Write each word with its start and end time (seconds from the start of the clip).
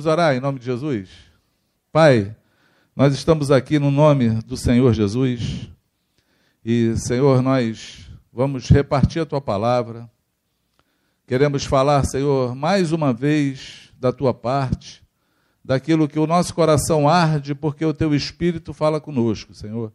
Vamos 0.00 0.06
orar 0.06 0.34
em 0.34 0.40
nome 0.40 0.58
de 0.58 0.64
Jesus? 0.64 1.10
Pai, 1.92 2.34
nós 2.96 3.12
estamos 3.12 3.50
aqui 3.50 3.78
no 3.78 3.90
nome 3.90 4.30
do 4.46 4.56
Senhor 4.56 4.94
Jesus 4.94 5.68
e, 6.64 6.96
Senhor, 6.96 7.42
nós 7.42 8.10
vamos 8.32 8.68
repartir 8.70 9.20
a 9.20 9.26
tua 9.26 9.42
palavra. 9.42 10.10
Queremos 11.26 11.64
falar, 11.64 12.02
Senhor, 12.04 12.54
mais 12.54 12.92
uma 12.92 13.12
vez 13.12 13.92
da 13.98 14.10
tua 14.10 14.32
parte, 14.32 15.02
daquilo 15.70 16.08
que 16.08 16.18
o 16.18 16.26
nosso 16.26 16.52
coração 16.52 17.08
arde, 17.08 17.54
porque 17.54 17.84
o 17.84 17.94
teu 17.94 18.12
Espírito 18.12 18.72
fala 18.72 19.00
conosco, 19.00 19.54
Senhor. 19.54 19.92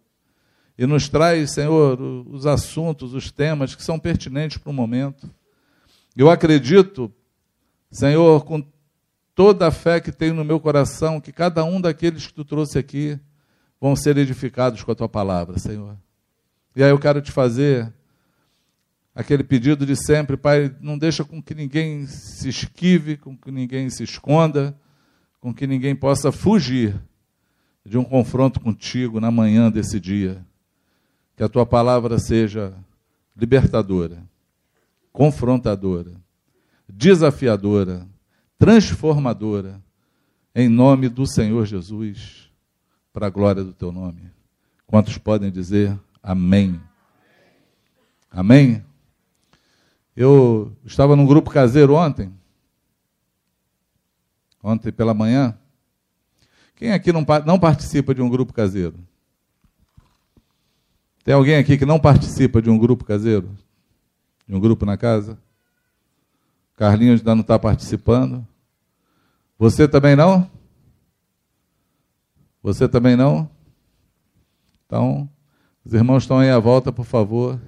E 0.78 0.86
nos 0.86 1.10
traz, 1.10 1.52
Senhor, 1.52 2.00
os 2.00 2.46
assuntos, 2.46 3.14
os 3.14 3.30
temas 3.30 3.76
que 3.76 3.84
são 3.84 4.00
pertinentes 4.00 4.58
para 4.58 4.70
o 4.70 4.74
momento. 4.74 5.30
Eu 6.16 6.30
acredito, 6.30 7.12
Senhor, 7.92 8.46
com 8.46 8.66
toda 9.36 9.68
a 9.68 9.72
fé 9.72 10.00
que 10.00 10.14
tenho 10.14 10.34
no 10.34 10.46
meu 10.46 10.62
coração, 10.62 11.20
que 11.20 11.34
cada 11.34 11.66
um 11.66 11.82
daqueles 11.82 12.26
que 12.26 12.34
tu 12.34 12.46
trouxe 12.46 12.80
aqui 12.80 13.20
vão 13.78 13.98
ser 13.98 14.18
edificados 14.18 14.82
com 14.82 14.94
a 14.94 14.96
tua 14.96 15.10
palavra, 15.10 15.60
Senhor. 15.60 15.98
E 16.74 16.82
aí 16.82 16.90
eu 16.90 17.00
quero 17.00 17.22
te 17.22 17.34
fazer 17.34 17.94
aquele 19.14 19.44
pedido 19.44 19.86
de 19.86 19.98
sempre, 19.98 20.38
Pai, 20.38 20.74
não 20.80 20.98
deixa 20.98 21.26
com 21.26 21.44
que 21.44 21.54
ninguém 21.54 22.08
se 22.08 22.48
esquive, 22.48 23.18
com 23.18 23.36
que 23.36 23.52
ninguém 23.52 23.90
se 23.90 24.04
esconda, 24.04 24.74
com 25.46 25.54
que 25.54 25.68
ninguém 25.68 25.96
possa 25.96 26.32
fugir 26.32 27.00
de 27.86 28.00
um 28.00 28.04
confronto 28.04 28.60
contigo 28.60 29.20
na 29.20 29.30
manhã 29.30 29.70
desse 29.70 30.00
dia. 30.00 30.44
Que 31.38 31.44
a 31.44 31.48
tua 31.48 31.68
palavra 31.68 32.18
seja 32.18 32.74
libertadora, 33.38 34.24
confrontadora, 35.14 36.14
desafiadora, 36.90 38.08
transformadora, 38.58 39.80
em 40.56 40.68
nome 40.68 41.10
do 41.10 41.28
Senhor 41.28 41.64
Jesus, 41.68 42.50
para 43.14 43.28
a 43.28 43.30
glória 43.30 43.64
do 43.64 43.72
teu 43.72 43.92
nome. 43.92 44.32
Quantos 44.88 45.16
podem 45.20 45.52
dizer 45.52 45.96
amém? 46.24 46.82
Amém? 48.32 48.84
Eu 50.16 50.76
estava 50.84 51.16
num 51.16 51.28
grupo 51.28 51.52
caseiro 51.52 51.94
ontem, 51.94 52.34
ontem 54.66 54.92
pela 54.92 55.14
manhã. 55.14 55.56
Quem 56.76 56.92
aqui 56.92 57.14
não, 57.14 57.24
não 57.46 57.60
participa 57.60 58.16
de 58.16 58.22
um 58.22 58.28
grupo 58.28 58.52
caseiro? 58.52 58.98
Tem 61.24 61.36
alguém 61.36 61.56
aqui 61.58 61.78
que 61.78 61.86
não 61.86 62.00
participa 62.00 62.62
de 62.62 62.70
um 62.70 62.78
grupo 62.78 63.06
caseiro? 63.06 63.56
De 64.48 64.56
um 64.56 64.60
grupo 64.60 64.86
na 64.86 64.98
casa? 64.98 65.38
Carlinhos 66.76 67.20
ainda 67.20 67.36
não 67.36 67.42
está 67.42 67.60
participando. 67.60 68.46
Você 69.58 69.88
também 69.88 70.16
não? 70.16 70.50
Você 72.62 72.90
também 72.90 73.16
não? 73.16 73.50
Então, 74.86 75.30
os 75.86 75.94
irmãos 75.94 76.24
estão 76.24 76.40
aí 76.40 76.50
à 76.50 76.58
volta, 76.58 76.92
por 76.92 77.06
favor. 77.06 77.62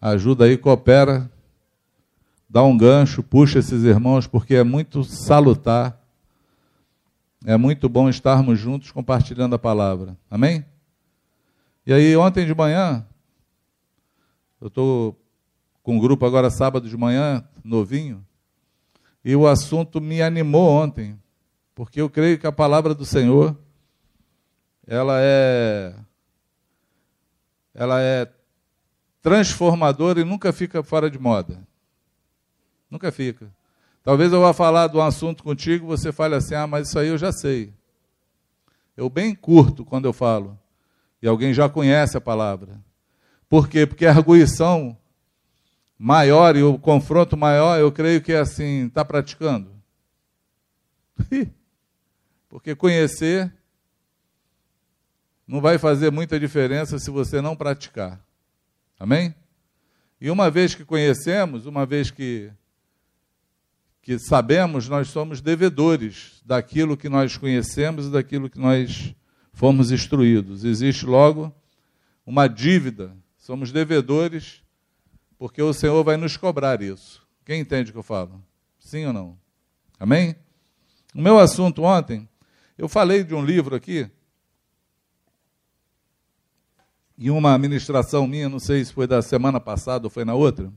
Ajuda 0.00 0.44
aí, 0.44 0.56
coopera. 0.56 1.30
Dá 2.52 2.62
um 2.62 2.76
gancho, 2.76 3.22
puxa 3.22 3.60
esses 3.60 3.82
irmãos, 3.82 4.26
porque 4.26 4.54
é 4.56 4.62
muito 4.62 5.02
salutar. 5.04 5.98
É 7.46 7.56
muito 7.56 7.88
bom 7.88 8.10
estarmos 8.10 8.58
juntos 8.58 8.90
compartilhando 8.90 9.54
a 9.54 9.58
palavra. 9.58 10.18
Amém? 10.30 10.62
E 11.86 11.94
aí, 11.94 12.14
ontem 12.14 12.44
de 12.44 12.54
manhã, 12.54 13.06
eu 14.60 14.66
estou 14.66 15.18
com 15.82 15.96
um 15.96 15.98
grupo 15.98 16.26
agora 16.26 16.50
sábado 16.50 16.86
de 16.90 16.94
manhã, 16.94 17.42
novinho, 17.64 18.22
e 19.24 19.34
o 19.34 19.46
assunto 19.46 19.98
me 19.98 20.20
animou 20.20 20.68
ontem, 20.68 21.18
porque 21.74 22.02
eu 22.02 22.10
creio 22.10 22.38
que 22.38 22.46
a 22.46 22.52
palavra 22.52 22.94
do 22.94 23.06
Senhor 23.06 23.56
ela 24.86 25.16
é 25.22 25.94
ela 27.74 27.98
é 28.02 28.30
transformadora 29.22 30.20
e 30.20 30.24
nunca 30.24 30.52
fica 30.52 30.82
fora 30.82 31.10
de 31.10 31.18
moda. 31.18 31.71
Nunca 32.92 33.10
fica. 33.10 33.50
Talvez 34.04 34.30
eu 34.34 34.42
vá 34.42 34.52
falar 34.52 34.86
de 34.88 34.98
um 34.98 35.00
assunto 35.00 35.42
contigo, 35.42 35.86
você 35.86 36.12
fale 36.12 36.34
assim: 36.34 36.54
"Ah, 36.54 36.66
mas 36.66 36.88
isso 36.88 36.98
aí 36.98 37.08
eu 37.08 37.16
já 37.16 37.32
sei". 37.32 37.72
Eu 38.94 39.08
bem 39.08 39.34
curto 39.34 39.82
quando 39.82 40.04
eu 40.04 40.12
falo. 40.12 40.58
E 41.22 41.26
alguém 41.26 41.54
já 41.54 41.70
conhece 41.70 42.18
a 42.18 42.20
palavra. 42.20 42.78
Por 43.48 43.66
quê? 43.66 43.86
Porque 43.86 44.04
a 44.04 44.10
arguição 44.10 44.94
maior 45.98 46.54
e 46.54 46.62
o 46.62 46.78
confronto 46.78 47.34
maior, 47.34 47.80
eu 47.80 47.90
creio 47.90 48.20
que 48.20 48.34
é 48.34 48.40
assim, 48.40 48.88
está 48.88 49.02
praticando? 49.02 49.70
Porque 52.50 52.74
conhecer 52.74 53.50
não 55.48 55.62
vai 55.62 55.78
fazer 55.78 56.12
muita 56.12 56.38
diferença 56.38 56.98
se 56.98 57.10
você 57.10 57.40
não 57.40 57.56
praticar. 57.56 58.22
Amém? 59.00 59.34
E 60.20 60.30
uma 60.30 60.50
vez 60.50 60.74
que 60.74 60.84
conhecemos, 60.84 61.64
uma 61.64 61.86
vez 61.86 62.10
que, 62.10 62.52
que 64.02 64.18
sabemos, 64.18 64.88
nós 64.88 65.08
somos 65.08 65.40
devedores 65.40 66.42
daquilo 66.44 66.96
que 66.96 67.08
nós 67.08 67.36
conhecemos 67.36 68.06
e 68.06 68.10
daquilo 68.10 68.50
que 68.50 68.58
nós 68.58 69.14
fomos 69.52 69.92
instruídos. 69.92 70.64
Existe 70.64 71.06
logo 71.06 71.54
uma 72.26 72.48
dívida, 72.48 73.16
somos 73.38 73.70
devedores 73.70 74.60
porque 75.38 75.62
o 75.62 75.72
Senhor 75.72 76.02
vai 76.02 76.16
nos 76.16 76.36
cobrar 76.36 76.82
isso. 76.82 77.26
Quem 77.44 77.60
entende 77.60 77.90
o 77.90 77.92
que 77.92 77.98
eu 77.98 78.02
falo? 78.02 78.42
Sim 78.78 79.06
ou 79.06 79.12
não? 79.12 79.38
Amém? 79.98 80.34
O 81.14 81.20
meu 81.20 81.38
assunto 81.38 81.82
ontem, 81.82 82.28
eu 82.76 82.88
falei 82.88 83.22
de 83.22 83.34
um 83.34 83.44
livro 83.44 83.76
aqui, 83.76 84.10
em 87.16 87.30
uma 87.30 87.56
ministração 87.56 88.26
minha, 88.26 88.48
não 88.48 88.58
sei 88.58 88.84
se 88.84 88.92
foi 88.92 89.06
da 89.06 89.22
semana 89.22 89.60
passada 89.60 90.06
ou 90.06 90.10
foi 90.10 90.24
na 90.24 90.34
outra. 90.34 90.72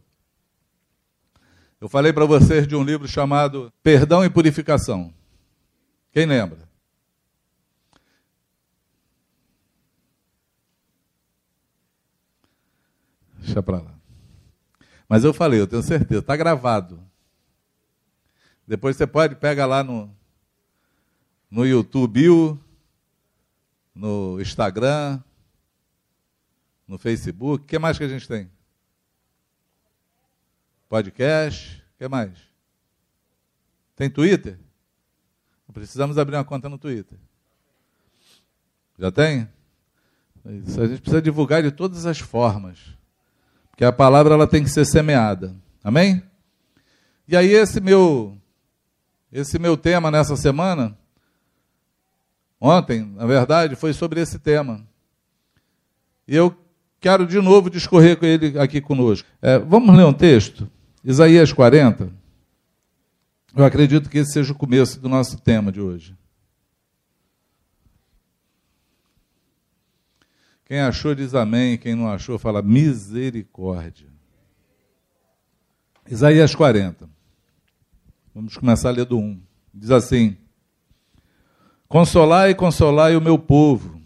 Eu 1.80 1.90
falei 1.90 2.14
para 2.14 2.26
vocês 2.26 2.68
de 2.68 2.76
um 2.76 2.84
livro 2.84 3.08
chamado 3.08 3.72
Perdão 3.84 4.24
e 4.24 4.30
Purificação. 4.30 5.14
Quem 6.12 6.26
lembra? 6.26 6.70
Deixa 13.40 13.62
para 13.62 13.82
lá. 13.82 13.96
Mas 15.08 15.24
eu 15.24 15.34
falei, 15.34 15.60
eu 15.60 15.68
tenho 15.68 15.84
certeza, 15.84 16.22
está 16.22 16.36
gravado. 16.36 17.00
Depois 18.68 18.96
você 18.96 19.06
pode, 19.06 19.36
pega 19.36 19.66
lá 19.66 19.84
no, 19.84 20.10
no 21.52 21.66
YouTube, 21.66 22.58
no 23.94 24.42
Instagram, 24.42 25.22
no 26.88 26.98
Facebook. 26.98 27.64
O 27.64 27.68
que 27.68 27.78
mais 27.78 27.98
que 27.98 28.04
a 28.04 28.08
gente 28.08 28.28
tem? 28.28 28.50
Podcast. 30.96 31.84
O 31.94 31.98
que 31.98 32.08
mais? 32.08 32.32
Tem 33.98 34.10
Twitter? 34.10 34.58
Precisamos 35.74 36.18
abrir 36.18 36.38
uma 36.38 36.46
conta 36.46 36.70
no 36.70 36.78
Twitter. 36.78 37.18
Já 38.98 39.12
tem? 39.12 39.46
Isso, 40.46 40.82
a 40.82 40.88
gente 40.88 41.02
precisa 41.02 41.22
divulgar 41.22 41.62
de 41.62 41.70
todas 41.70 42.06
as 42.06 42.20
formas 42.20 42.80
que 43.76 43.84
a 43.84 43.92
palavra 43.92 44.36
ela 44.36 44.48
tem 44.48 44.64
que 44.64 44.70
ser 44.70 44.86
semeada. 44.86 45.54
Amém? 45.84 46.24
E 47.28 47.36
aí 47.36 47.52
esse 47.52 47.82
meu 47.82 48.38
esse 49.34 49.60
meu 49.60 49.76
tema 49.76 50.10
nessa 50.10 50.38
semana 50.38 50.98
ontem, 52.58 53.04
na 53.04 53.26
verdade, 53.26 53.76
foi 53.76 53.92
sobre 53.92 54.22
esse 54.22 54.40
tema. 54.40 54.82
E 56.26 56.34
eu 56.34 56.58
quero 57.02 57.28
de 57.28 57.42
novo 57.42 57.70
discorrer 57.70 58.16
com 58.16 58.26
ele 58.26 58.58
aqui 58.58 58.80
conosco. 58.80 59.28
É, 59.42 59.60
vamos 59.60 59.94
ler 59.94 60.06
um 60.06 60.14
texto? 60.14 60.72
Isaías 61.06 61.54
40. 61.54 62.12
Eu 63.56 63.64
acredito 63.64 64.10
que 64.10 64.18
esse 64.18 64.34
seja 64.34 64.52
o 64.52 64.56
começo 64.56 65.00
do 65.00 65.08
nosso 65.08 65.40
tema 65.40 65.72
de 65.72 65.80
hoje. 65.80 66.18
Quem 70.66 70.80
achou 70.80 71.14
diz 71.14 71.36
amém, 71.36 71.78
quem 71.78 71.94
não 71.94 72.10
achou 72.10 72.40
fala 72.40 72.64
misericórdia. 72.64 74.12
Isaías 76.10 76.56
40. 76.56 77.08
Vamos 78.34 78.58
começar 78.58 78.90
a 78.90 78.94
ler 78.94 79.06
do 79.06 79.20
1. 79.20 79.40
Diz 79.72 79.92
assim: 79.92 80.36
Consolai, 81.88 82.56
consolai 82.56 83.16
o 83.16 83.22
meu 83.22 83.38
povo, 83.38 84.02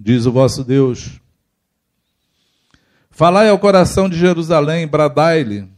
diz 0.00 0.24
o 0.24 0.32
vosso 0.32 0.64
Deus. 0.64 1.21
Falai 3.12 3.48
ao 3.48 3.58
coração 3.58 4.08
de 4.08 4.18
Jerusalém, 4.18 4.88
bradai-lhe, 4.88 5.68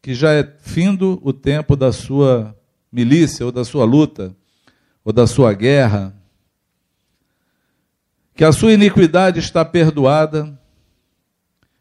que 0.00 0.14
já 0.14 0.32
é 0.32 0.42
findo 0.62 1.20
o 1.22 1.32
tempo 1.32 1.76
da 1.76 1.92
sua 1.92 2.56
milícia, 2.90 3.46
ou 3.46 3.52
da 3.52 3.64
sua 3.64 3.84
luta, 3.84 4.34
ou 5.04 5.12
da 5.12 5.26
sua 5.26 5.52
guerra 5.52 6.12
que 8.34 8.44
a 8.44 8.52
sua 8.52 8.72
iniquidade 8.72 9.38
está 9.38 9.64
perdoada 9.64 10.58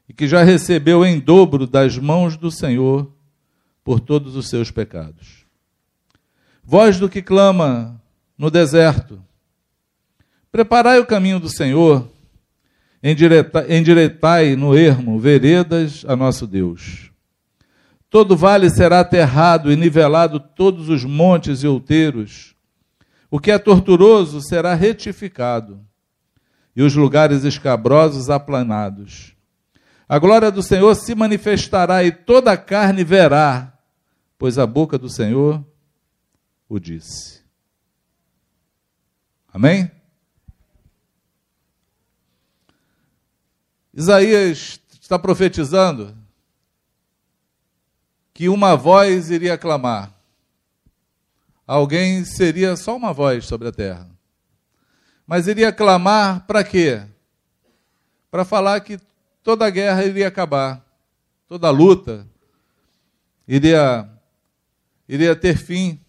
e 0.07 0.13
que 0.13 0.27
já 0.27 0.43
recebeu 0.43 1.05
em 1.05 1.19
dobro 1.19 1.65
das 1.65 1.97
mãos 1.97 2.35
do 2.35 2.51
Senhor 2.51 3.11
por 3.83 3.99
todos 3.99 4.35
os 4.35 4.49
seus 4.49 4.69
pecados. 4.69 5.45
Voz 6.63 6.99
do 6.99 7.09
que 7.09 7.21
clama 7.21 7.99
no 8.37 8.51
deserto, 8.51 9.23
preparai 10.51 10.99
o 10.99 11.05
caminho 11.05 11.39
do 11.39 11.49
Senhor, 11.49 12.07
endireitai 13.03 14.55
no 14.55 14.77
ermo 14.77 15.19
veredas 15.19 16.05
a 16.07 16.15
nosso 16.15 16.45
Deus. 16.45 17.11
Todo 18.09 18.35
vale 18.35 18.69
será 18.69 18.99
aterrado 18.99 19.71
e 19.71 19.75
nivelado 19.75 20.39
todos 20.39 20.89
os 20.89 21.03
montes 21.03 21.63
e 21.63 21.67
outeiros. 21.67 22.55
O 23.29 23.39
que 23.39 23.49
é 23.49 23.57
torturoso 23.57 24.41
será 24.41 24.73
retificado, 24.73 25.79
e 26.75 26.83
os 26.83 26.93
lugares 26.95 27.45
escabrosos 27.45 28.29
aplanados. 28.29 29.33
A 30.07 30.19
glória 30.19 30.51
do 30.51 30.61
Senhor 30.61 30.93
se 30.95 31.15
manifestará 31.15 32.03
e 32.03 32.11
toda 32.11 32.51
a 32.51 32.57
carne 32.57 33.01
verá, 33.01 33.73
pois 34.37 34.57
a 34.57 34.67
boca 34.67 34.97
do 34.97 35.09
Senhor 35.09 35.65
o 36.67 36.77
disse. 36.77 37.41
Amém? 39.53 39.89
Isaías 43.93 44.79
está 44.99 45.19
profetizando 45.19 46.15
que 48.33 48.47
uma 48.47 48.75
voz 48.75 49.29
iria 49.29 49.57
clamar. 49.57 50.13
Alguém 51.67 52.23
seria 52.25 52.75
só 52.75 52.95
uma 52.95 53.13
voz 53.13 53.45
sobre 53.45 53.67
a 53.67 53.71
terra. 53.71 54.09
Mas 55.27 55.47
iria 55.47 55.71
clamar 55.71 56.45
para 56.45 56.63
quê? 56.63 57.03
Para 58.29 58.45
falar 58.45 58.79
que 58.81 58.99
toda 59.43 59.65
a 59.65 59.69
guerra 59.69 60.05
iria 60.05 60.27
acabar, 60.27 60.85
toda 61.47 61.67
a 61.67 61.71
luta 61.71 62.27
iria, 63.47 64.09
iria 65.07 65.35
ter 65.35 65.57
fim, 65.57 65.99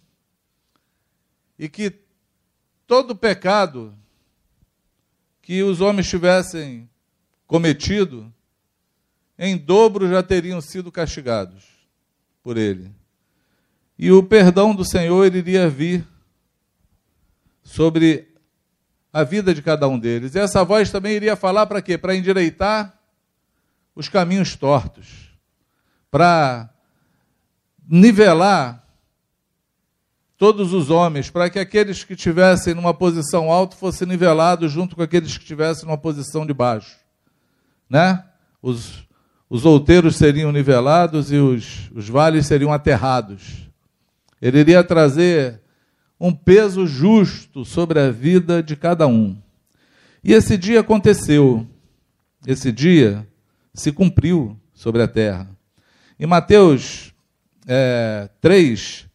e 1.58 1.68
que 1.68 1.92
todo 2.86 3.16
pecado 3.16 3.96
que 5.40 5.62
os 5.62 5.80
homens 5.80 6.08
tivessem 6.08 6.88
cometido, 7.52 8.32
em 9.38 9.58
dobro 9.58 10.08
já 10.08 10.22
teriam 10.22 10.58
sido 10.62 10.90
castigados 10.90 11.62
por 12.42 12.56
ele. 12.56 12.90
E 13.98 14.10
o 14.10 14.22
perdão 14.22 14.74
do 14.74 14.86
Senhor 14.86 15.26
iria 15.26 15.68
vir 15.68 16.02
sobre 17.62 18.26
a 19.12 19.22
vida 19.22 19.52
de 19.52 19.60
cada 19.60 19.86
um 19.86 19.98
deles. 19.98 20.34
E 20.34 20.38
essa 20.38 20.64
voz 20.64 20.90
também 20.90 21.12
iria 21.12 21.36
falar 21.36 21.66
para 21.66 21.82
quê? 21.82 21.98
Para 21.98 22.16
endireitar 22.16 22.98
os 23.94 24.08
caminhos 24.08 24.56
tortos, 24.56 25.30
para 26.10 26.70
nivelar 27.86 28.82
todos 30.38 30.72
os 30.72 30.88
homens, 30.88 31.28
para 31.28 31.50
que 31.50 31.58
aqueles 31.58 32.02
que 32.02 32.14
estivessem 32.14 32.72
numa 32.72 32.94
posição 32.94 33.52
alta 33.52 33.76
fossem 33.76 34.08
nivelados 34.08 34.72
junto 34.72 34.96
com 34.96 35.02
aqueles 35.02 35.36
que 35.36 35.42
estivessem 35.42 35.84
numa 35.84 35.98
posição 35.98 36.46
de 36.46 36.54
baixo. 36.54 37.01
Né? 37.92 38.24
Os, 38.62 39.06
os 39.50 39.66
outeiros 39.66 40.16
seriam 40.16 40.50
nivelados 40.50 41.30
e 41.30 41.36
os, 41.36 41.90
os 41.94 42.08
vales 42.08 42.46
seriam 42.46 42.72
aterrados. 42.72 43.68
Ele 44.40 44.60
iria 44.60 44.82
trazer 44.82 45.60
um 46.18 46.32
peso 46.32 46.86
justo 46.86 47.66
sobre 47.66 48.00
a 48.00 48.10
vida 48.10 48.62
de 48.62 48.76
cada 48.76 49.06
um. 49.06 49.36
E 50.24 50.32
esse 50.32 50.56
dia 50.56 50.80
aconteceu. 50.80 51.66
Esse 52.46 52.72
dia 52.72 53.28
se 53.74 53.92
cumpriu 53.92 54.58
sobre 54.72 55.02
a 55.02 55.06
terra. 55.06 55.50
Em 56.18 56.24
Mateus 56.24 57.12
é, 57.66 58.30
3, 58.40 59.06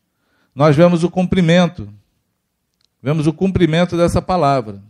nós 0.53 0.75
vemos 0.75 1.03
o 1.03 1.09
cumprimento. 1.09 1.91
Vemos 3.01 3.25
o 3.25 3.33
cumprimento 3.33 3.97
dessa 3.97 4.21
palavra. 4.21 4.83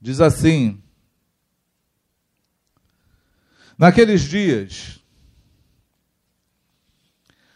Diz 0.00 0.22
assim: 0.22 0.80
Naqueles 3.78 4.22
dias, 4.22 4.98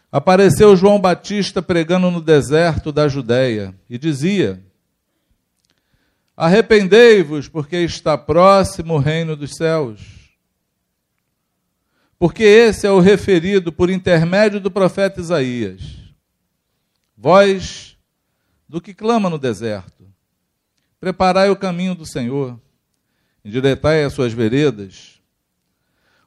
apareceu 0.09 0.73
João 0.73 0.97
Batista 0.97 1.61
pregando 1.61 2.09
no 2.09 2.21
deserto 2.21 2.93
da 2.93 3.09
Judéia 3.09 3.75
e 3.89 3.97
dizia: 3.97 4.63
Arrependei-vos, 6.37 7.49
porque 7.49 7.75
está 7.75 8.17
próximo 8.17 8.93
o 8.93 8.99
reino 8.99 9.35
dos 9.35 9.51
céus. 9.57 9.99
Porque 12.17 12.43
esse 12.43 12.87
é 12.87 12.91
o 12.91 13.01
referido 13.01 13.73
por 13.73 13.89
intermédio 13.89 14.61
do 14.61 14.71
profeta 14.71 15.19
Isaías. 15.19 15.81
Voz 17.17 17.97
do 18.65 18.79
que 18.79 18.93
clama 18.93 19.29
no 19.29 19.37
deserto: 19.37 20.07
Preparai 21.01 21.49
o 21.49 21.57
caminho 21.57 21.93
do 21.93 22.05
Senhor, 22.05 22.57
endireitai 23.43 24.05
as 24.05 24.13
suas 24.13 24.31
veredas 24.31 25.12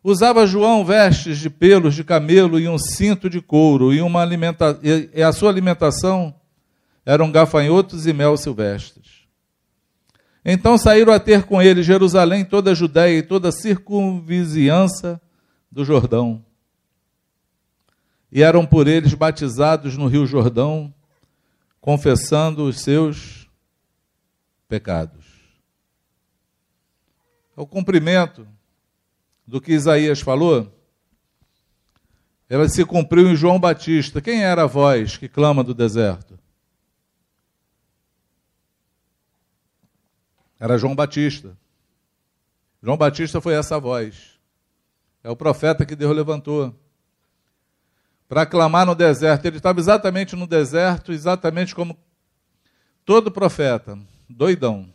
Usava 0.09 0.47
João 0.47 0.85
vestes 0.85 1.37
de 1.37 1.51
pelos 1.51 1.93
de 1.93 2.05
camelo 2.05 2.61
e 2.61 2.69
um 2.69 2.79
cinto 2.79 3.29
de 3.29 3.41
couro, 3.41 3.93
e, 3.93 4.01
uma 4.01 4.23
alimenta... 4.23 4.79
e 4.81 5.21
a 5.21 5.33
sua 5.33 5.51
alimentação 5.51 6.33
eram 7.05 7.33
gafanhotos 7.33 8.07
e 8.07 8.13
mel 8.13 8.37
silvestres. 8.37 9.27
Então 10.45 10.79
saíram 10.79 11.13
a 11.13 11.19
ter 11.19 11.43
com 11.43 11.61
ele 11.61 11.83
Jerusalém, 11.83 12.45
toda 12.45 12.71
a 12.71 12.75
Judéia 12.75 13.19
e 13.19 13.23
toda 13.25 13.49
a 13.49 13.53
circunvizinhança 13.53 15.21
do 15.73 15.85
Jordão. 15.85 16.45
E 18.31 18.45
eram 18.45 18.65
por 18.65 18.87
eles 18.87 19.13
batizados 19.13 19.97
no 19.97 20.07
rio 20.07 20.25
Jordão, 20.25 20.95
confessando 21.81 22.63
os 22.69 22.81
seus 22.81 23.51
pecados. 24.69 25.27
O 27.57 27.67
cumprimento 27.67 28.47
do 29.47 29.61
que 29.61 29.73
Isaías 29.73 30.21
falou, 30.21 30.73
ela 32.49 32.69
se 32.69 32.85
cumpriu 32.85 33.29
em 33.29 33.37
João 33.37 33.59
Batista. 33.59 34.21
Quem 34.21 34.45
era 34.45 34.65
a 34.65 34.67
voz 34.67 35.17
que 35.17 35.29
clama 35.29 35.63
do 35.63 35.75
deserto? 35.75 36.39
Era 40.59 40.79
João 40.79 40.95
Batista. 40.95 41.57
João 42.83 42.97
Batista 42.97 43.41
foi 43.41 43.55
essa 43.55 43.79
voz. 43.79 44.39
É 45.23 45.31
o 45.31 45.37
profeta 45.37 45.85
que 45.85 45.97
Deus 45.97 46.15
levantou 46.15 46.75
para 48.29 48.47
clamar 48.47 48.87
no 48.87 48.95
deserto. 48.95 49.45
Ele 49.45 49.57
estava 49.57 49.81
exatamente 49.81 50.37
no 50.37 50.47
deserto, 50.47 51.13
exatamente 51.13 51.75
como 51.75 51.99
todo 53.05 53.31
profeta, 53.31 53.99
doidão. 54.29 54.93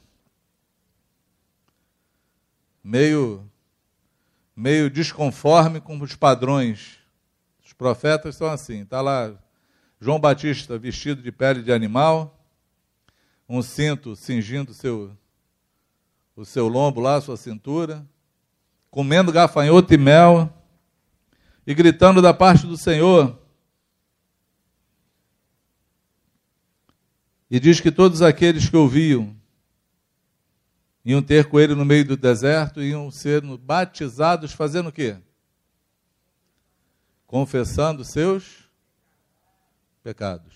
Meio 2.82 3.51
meio 4.62 4.92
desconforme 4.92 5.82
com 5.82 6.00
os 6.00 6.16
padrões. 6.16 7.00
Os 7.66 7.74
profetas 7.74 8.36
são 8.36 8.48
assim. 8.48 8.84
Está 8.84 9.02
lá 9.02 9.34
João 10.00 10.20
Batista 10.20 10.78
vestido 10.78 11.20
de 11.20 11.32
pele 11.32 11.64
de 11.64 11.74
animal, 11.74 12.40
um 13.50 13.64
cinto 13.64 14.16
cingindo 14.16 14.72
seu, 14.72 15.18
o 16.36 16.46
seu 16.46 16.68
lombo 16.68 17.02
lá, 17.02 17.20
sua 17.20 17.38
cintura, 17.38 18.08
comendo 18.92 19.32
gafanhoto 19.32 19.96
e 19.96 19.98
mel 19.98 20.54
e 21.66 21.74
gritando 21.74 22.22
da 22.22 22.32
parte 22.32 22.68
do 22.68 22.78
Senhor. 22.78 23.40
E 27.50 27.60
diz 27.60 27.80
que 27.80 27.92
todos 27.92 28.22
aqueles 28.22 28.70
que 28.70 28.78
ouviam 28.78 29.36
iam 31.04 31.22
ter 31.22 31.46
com 31.46 31.60
ele 31.60 31.76
no 31.76 31.86
meio 31.86 32.06
do 32.06 32.16
deserto, 32.16 32.82
iam 32.82 33.10
ser 33.10 33.42
batizados 33.58 34.52
fazendo 34.52 34.90
o 34.90 34.92
quê? 34.92 35.18
Confessando 37.26 38.04
seus 38.04 38.70
pecados. 40.04 40.54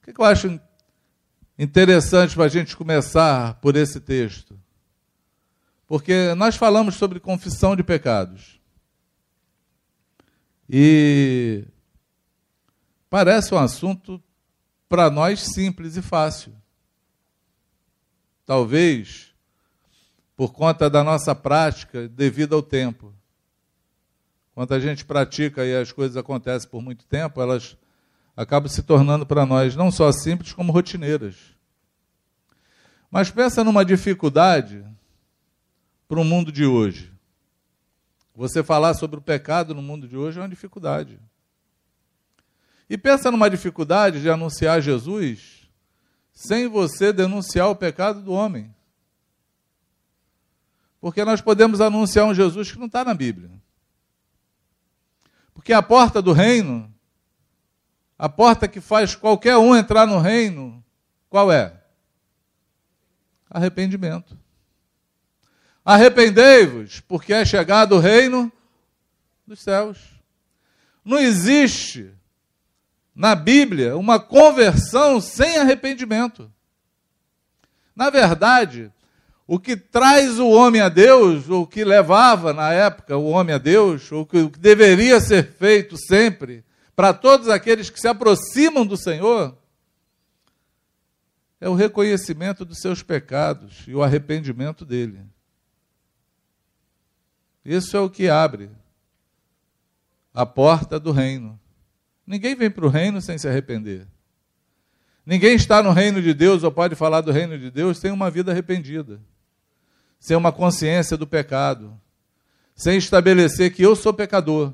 O 0.00 0.12
que 0.12 0.20
eu 0.20 0.24
acho 0.24 0.60
interessante 1.58 2.34
para 2.34 2.44
a 2.44 2.48
gente 2.48 2.76
começar 2.76 3.54
por 3.54 3.76
esse 3.76 4.00
texto? 4.00 4.58
Porque 5.86 6.34
nós 6.34 6.56
falamos 6.56 6.94
sobre 6.94 7.20
confissão 7.20 7.76
de 7.76 7.82
pecados. 7.82 8.60
E 10.68 11.66
parece 13.10 13.54
um 13.54 13.58
assunto 13.58 14.22
para 14.88 15.10
nós 15.10 15.40
simples 15.40 15.96
e 15.96 16.02
fácil. 16.02 16.54
Talvez 18.46 19.31
por 20.42 20.52
conta 20.52 20.90
da 20.90 21.04
nossa 21.04 21.36
prática 21.36 22.08
devido 22.08 22.56
ao 22.56 22.62
tempo. 22.64 23.14
Quando 24.56 24.74
a 24.74 24.80
gente 24.80 25.04
pratica 25.04 25.64
e 25.64 25.72
as 25.76 25.92
coisas 25.92 26.16
acontecem 26.16 26.68
por 26.68 26.82
muito 26.82 27.06
tempo, 27.06 27.40
elas 27.40 27.76
acabam 28.36 28.68
se 28.68 28.82
tornando 28.82 29.24
para 29.24 29.46
nós 29.46 29.76
não 29.76 29.92
só 29.92 30.10
simples, 30.10 30.52
como 30.52 30.72
rotineiras. 30.72 31.36
Mas 33.08 33.30
pensa 33.30 33.62
numa 33.62 33.84
dificuldade 33.84 34.84
para 36.08 36.18
o 36.18 36.24
mundo 36.24 36.50
de 36.50 36.66
hoje. 36.66 37.12
Você 38.34 38.64
falar 38.64 38.94
sobre 38.94 39.20
o 39.20 39.22
pecado 39.22 39.72
no 39.72 39.80
mundo 39.80 40.08
de 40.08 40.16
hoje 40.16 40.40
é 40.40 40.42
uma 40.42 40.48
dificuldade. 40.48 41.20
E 42.90 42.98
pensa 42.98 43.30
numa 43.30 43.48
dificuldade 43.48 44.20
de 44.20 44.28
anunciar 44.28 44.82
Jesus 44.82 45.70
sem 46.32 46.66
você 46.66 47.12
denunciar 47.12 47.68
o 47.68 47.76
pecado 47.76 48.20
do 48.20 48.32
homem. 48.32 48.74
Porque 51.02 51.24
nós 51.24 51.40
podemos 51.40 51.80
anunciar 51.80 52.26
um 52.26 52.32
Jesus 52.32 52.70
que 52.70 52.78
não 52.78 52.86
está 52.86 53.04
na 53.04 53.12
Bíblia. 53.12 53.50
Porque 55.52 55.72
a 55.72 55.82
porta 55.82 56.22
do 56.22 56.32
reino, 56.32 56.94
a 58.16 58.28
porta 58.28 58.68
que 58.68 58.80
faz 58.80 59.16
qualquer 59.16 59.56
um 59.56 59.74
entrar 59.74 60.06
no 60.06 60.20
reino, 60.20 60.82
qual 61.28 61.50
é? 61.50 61.76
Arrependimento. 63.50 64.38
Arrependei-vos, 65.84 67.00
porque 67.00 67.34
é 67.34 67.44
chegado 67.44 67.96
o 67.96 67.98
reino 67.98 68.50
dos 69.44 69.58
céus. 69.58 69.98
Não 71.04 71.18
existe 71.18 72.14
na 73.12 73.34
Bíblia 73.34 73.96
uma 73.96 74.20
conversão 74.20 75.20
sem 75.20 75.58
arrependimento. 75.58 76.48
Na 77.92 78.08
verdade, 78.08 78.92
o 79.54 79.58
que 79.58 79.76
traz 79.76 80.38
o 80.38 80.48
homem 80.48 80.80
a 80.80 80.88
Deus, 80.88 81.46
ou 81.50 81.64
o 81.64 81.66
que 81.66 81.84
levava 81.84 82.54
na 82.54 82.72
época 82.72 83.18
o 83.18 83.26
homem 83.26 83.54
a 83.54 83.58
Deus, 83.58 84.10
ou 84.10 84.22
o 84.22 84.26
que 84.26 84.48
deveria 84.58 85.20
ser 85.20 85.46
feito 85.46 85.94
sempre, 85.98 86.64
para 86.96 87.12
todos 87.12 87.50
aqueles 87.50 87.90
que 87.90 88.00
se 88.00 88.08
aproximam 88.08 88.86
do 88.86 88.96
Senhor, 88.96 89.54
é 91.60 91.68
o 91.68 91.74
reconhecimento 91.74 92.64
dos 92.64 92.78
seus 92.78 93.02
pecados 93.02 93.84
e 93.86 93.94
o 93.94 94.02
arrependimento 94.02 94.86
dele. 94.86 95.20
Isso 97.62 97.94
é 97.94 98.00
o 98.00 98.08
que 98.08 98.30
abre 98.30 98.70
a 100.32 100.46
porta 100.46 100.98
do 100.98 101.12
reino. 101.12 101.60
Ninguém 102.26 102.54
vem 102.54 102.70
para 102.70 102.86
o 102.86 102.88
reino 102.88 103.20
sem 103.20 103.36
se 103.36 103.46
arrepender. 103.46 104.06
Ninguém 105.26 105.56
está 105.56 105.82
no 105.82 105.92
reino 105.92 106.22
de 106.22 106.32
Deus 106.32 106.62
ou 106.62 106.72
pode 106.72 106.94
falar 106.94 107.20
do 107.20 107.30
reino 107.30 107.58
de 107.58 107.70
Deus 107.70 107.98
sem 107.98 108.10
uma 108.10 108.30
vida 108.30 108.50
arrependida, 108.50 109.20
sem 110.22 110.36
uma 110.36 110.52
consciência 110.52 111.16
do 111.16 111.26
pecado, 111.26 112.00
sem 112.76 112.96
estabelecer 112.96 113.74
que 113.74 113.82
eu 113.82 113.96
sou 113.96 114.14
pecador 114.14 114.72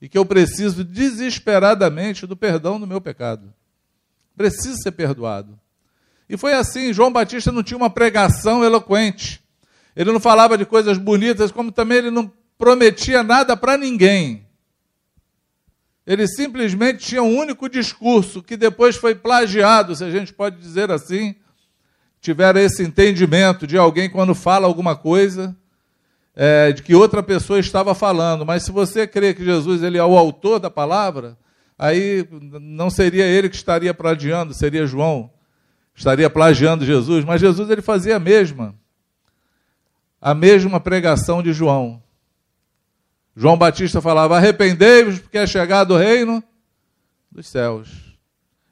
e 0.00 0.08
que 0.08 0.16
eu 0.16 0.24
preciso 0.24 0.84
desesperadamente 0.84 2.24
do 2.24 2.36
perdão 2.36 2.78
do 2.78 2.86
meu 2.86 3.00
pecado. 3.00 3.52
Preciso 4.36 4.76
ser 4.80 4.92
perdoado. 4.92 5.58
E 6.28 6.36
foi 6.36 6.52
assim: 6.52 6.92
João 6.92 7.12
Batista 7.12 7.50
não 7.50 7.64
tinha 7.64 7.76
uma 7.76 7.90
pregação 7.90 8.62
eloquente, 8.62 9.42
ele 9.96 10.12
não 10.12 10.20
falava 10.20 10.56
de 10.56 10.64
coisas 10.64 10.98
bonitas, 10.98 11.50
como 11.50 11.72
também 11.72 11.98
ele 11.98 12.10
não 12.12 12.32
prometia 12.56 13.24
nada 13.24 13.56
para 13.56 13.76
ninguém. 13.76 14.46
Ele 16.06 16.28
simplesmente 16.28 17.04
tinha 17.04 17.24
um 17.24 17.36
único 17.36 17.68
discurso 17.68 18.40
que 18.40 18.56
depois 18.56 18.94
foi 18.94 19.16
plagiado, 19.16 19.96
se 19.96 20.04
a 20.04 20.10
gente 20.12 20.32
pode 20.32 20.60
dizer 20.60 20.92
assim. 20.92 21.34
Tiveram 22.24 22.58
esse 22.58 22.82
entendimento 22.82 23.66
de 23.66 23.76
alguém 23.76 24.08
quando 24.08 24.34
fala 24.34 24.66
alguma 24.66 24.96
coisa, 24.96 25.54
é, 26.34 26.72
de 26.72 26.82
que 26.82 26.94
outra 26.94 27.22
pessoa 27.22 27.58
estava 27.58 27.94
falando. 27.94 28.46
Mas 28.46 28.62
se 28.62 28.72
você 28.72 29.06
crê 29.06 29.34
que 29.34 29.44
Jesus 29.44 29.82
ele 29.82 29.98
é 29.98 30.04
o 30.04 30.16
autor 30.16 30.58
da 30.58 30.70
palavra, 30.70 31.36
aí 31.78 32.26
não 32.62 32.88
seria 32.88 33.26
ele 33.26 33.50
que 33.50 33.56
estaria 33.56 33.92
plagiando, 33.92 34.54
seria 34.54 34.86
João. 34.86 35.30
Estaria 35.94 36.30
plagiando 36.30 36.86
Jesus. 36.86 37.26
Mas 37.26 37.42
Jesus 37.42 37.68
ele 37.68 37.82
fazia 37.82 38.16
a 38.16 38.18
mesma, 38.18 38.74
a 40.18 40.32
mesma 40.32 40.80
pregação 40.80 41.42
de 41.42 41.52
João. 41.52 42.02
João 43.36 43.58
Batista 43.58 44.00
falava: 44.00 44.38
arrependei-vos, 44.38 45.18
porque 45.18 45.36
é 45.36 45.46
chegado 45.46 45.92
o 45.92 45.98
reino 45.98 46.42
dos 47.30 47.46
céus. 47.46 48.16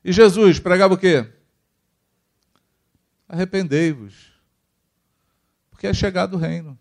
E 0.02 0.11
Jesus 0.11 0.59
pregava 0.59 0.94
o 0.94 0.97
quê? 0.97 1.26
Arrependei-vos, 3.33 4.31
porque 5.71 5.87
é 5.87 5.95
chegado 5.95 6.35
o 6.35 6.39
reino. 6.39 6.79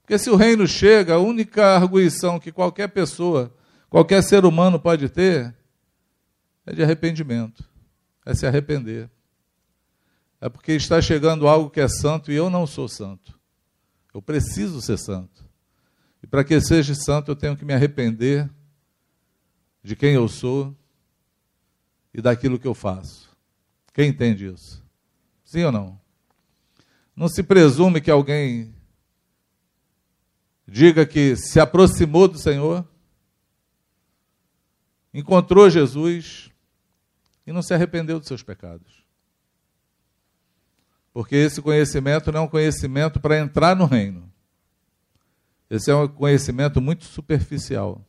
Porque 0.00 0.18
se 0.18 0.28
o 0.28 0.34
reino 0.34 0.66
chega, 0.66 1.14
a 1.14 1.18
única 1.20 1.76
arguição 1.76 2.40
que 2.40 2.50
qualquer 2.50 2.88
pessoa, 2.88 3.54
qualquer 3.88 4.20
ser 4.20 4.44
humano 4.44 4.80
pode 4.80 5.08
ter 5.08 5.54
é 6.66 6.72
de 6.72 6.82
arrependimento, 6.82 7.62
é 8.26 8.34
se 8.34 8.48
arrepender. 8.48 9.08
É 10.40 10.48
porque 10.48 10.72
está 10.72 11.00
chegando 11.00 11.46
algo 11.46 11.70
que 11.70 11.80
é 11.80 11.86
santo 11.86 12.32
e 12.32 12.34
eu 12.34 12.50
não 12.50 12.66
sou 12.66 12.88
santo. 12.88 13.38
Eu 14.12 14.20
preciso 14.20 14.82
ser 14.82 14.98
santo. 14.98 15.48
E 16.20 16.26
para 16.26 16.42
que 16.42 16.60
seja 16.60 16.96
santo, 16.96 17.30
eu 17.30 17.36
tenho 17.36 17.56
que 17.56 17.64
me 17.64 17.74
arrepender 17.74 18.50
de 19.84 19.94
quem 19.94 20.14
eu 20.14 20.26
sou 20.26 20.76
e 22.12 22.20
daquilo 22.20 22.58
que 22.58 22.66
eu 22.66 22.74
faço. 22.74 23.23
Quem 23.94 24.08
entende 24.08 24.46
isso? 24.46 24.84
Sim 25.44 25.64
ou 25.64 25.72
não? 25.72 26.00
Não 27.16 27.28
se 27.28 27.42
presume 27.44 28.00
que 28.00 28.10
alguém 28.10 28.74
diga 30.66 31.06
que 31.06 31.36
se 31.36 31.60
aproximou 31.60 32.26
do 32.26 32.36
Senhor, 32.36 32.86
encontrou 35.12 35.70
Jesus 35.70 36.50
e 37.46 37.52
não 37.52 37.62
se 37.62 37.72
arrependeu 37.72 38.18
dos 38.18 38.26
seus 38.26 38.42
pecados. 38.42 39.04
Porque 41.12 41.36
esse 41.36 41.62
conhecimento 41.62 42.32
não 42.32 42.40
é 42.40 42.42
um 42.42 42.48
conhecimento 42.48 43.20
para 43.20 43.38
entrar 43.38 43.76
no 43.76 43.84
reino. 43.84 44.28
Esse 45.70 45.88
é 45.92 45.94
um 45.94 46.08
conhecimento 46.08 46.80
muito 46.80 47.04
superficial. 47.04 48.04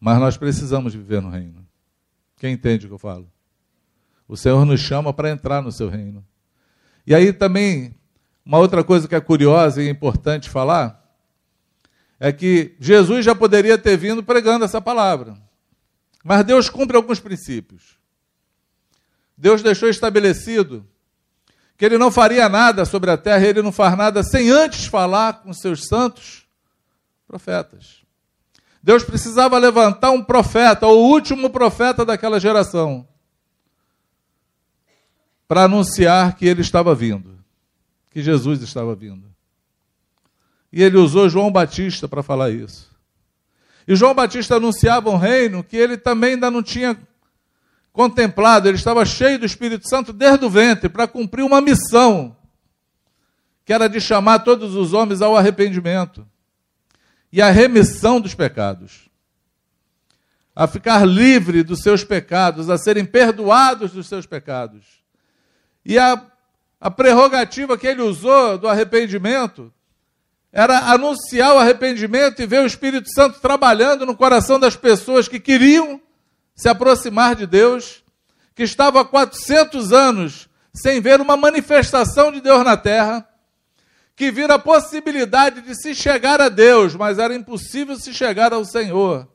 Mas 0.00 0.18
nós 0.18 0.38
precisamos 0.38 0.94
viver 0.94 1.20
no 1.20 1.28
reino. 1.28 1.66
Quem 2.38 2.54
entende 2.54 2.86
o 2.86 2.88
que 2.88 2.94
eu 2.94 2.98
falo? 2.98 3.30
O 4.30 4.36
Senhor 4.36 4.64
nos 4.64 4.78
chama 4.78 5.12
para 5.12 5.28
entrar 5.28 5.60
no 5.60 5.72
seu 5.72 5.88
reino. 5.88 6.24
E 7.04 7.12
aí 7.12 7.32
também, 7.32 7.96
uma 8.46 8.58
outra 8.58 8.84
coisa 8.84 9.08
que 9.08 9.14
é 9.16 9.20
curiosa 9.20 9.82
e 9.82 9.88
importante 9.88 10.48
falar, 10.48 11.04
é 12.20 12.32
que 12.32 12.76
Jesus 12.78 13.24
já 13.24 13.34
poderia 13.34 13.76
ter 13.76 13.96
vindo 13.96 14.22
pregando 14.22 14.64
essa 14.64 14.80
palavra. 14.80 15.36
Mas 16.22 16.44
Deus 16.44 16.70
cumpre 16.70 16.96
alguns 16.96 17.18
princípios. 17.18 17.98
Deus 19.36 19.64
deixou 19.64 19.88
estabelecido 19.88 20.86
que 21.76 21.84
ele 21.84 21.98
não 21.98 22.12
faria 22.12 22.48
nada 22.48 22.84
sobre 22.84 23.10
a 23.10 23.16
terra, 23.16 23.44
ele 23.44 23.62
não 23.62 23.72
faz 23.72 23.98
nada 23.98 24.22
sem 24.22 24.48
antes 24.48 24.86
falar 24.86 25.42
com 25.42 25.52
seus 25.52 25.88
santos 25.88 26.46
profetas. 27.26 28.04
Deus 28.80 29.02
precisava 29.02 29.58
levantar 29.58 30.12
um 30.12 30.22
profeta, 30.22 30.86
o 30.86 31.08
último 31.08 31.50
profeta 31.50 32.04
daquela 32.04 32.38
geração, 32.38 33.08
para 35.50 35.64
anunciar 35.64 36.36
que 36.36 36.46
ele 36.46 36.60
estava 36.60 36.94
vindo, 36.94 37.36
que 38.08 38.22
Jesus 38.22 38.62
estava 38.62 38.94
vindo. 38.94 39.26
E 40.72 40.80
ele 40.80 40.96
usou 40.96 41.28
João 41.28 41.50
Batista 41.50 42.06
para 42.06 42.22
falar 42.22 42.50
isso. 42.50 42.88
E 43.84 43.96
João 43.96 44.14
Batista 44.14 44.54
anunciava 44.54 45.10
um 45.10 45.16
reino 45.16 45.64
que 45.64 45.76
ele 45.76 45.96
também 45.96 46.34
ainda 46.34 46.52
não 46.52 46.62
tinha 46.62 46.96
contemplado, 47.92 48.68
ele 48.68 48.76
estava 48.76 49.04
cheio 49.04 49.40
do 49.40 49.44
Espírito 49.44 49.88
Santo 49.88 50.12
desde 50.12 50.44
o 50.44 50.48
ventre 50.48 50.88
para 50.88 51.08
cumprir 51.08 51.42
uma 51.42 51.60
missão, 51.60 52.36
que 53.64 53.72
era 53.72 53.88
de 53.88 54.00
chamar 54.00 54.44
todos 54.44 54.76
os 54.76 54.92
homens 54.92 55.20
ao 55.20 55.36
arrependimento 55.36 56.24
e 57.32 57.42
à 57.42 57.50
remissão 57.50 58.20
dos 58.20 58.36
pecados, 58.36 59.10
a 60.54 60.68
ficar 60.68 61.04
livre 61.04 61.64
dos 61.64 61.80
seus 61.80 62.04
pecados, 62.04 62.70
a 62.70 62.78
serem 62.78 63.04
perdoados 63.04 63.90
dos 63.90 64.06
seus 64.06 64.26
pecados. 64.26 64.99
E 65.84 65.98
a, 65.98 66.22
a 66.80 66.90
prerrogativa 66.90 67.76
que 67.76 67.86
ele 67.86 68.02
usou 68.02 68.58
do 68.58 68.68
arrependimento 68.68 69.72
era 70.52 70.90
anunciar 70.92 71.54
o 71.54 71.58
arrependimento 71.58 72.42
e 72.42 72.46
ver 72.46 72.60
o 72.60 72.66
Espírito 72.66 73.08
Santo 73.12 73.40
trabalhando 73.40 74.04
no 74.04 74.16
coração 74.16 74.58
das 74.58 74.74
pessoas 74.74 75.28
que 75.28 75.38
queriam 75.38 76.00
se 76.54 76.68
aproximar 76.68 77.36
de 77.36 77.46
Deus, 77.46 78.02
que 78.54 78.64
estava 78.64 79.00
há 79.00 79.04
400 79.04 79.92
anos 79.92 80.48
sem 80.74 81.00
ver 81.00 81.20
uma 81.20 81.36
manifestação 81.36 82.30
de 82.30 82.40
Deus 82.40 82.64
na 82.64 82.76
terra, 82.76 83.26
que 84.14 84.30
vira 84.30 84.54
a 84.54 84.58
possibilidade 84.58 85.62
de 85.62 85.74
se 85.74 85.94
chegar 85.94 86.40
a 86.40 86.48
Deus, 86.48 86.94
mas 86.94 87.18
era 87.18 87.34
impossível 87.34 87.96
se 87.96 88.12
chegar 88.12 88.52
ao 88.52 88.64
Senhor, 88.64 89.26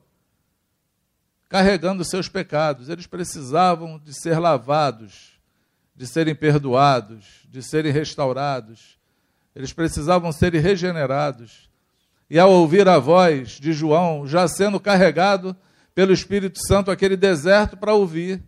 carregando 1.48 2.04
seus 2.04 2.28
pecados. 2.28 2.88
Eles 2.88 3.06
precisavam 3.06 3.98
de 3.98 4.14
ser 4.14 4.38
lavados, 4.38 5.35
de 5.96 6.06
serem 6.06 6.34
perdoados, 6.34 7.46
de 7.48 7.62
serem 7.62 7.90
restaurados. 7.90 8.98
Eles 9.54 9.72
precisavam 9.72 10.30
ser 10.30 10.52
regenerados. 10.54 11.70
E 12.28 12.38
ao 12.38 12.50
ouvir 12.50 12.86
a 12.86 12.98
voz 12.98 13.52
de 13.52 13.72
João, 13.72 14.26
já 14.26 14.46
sendo 14.46 14.78
carregado 14.78 15.56
pelo 15.94 16.12
Espírito 16.12 16.58
Santo 16.66 16.90
aquele 16.90 17.16
deserto 17.16 17.76
para 17.76 17.94
ouvir. 17.94 18.42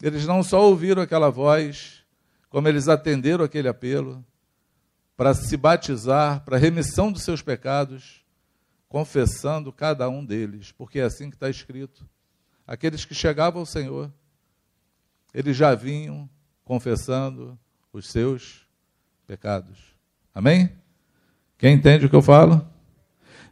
Eles 0.00 0.26
não 0.26 0.42
só 0.42 0.62
ouviram 0.62 1.02
aquela 1.02 1.30
voz, 1.30 2.04
como 2.48 2.68
eles 2.68 2.86
atenderam 2.86 3.44
aquele 3.44 3.66
apelo 3.66 4.24
para 5.16 5.34
se 5.34 5.56
batizar, 5.56 6.44
para 6.44 6.56
remissão 6.56 7.10
dos 7.10 7.22
seus 7.22 7.42
pecados, 7.42 8.24
confessando 8.88 9.72
cada 9.72 10.08
um 10.08 10.24
deles, 10.24 10.70
porque 10.72 11.00
é 11.00 11.04
assim 11.04 11.30
que 11.30 11.36
está 11.36 11.48
escrito. 11.48 12.08
Aqueles 12.66 13.04
que 13.04 13.14
chegavam 13.14 13.60
ao 13.60 13.66
Senhor, 13.66 14.12
eles 15.34 15.56
já 15.56 15.74
vinham 15.74 16.28
confessando 16.64 17.58
os 17.92 18.08
seus 18.08 18.66
pecados. 19.26 19.78
Amém? 20.34 20.72
Quem 21.58 21.74
entende 21.74 22.06
o 22.06 22.10
que 22.10 22.16
eu 22.16 22.22
falo? 22.22 22.66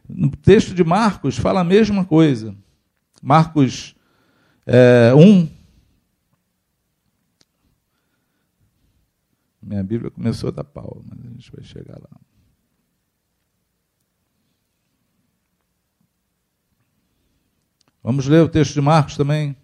No 0.07 0.29
texto 0.31 0.73
de 0.73 0.83
Marcos 0.83 1.37
fala 1.37 1.61
a 1.61 1.63
mesma 1.63 2.03
coisa. 2.03 2.55
Marcos 3.21 3.95
é, 4.65 5.13
1. 5.13 5.49
Minha 9.61 9.83
Bíblia 9.83 10.11
começou 10.11 10.49
a 10.49 10.51
dar 10.51 10.63
pau, 10.63 11.01
mas 11.07 11.19
a 11.19 11.29
gente 11.29 11.51
vai 11.51 11.63
chegar 11.63 11.97
lá. 11.97 12.19
Vamos 18.03 18.27
ler 18.27 18.43
o 18.43 18.49
texto 18.49 18.73
de 18.73 18.81
Marcos 18.81 19.15
também. 19.15 19.55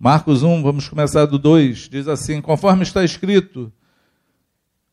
Marcos 0.00 0.44
1, 0.44 0.62
vamos 0.62 0.88
começar 0.88 1.24
do 1.24 1.40
2. 1.40 1.88
Diz 1.88 2.06
assim: 2.06 2.40
Conforme 2.40 2.84
está 2.84 3.02
escrito 3.02 3.72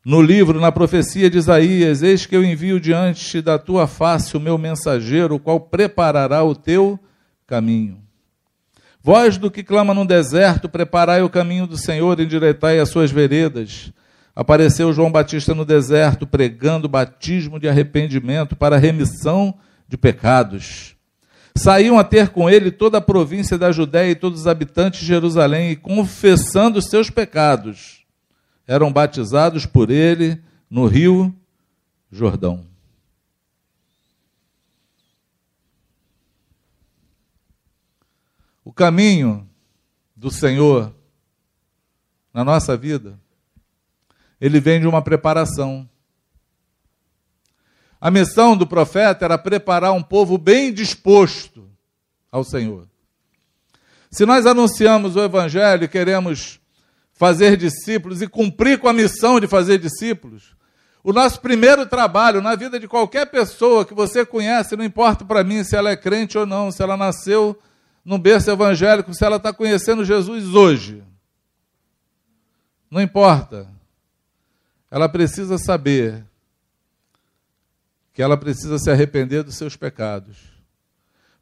no 0.04 0.20
livro, 0.20 0.60
na 0.60 0.72
profecia 0.72 1.30
de 1.30 1.38
Isaías: 1.38 2.02
Eis 2.02 2.26
que 2.26 2.36
eu 2.36 2.44
envio 2.44 2.80
diante 2.80 3.40
da 3.40 3.60
tua 3.60 3.86
face 3.86 4.36
o 4.36 4.40
meu 4.40 4.58
mensageiro, 4.58 5.36
o 5.36 5.40
qual 5.40 5.60
preparará 5.60 6.44
o 6.44 6.56
teu 6.56 7.00
caminho. 7.46 8.00
Voz 9.00 9.38
do 9.38 9.52
que 9.52 9.64
clama 9.64 9.94
no 9.94 10.06
deserto, 10.06 10.68
preparai 10.68 11.22
o 11.22 11.30
caminho 11.30 11.68
do 11.68 11.78
Senhor, 11.78 12.20
endireitai 12.20 12.80
as 12.80 12.90
suas 12.90 13.12
veredas. 13.12 13.94
Apareceu 14.36 14.92
João 14.92 15.12
Batista 15.12 15.54
no 15.54 15.64
deserto, 15.64 16.26
pregando 16.26 16.90
batismo 16.90 17.60
de 17.60 17.70
arrependimento 17.70 18.56
para 18.56 18.80
remissão 18.80 19.54
de 19.88 19.98
pecados 19.98 20.95
Saíam 21.58 21.98
a 21.98 22.04
ter 22.04 22.30
com 22.30 22.50
ele 22.50 22.70
toda 22.70 22.98
a 22.98 23.02
província 23.02 23.58
da 23.58 23.72
Judéia 23.72 24.12
e 24.12 24.16
todos 24.16 24.42
os 24.42 24.48
habitantes 24.48 25.00
de 25.00 25.06
Jerusalém, 25.06 25.72
e 25.72 25.76
confessando 25.76 26.80
os 26.80 26.86
seus 26.86 27.10
pecados, 27.10 28.06
eram 28.68 28.92
batizados 28.92 29.66
por 29.66 29.90
ele 29.90 30.42
no 30.70 30.86
rio 30.86 31.34
Jordão. 32.12 32.66
O 38.64 38.74
caminho 38.74 39.48
do 40.16 40.32
Senhor 40.32 40.92
na 42.34 42.44
nossa 42.44 42.76
vida, 42.76 43.18
ele 44.42 44.60
vem 44.60 44.82
de 44.82 44.88
uma 44.88 45.02
preparação. 45.02 45.88
A 48.00 48.12
missão 48.12 48.56
do 48.56 48.68
profeta 48.68 49.26
era 49.26 49.38
preparar 49.38 49.92
um 49.94 50.04
povo 50.04 50.38
bem 50.38 50.74
disposto 50.74 51.70
ao 52.32 52.44
Senhor. 52.44 52.88
Se 54.12 54.26
nós 54.26 54.46
anunciamos 54.46 55.16
o 55.16 55.24
Evangelho 55.24 55.86
e 55.86 55.88
queremos 55.88 56.60
fazer 57.14 57.58
discípulos 57.58 58.22
e 58.22 58.28
cumprir 58.28 58.80
com 58.80 58.88
a 58.88 58.94
missão 58.94 59.40
de 59.40 59.48
fazer 59.48 59.78
discípulos, 59.80 60.56
o 61.04 61.14
nosso 61.14 61.40
primeiro 61.40 61.86
trabalho 61.86 62.42
na 62.42 62.56
vida 62.56 62.80
de 62.80 62.88
qualquer 62.88 63.28
pessoa 63.28 63.86
que 63.86 63.94
você 63.94 64.26
conhece, 64.26 64.76
não 64.76 64.84
importa 64.84 65.24
para 65.24 65.44
mim 65.44 65.64
se 65.64 65.76
ela 65.76 65.92
é 65.92 65.96
crente 65.96 66.38
ou 66.38 66.46
não, 66.46 66.72
se 66.72 66.82
ela 66.82 66.98
nasceu 66.98 67.58
num 68.04 68.20
berço 68.20 68.50
evangélico, 68.52 69.14
se 69.14 69.24
ela 69.24 69.38
está 69.38 69.54
conhecendo 69.54 70.04
Jesus 70.04 70.54
hoje, 70.54 71.04
não 72.90 73.02
importa. 73.02 73.68
Ela 74.90 75.10
precisa 75.10 75.58
saber 75.58 76.26
que 78.16 78.24
ela 78.24 78.38
precisa 78.38 78.80
se 78.80 78.90
arrepender 78.90 79.44
dos 79.44 79.58
seus 79.58 79.76
pecados, 79.76 80.38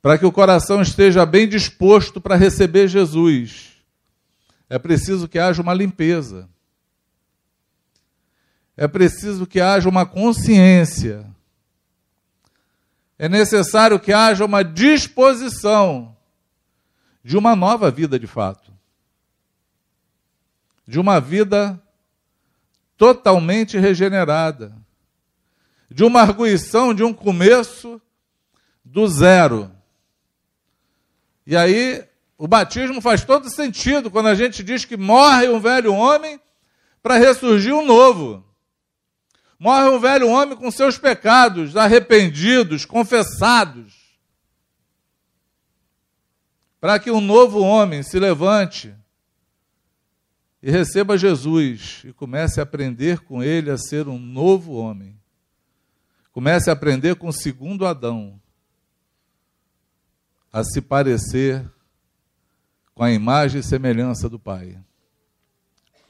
para 0.01 0.17
que 0.17 0.25
o 0.25 0.31
coração 0.31 0.81
esteja 0.81 1.23
bem 1.23 1.47
disposto 1.47 2.19
para 2.19 2.35
receber 2.35 2.87
Jesus. 2.87 3.73
É 4.67 4.79
preciso 4.79 5.27
que 5.27 5.37
haja 5.37 5.61
uma 5.61 5.73
limpeza. 5.75 6.49
É 8.75 8.87
preciso 8.87 9.45
que 9.45 9.61
haja 9.61 9.87
uma 9.87 10.03
consciência. 10.03 11.23
É 13.19 13.29
necessário 13.29 13.99
que 13.99 14.11
haja 14.11 14.43
uma 14.43 14.63
disposição 14.63 16.17
de 17.23 17.37
uma 17.37 17.55
nova 17.55 17.91
vida 17.91 18.17
de 18.17 18.25
fato. 18.25 18.73
De 20.87 20.99
uma 20.99 21.21
vida 21.21 21.79
totalmente 22.97 23.77
regenerada 23.77 24.82
de 25.89 26.03
uma 26.03 26.21
arguição, 26.21 26.93
de 26.93 27.03
um 27.03 27.13
começo 27.13 28.01
do 28.83 29.07
zero. 29.07 29.71
E 31.45 31.55
aí, 31.55 32.03
o 32.37 32.47
batismo 32.47 33.01
faz 33.01 33.23
todo 33.23 33.49
sentido 33.49 34.09
quando 34.09 34.27
a 34.27 34.35
gente 34.35 34.63
diz 34.63 34.85
que 34.85 34.97
morre 34.97 35.47
um 35.49 35.59
velho 35.59 35.93
homem 35.93 36.39
para 37.01 37.17
ressurgir 37.17 37.73
um 37.73 37.85
novo. 37.85 38.43
Morre 39.59 39.87
um 39.89 39.99
velho 39.99 40.29
homem 40.29 40.57
com 40.57 40.69
seus 40.71 40.97
pecados 40.97 41.77
arrependidos, 41.77 42.85
confessados. 42.85 43.93
Para 46.79 46.99
que 46.99 47.09
um 47.09 47.21
novo 47.21 47.61
homem 47.61 48.03
se 48.03 48.19
levante 48.19 48.93
e 50.61 50.69
receba 50.71 51.17
Jesus 51.17 52.01
e 52.03 52.13
comece 52.13 52.59
a 52.59 52.63
aprender 52.63 53.19
com 53.19 53.43
ele 53.43 53.69
a 53.69 53.77
ser 53.77 54.07
um 54.07 54.19
novo 54.19 54.73
homem. 54.73 55.17
Comece 56.33 56.69
a 56.69 56.73
aprender 56.73 57.15
com 57.15 57.27
o 57.27 57.33
segundo 57.33 57.85
Adão 57.85 58.41
a 60.51 60.63
se 60.63 60.81
parecer 60.81 61.63
com 62.95 63.03
a 63.03 63.11
imagem 63.11 63.61
e 63.61 63.63
semelhança 63.63 64.27
do 64.27 64.39
Pai. 64.39 64.77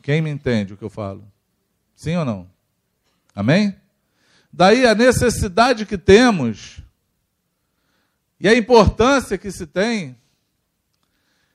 Quem 0.01 0.21
me 0.21 0.29
entende 0.29 0.73
o 0.73 0.77
que 0.77 0.83
eu 0.83 0.89
falo? 0.89 1.29
Sim 1.93 2.15
ou 2.15 2.25
não? 2.25 2.49
Amém? 3.35 3.75
Daí 4.51 4.85
a 4.85 4.95
necessidade 4.95 5.85
que 5.85 5.97
temos 5.97 6.81
e 8.39 8.47
a 8.47 8.55
importância 8.55 9.37
que 9.37 9.51
se 9.51 9.67
tem 9.67 10.17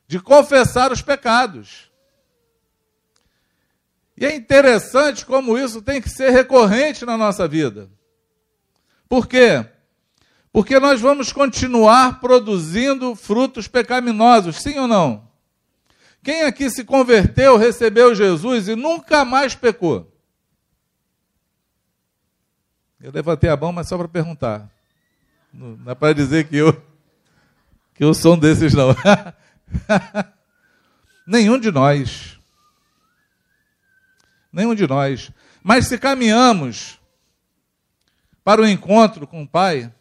de 0.07 0.20
confessar 0.20 0.92
os 0.92 1.00
pecados. 1.00 1.90
E 4.14 4.26
é 4.26 4.37
interessante 4.37 5.24
como 5.24 5.57
isso 5.57 5.81
tem 5.81 6.02
que 6.02 6.11
ser 6.11 6.31
recorrente 6.31 7.07
na 7.07 7.16
nossa 7.16 7.48
vida. 7.48 7.88
Por 9.09 9.27
quê? 9.27 9.64
Porque 10.53 10.79
nós 10.79 11.01
vamos 11.01 11.33
continuar 11.33 12.21
produzindo 12.21 13.14
frutos 13.14 13.68
pecaminosos, 13.68 14.57
sim 14.57 14.79
ou 14.79 14.88
não? 14.88 15.29
Quem 16.23 16.42
aqui 16.42 16.68
se 16.68 16.85
converteu, 16.85 17.57
recebeu 17.57 18.14
Jesus 18.14 18.68
e 18.68 18.75
nunca 18.75 19.25
mais 19.25 19.55
pecou? 19.55 20.12
Eu 23.01 23.12
levantei 23.12 23.49
a 23.49 23.57
mão, 23.57 23.73
mas 23.73 23.88
só 23.88 23.97
para 23.97 24.09
perguntar. 24.09 24.68
Não 25.53 25.92
é 25.92 25.94
para 25.94 26.12
dizer 26.12 26.49
que 26.49 26.57
eu 26.57 26.73
que 27.94 28.05
eu 28.05 28.14
sou 28.14 28.35
um 28.35 28.38
desses 28.38 28.75
não. 28.75 28.94
Nenhum 31.27 31.59
de 31.59 31.71
nós. 31.71 32.38
Nenhum 34.53 34.75
de 34.75 34.87
nós. 34.87 35.31
Mas 35.62 35.87
se 35.87 35.99
caminhamos 35.99 36.97
para 38.48 38.62
o 38.62 38.66
encontro 38.66 39.26
com 39.26 39.42
o 39.42 39.46
Pai, 39.46 39.92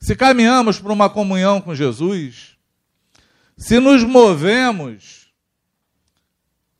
se 0.00 0.16
caminhamos 0.16 0.80
para 0.80 0.90
uma 0.90 1.10
comunhão 1.10 1.60
com 1.60 1.74
Jesus, 1.74 2.56
se 3.58 3.78
nos 3.78 4.02
movemos 4.04 5.30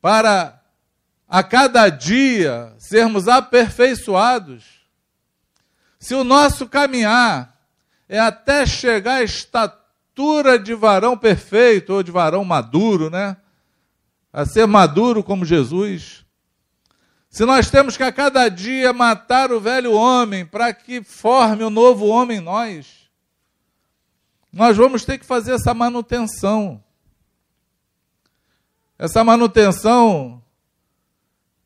para 0.01 0.59
a 1.29 1.43
cada 1.43 1.89
dia 1.89 2.73
sermos 2.79 3.27
aperfeiçoados, 3.27 4.63
se 5.99 6.15
o 6.15 6.23
nosso 6.23 6.67
caminhar 6.67 7.55
é 8.09 8.17
até 8.17 8.65
chegar 8.65 9.17
à 9.17 9.23
estatura 9.23 10.57
de 10.57 10.73
varão 10.73 11.15
perfeito 11.15 11.93
ou 11.93 12.01
de 12.01 12.09
varão 12.09 12.43
maduro, 12.43 13.11
né? 13.11 13.37
A 14.33 14.43
ser 14.43 14.65
maduro 14.65 15.23
como 15.23 15.45
Jesus, 15.45 16.20
se 17.31 17.45
nós 17.45 17.71
temos 17.71 17.95
que 17.95 18.03
a 18.03 18.11
cada 18.11 18.49
dia 18.49 18.91
matar 18.91 19.53
o 19.53 19.59
velho 19.61 19.93
homem 19.93 20.45
para 20.45 20.73
que 20.73 21.01
forme 21.01 21.63
o 21.63 21.69
novo 21.69 22.07
homem 22.07 22.39
em 22.39 22.41
nós, 22.41 23.09
nós 24.51 24.75
vamos 24.75 25.05
ter 25.05 25.17
que 25.17 25.25
fazer 25.25 25.53
essa 25.53 25.73
manutenção. 25.73 26.83
Essa 28.99 29.23
manutenção 29.23 30.43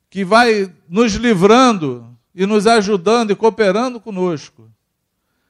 que 0.08 0.24
vai 0.24 0.72
nos 0.88 1.14
livrando 1.14 2.16
e 2.36 2.46
nos 2.46 2.68
ajudando 2.68 3.32
e 3.32 3.36
cooperando 3.36 4.00
conosco, 4.00 4.72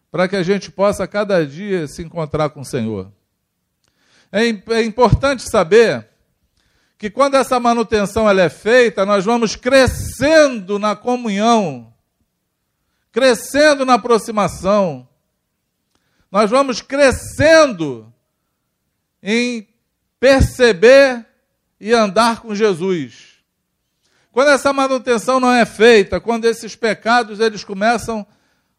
para 0.10 0.30
que 0.30 0.38
a 0.38 0.44
gente 0.44 0.72
possa 0.72 1.04
a 1.04 1.08
cada 1.10 1.46
dia 1.46 1.90
se 1.90 2.02
encontrar 2.02 2.52
com 2.52 2.62
o 2.62 2.66
Senhor. 2.66 3.12
É, 4.32 4.46
é 4.76 4.82
importante 4.82 5.44
saber 5.44 6.08
que 6.98 7.10
quando 7.10 7.36
essa 7.36 7.60
manutenção 7.60 8.30
ela 8.30 8.42
é 8.42 8.50
feita, 8.50 9.06
nós 9.06 9.26
vamos 9.26 9.56
crescendo 9.56 10.80
na 10.80 10.96
comunhão, 10.96 11.94
crescendo 13.12 13.86
na 13.86 13.96
aproximação, 13.96 15.08
nós 16.32 16.50
vamos 16.50 16.82
crescendo 16.82 18.12
em 19.22 19.68
perceber 20.20 21.26
e 21.80 21.94
andar 21.94 22.42
com 22.42 22.56
Jesus. 22.56 23.36
Quando 24.32 24.50
essa 24.50 24.74
manutenção 24.74 25.40
não 25.40 25.52
é 25.52 25.66
feita, 25.66 26.20
quando 26.20 26.46
esses 26.46 26.76
pecados 26.76 27.40
eles 27.40 27.64
começam 27.64 28.26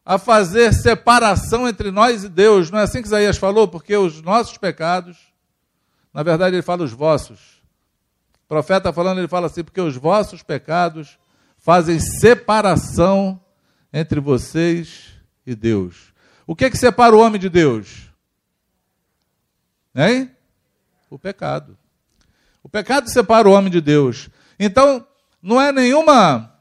a 0.05 0.18
fazer 0.18 0.72
separação 0.72 1.66
entre 1.66 1.90
nós 1.90 2.24
e 2.24 2.29
Deus, 2.29 2.70
não 2.70 2.79
é 2.79 2.83
assim 2.83 3.00
que 3.00 3.09
Isaías 3.09 3.38
falou? 3.38 3.66
Porque 3.66 3.96
os 3.96 4.22
nossos 4.22 4.57
pecados, 4.59 5.16
na 6.12 6.22
verdade 6.22 6.57
ele 6.57 6.62
fala 6.62 6.85
os 6.85 6.92
vossos. 6.92 7.56
O 8.46 8.48
profeta 8.48 8.92
falando, 8.92 9.18
ele 9.18 9.26
fala 9.26 9.48
assim, 9.48 9.64
porque 9.64 9.80
os 9.80 9.96
vossos 9.96 10.40
pecados 10.40 11.18
fazem 11.59 11.98
separação 11.98 13.40
entre 13.92 14.20
vocês 14.20 15.14
e 15.44 15.52
Deus. 15.52 16.14
O 16.46 16.54
que 16.54 16.64
é 16.64 16.70
que 16.70 16.78
separa 16.78 17.16
o 17.16 17.18
homem 17.18 17.40
de 17.40 17.48
Deus? 17.48 18.09
Hein? 19.92 20.30
O 21.11 21.18
pecado. 21.18 21.76
O 22.62 22.68
pecado 22.68 23.11
separa 23.11 23.48
o 23.48 23.52
homem 23.52 23.70
de 23.70 23.80
Deus. 23.80 24.28
Então, 24.61 25.04
não 25.42 25.61
é 25.61 25.72
nenhuma 25.72 26.54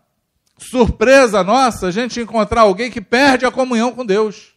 surpresa 0.58 1.44
nossa 1.44 1.88
a 1.88 1.92
gente 1.92 2.20
encontrar 2.20 2.62
alguém 2.62 2.90
que 2.90 3.00
perde 3.00 3.46
a 3.46 3.52
comunhão 3.52 3.94
com 3.94 4.04
Deus. 4.04 4.56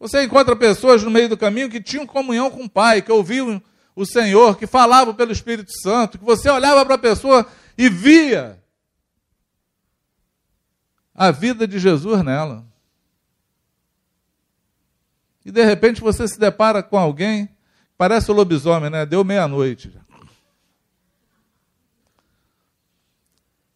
Você 0.00 0.22
encontra 0.22 0.56
pessoas 0.56 1.02
no 1.02 1.10
meio 1.10 1.28
do 1.28 1.36
caminho 1.36 1.68
que 1.68 1.82
tinham 1.82 2.06
comunhão 2.06 2.50
com 2.50 2.64
o 2.64 2.70
Pai, 2.70 3.02
que 3.02 3.12
ouviam 3.12 3.62
o 3.96 4.06
Senhor, 4.06 4.56
que 4.56 4.66
falavam 4.66 5.14
pelo 5.14 5.32
Espírito 5.32 5.72
Santo, 5.80 6.18
que 6.18 6.24
você 6.24 6.48
olhava 6.48 6.84
para 6.84 6.94
a 6.94 6.98
pessoa 6.98 7.44
e 7.76 7.88
via 7.88 8.62
a 11.12 11.32
vida 11.32 11.66
de 11.66 11.80
Jesus 11.80 12.22
nela. 12.22 12.64
E 15.44 15.50
de 15.50 15.64
repente 15.64 16.00
você 16.00 16.28
se 16.28 16.38
depara 16.38 16.82
com 16.82 16.96
alguém 16.96 17.48
Parece 17.96 18.30
o 18.30 18.34
lobisomem, 18.34 18.90
né? 18.90 19.06
Deu 19.06 19.24
meia-noite. 19.24 19.90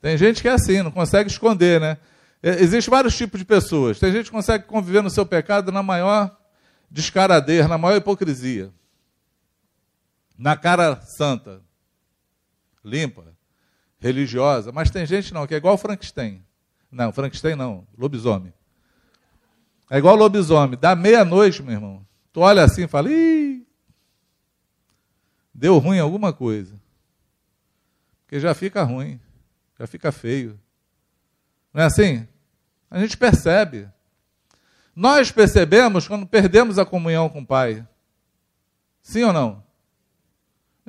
Tem 0.00 0.16
gente 0.16 0.42
que 0.42 0.48
é 0.48 0.52
assim, 0.52 0.82
não 0.82 0.90
consegue 0.90 1.30
esconder, 1.30 1.80
né? 1.80 1.96
Existem 2.42 2.90
vários 2.90 3.16
tipos 3.16 3.38
de 3.38 3.46
pessoas. 3.46 3.98
Tem 3.98 4.12
gente 4.12 4.26
que 4.26 4.30
consegue 4.30 4.64
conviver 4.64 5.02
no 5.02 5.10
seu 5.10 5.26
pecado 5.26 5.72
na 5.72 5.82
maior 5.82 6.36
descaradeira, 6.90 7.68
na 7.68 7.78
maior 7.78 7.96
hipocrisia. 7.96 8.72
Na 10.40 10.56
cara 10.56 10.98
santa, 11.02 11.60
limpa, 12.82 13.36
religiosa. 13.98 14.72
Mas 14.72 14.90
tem 14.90 15.04
gente 15.04 15.34
não, 15.34 15.46
que 15.46 15.52
é 15.52 15.58
igual 15.58 15.76
Frankenstein. 15.76 16.42
Não, 16.90 17.12
Frankenstein 17.12 17.54
não, 17.54 17.86
lobisomem. 17.96 18.50
É 19.90 19.98
igual 19.98 20.16
lobisomem. 20.16 20.78
Dá 20.80 20.96
meia-noite, 20.96 21.62
meu 21.62 21.74
irmão. 21.74 22.06
Tu 22.32 22.40
olha 22.40 22.64
assim 22.64 22.84
e 22.84 22.88
fala, 22.88 23.12
ih, 23.12 23.66
deu 25.52 25.76
ruim 25.76 25.98
alguma 25.98 26.32
coisa. 26.32 26.80
Porque 28.22 28.40
já 28.40 28.54
fica 28.54 28.82
ruim, 28.82 29.20
já 29.78 29.86
fica 29.86 30.10
feio. 30.10 30.58
Não 31.70 31.82
é 31.82 31.84
assim? 31.84 32.26
A 32.90 32.98
gente 32.98 33.14
percebe. 33.14 33.90
Nós 34.96 35.30
percebemos 35.30 36.08
quando 36.08 36.26
perdemos 36.26 36.78
a 36.78 36.86
comunhão 36.86 37.28
com 37.28 37.42
o 37.42 37.46
Pai. 37.46 37.86
Sim 39.02 39.24
ou 39.24 39.34
não? 39.34 39.69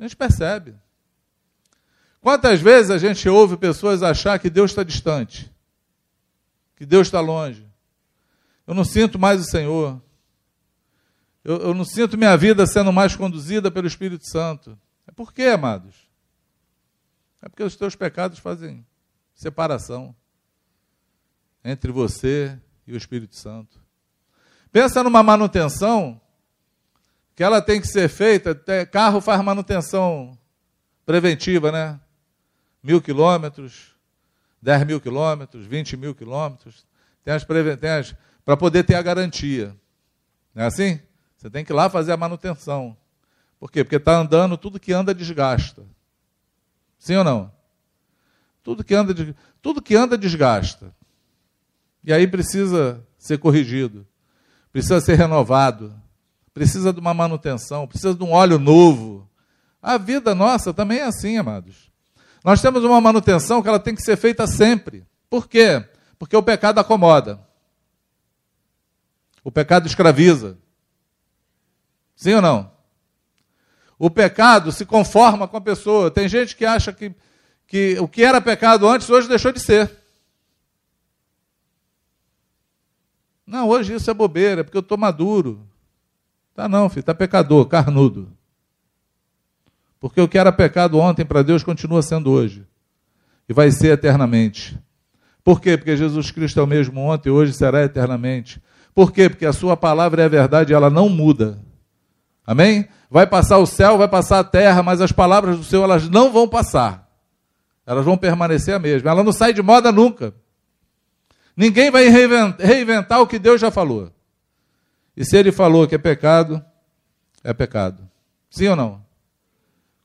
A 0.02 0.04
gente 0.04 0.16
percebe. 0.16 0.74
Quantas 2.20 2.60
vezes 2.60 2.90
a 2.90 2.98
gente 2.98 3.28
ouve 3.28 3.56
pessoas 3.56 4.02
achar 4.02 4.36
que 4.36 4.50
Deus 4.50 4.72
está 4.72 4.82
distante, 4.82 5.48
que 6.74 6.84
Deus 6.84 7.06
está 7.06 7.20
longe. 7.20 7.64
Eu 8.66 8.74
não 8.74 8.84
sinto 8.84 9.16
mais 9.16 9.40
o 9.40 9.44
Senhor. 9.44 10.02
Eu, 11.44 11.56
eu 11.58 11.74
não 11.74 11.84
sinto 11.84 12.18
minha 12.18 12.36
vida 12.36 12.66
sendo 12.66 12.92
mais 12.92 13.14
conduzida 13.14 13.70
pelo 13.70 13.86
Espírito 13.86 14.28
Santo. 14.28 14.76
É 15.06 15.12
por 15.12 15.32
quê, 15.32 15.44
amados? 15.44 15.94
É 17.40 17.48
porque 17.48 17.62
os 17.62 17.76
teus 17.76 17.94
pecados 17.94 18.40
fazem 18.40 18.84
separação 19.32 20.12
entre 21.64 21.92
você 21.92 22.60
e 22.88 22.92
o 22.92 22.96
Espírito 22.96 23.36
Santo. 23.36 23.80
Pensa 24.72 25.00
numa 25.04 25.22
manutenção 25.22 26.20
que 27.34 27.42
ela 27.42 27.60
tem 27.60 27.80
que 27.80 27.86
ser 27.86 28.08
feita. 28.08 28.54
Carro 28.90 29.20
faz 29.20 29.42
manutenção 29.42 30.38
preventiva, 31.04 31.72
né? 31.72 32.00
Mil 32.82 33.00
quilômetros, 33.00 33.94
dez 34.60 34.84
mil 34.84 35.00
quilômetros, 35.00 35.66
vinte 35.66 35.96
mil 35.96 36.14
quilômetros. 36.14 36.86
Tem 37.24 37.32
as, 37.32 37.44
tem 37.80 37.90
as 37.90 38.14
para 38.44 38.56
poder 38.56 38.84
ter 38.84 38.96
a 38.96 39.02
garantia. 39.02 39.76
Não 40.54 40.64
é 40.64 40.66
assim? 40.66 41.00
Você 41.36 41.48
tem 41.48 41.64
que 41.64 41.72
ir 41.72 41.74
lá 41.74 41.88
fazer 41.88 42.12
a 42.12 42.16
manutenção. 42.16 42.96
Por 43.58 43.70
quê? 43.70 43.84
Porque 43.84 43.96
está 43.96 44.16
andando, 44.16 44.56
tudo 44.56 44.80
que 44.80 44.92
anda 44.92 45.14
desgasta. 45.14 45.84
Sim 46.98 47.16
ou 47.16 47.24
não? 47.24 47.52
Tudo 48.62 48.84
que 48.84 48.94
anda, 48.94 49.14
tudo 49.60 49.80
que 49.82 49.94
anda 49.94 50.18
desgasta. 50.18 50.94
E 52.04 52.12
aí 52.12 52.26
precisa 52.26 53.04
ser 53.16 53.38
corrigido, 53.38 54.04
precisa 54.72 55.00
ser 55.00 55.14
renovado, 55.14 55.94
precisa 56.52 56.92
de 56.92 57.00
uma 57.00 57.14
manutenção, 57.14 57.86
precisa 57.86 58.14
de 58.14 58.22
um 58.22 58.32
óleo 58.32 58.58
novo. 58.58 59.28
A 59.80 59.98
vida 59.98 60.34
nossa 60.34 60.72
também 60.72 60.98
é 60.98 61.04
assim, 61.04 61.38
amados. 61.38 61.90
Nós 62.44 62.60
temos 62.60 62.84
uma 62.84 63.00
manutenção 63.00 63.62
que 63.62 63.68
ela 63.68 63.78
tem 63.78 63.94
que 63.94 64.02
ser 64.02 64.16
feita 64.16 64.46
sempre. 64.46 65.06
Por 65.30 65.48
quê? 65.48 65.84
Porque 66.18 66.36
o 66.36 66.42
pecado 66.42 66.78
acomoda. 66.78 67.40
O 69.42 69.50
pecado 69.50 69.86
escraviza. 69.86 70.58
Sim 72.14 72.34
ou 72.34 72.42
não? 72.42 72.70
O 73.98 74.10
pecado 74.10 74.72
se 74.72 74.84
conforma 74.84 75.46
com 75.48 75.56
a 75.56 75.60
pessoa. 75.60 76.10
Tem 76.10 76.28
gente 76.28 76.56
que 76.56 76.64
acha 76.64 76.92
que, 76.92 77.14
que 77.66 77.96
o 78.00 78.08
que 78.08 78.22
era 78.22 78.40
pecado 78.40 78.88
antes, 78.88 79.08
hoje 79.08 79.28
deixou 79.28 79.52
de 79.52 79.60
ser. 79.60 79.90
Não, 83.46 83.68
hoje 83.68 83.94
isso 83.94 84.10
é 84.10 84.14
bobeira, 84.14 84.60
é 84.60 84.64
porque 84.64 84.76
eu 84.76 84.82
estou 84.82 84.98
maduro. 84.98 85.68
Tá 86.54 86.68
não, 86.68 86.88
filho, 86.88 87.00
está 87.00 87.14
pecador, 87.14 87.66
carnudo. 87.66 88.30
Porque 89.98 90.20
o 90.20 90.28
que 90.28 90.36
era 90.36 90.52
pecado 90.52 90.98
ontem 90.98 91.24
para 91.24 91.42
Deus 91.42 91.62
continua 91.62 92.02
sendo 92.02 92.30
hoje. 92.30 92.66
E 93.48 93.52
vai 93.52 93.70
ser 93.70 93.92
eternamente. 93.92 94.78
Por 95.44 95.60
quê? 95.60 95.76
Porque 95.76 95.96
Jesus 95.96 96.30
Cristo 96.30 96.60
é 96.60 96.62
o 96.62 96.66
mesmo 96.66 97.00
ontem, 97.00 97.30
hoje 97.30 97.52
será 97.52 97.82
eternamente. 97.82 98.62
Por 98.94 99.12
quê? 99.12 99.28
Porque 99.28 99.46
a 99.46 99.52
sua 99.52 99.76
palavra 99.76 100.22
é 100.22 100.24
a 100.26 100.28
verdade, 100.28 100.74
ela 100.74 100.90
não 100.90 101.08
muda. 101.08 101.58
Amém? 102.46 102.88
Vai 103.10 103.26
passar 103.26 103.58
o 103.58 103.66
céu, 103.66 103.96
vai 103.96 104.08
passar 104.08 104.40
a 104.40 104.44
terra, 104.44 104.82
mas 104.82 105.00
as 105.00 105.12
palavras 105.12 105.56
do 105.56 105.64
Senhor 105.64 105.84
elas 105.84 106.08
não 106.08 106.32
vão 106.32 106.48
passar. 106.48 107.08
Elas 107.86 108.04
vão 108.04 108.16
permanecer 108.16 108.74
a 108.74 108.78
mesma. 108.78 109.10
Ela 109.10 109.24
não 109.24 109.32
sai 109.32 109.52
de 109.52 109.62
moda 109.62 109.90
nunca. 109.90 110.34
Ninguém 111.56 111.90
vai 111.90 112.08
reinventar 112.08 113.20
o 113.20 113.26
que 113.26 113.38
Deus 113.38 113.60
já 113.60 113.70
falou. 113.70 114.10
E 115.16 115.24
se 115.24 115.36
ele 115.36 115.52
falou 115.52 115.86
que 115.86 115.94
é 115.94 115.98
pecado, 115.98 116.64
é 117.44 117.52
pecado. 117.52 118.08
Sim 118.50 118.68
ou 118.68 118.76
não? 118.76 119.04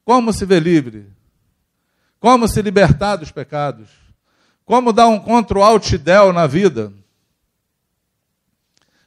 Como 0.04 0.32
se 0.34 0.46
ver 0.46 0.62
livre? 0.62 1.12
Como 2.20 2.48
se 2.48 2.62
libertar 2.62 3.18
dos 3.18 3.32
pecados? 3.32 3.90
Como 4.66 4.92
dar 4.92 5.08
um 5.08 5.20
control 5.20 5.64
alt 5.64 5.98
del 5.98 6.34
na 6.34 6.48
vida? 6.48 6.92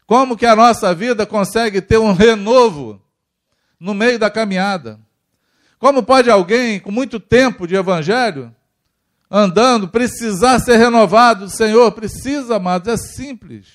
Como 0.06 0.36
que 0.36 0.46
a 0.46 0.56
nossa 0.56 0.94
vida 0.94 1.26
consegue 1.26 1.80
ter 1.80 1.98
um 1.98 2.12
renovo 2.12 3.00
no 3.80 3.94
meio 3.94 4.18
da 4.18 4.30
caminhada. 4.30 5.00
Como 5.78 6.02
pode 6.02 6.30
alguém 6.30 6.78
com 6.78 6.90
muito 6.90 7.18
tempo 7.18 7.66
de 7.66 7.74
evangelho, 7.74 8.54
andando, 9.30 9.88
precisar 9.88 10.58
ser 10.58 10.76
renovado 10.76 11.46
do 11.46 11.50
Senhor? 11.50 11.90
Precisa, 11.92 12.56
amados, 12.56 12.92
é 12.92 12.96
simples. 12.98 13.66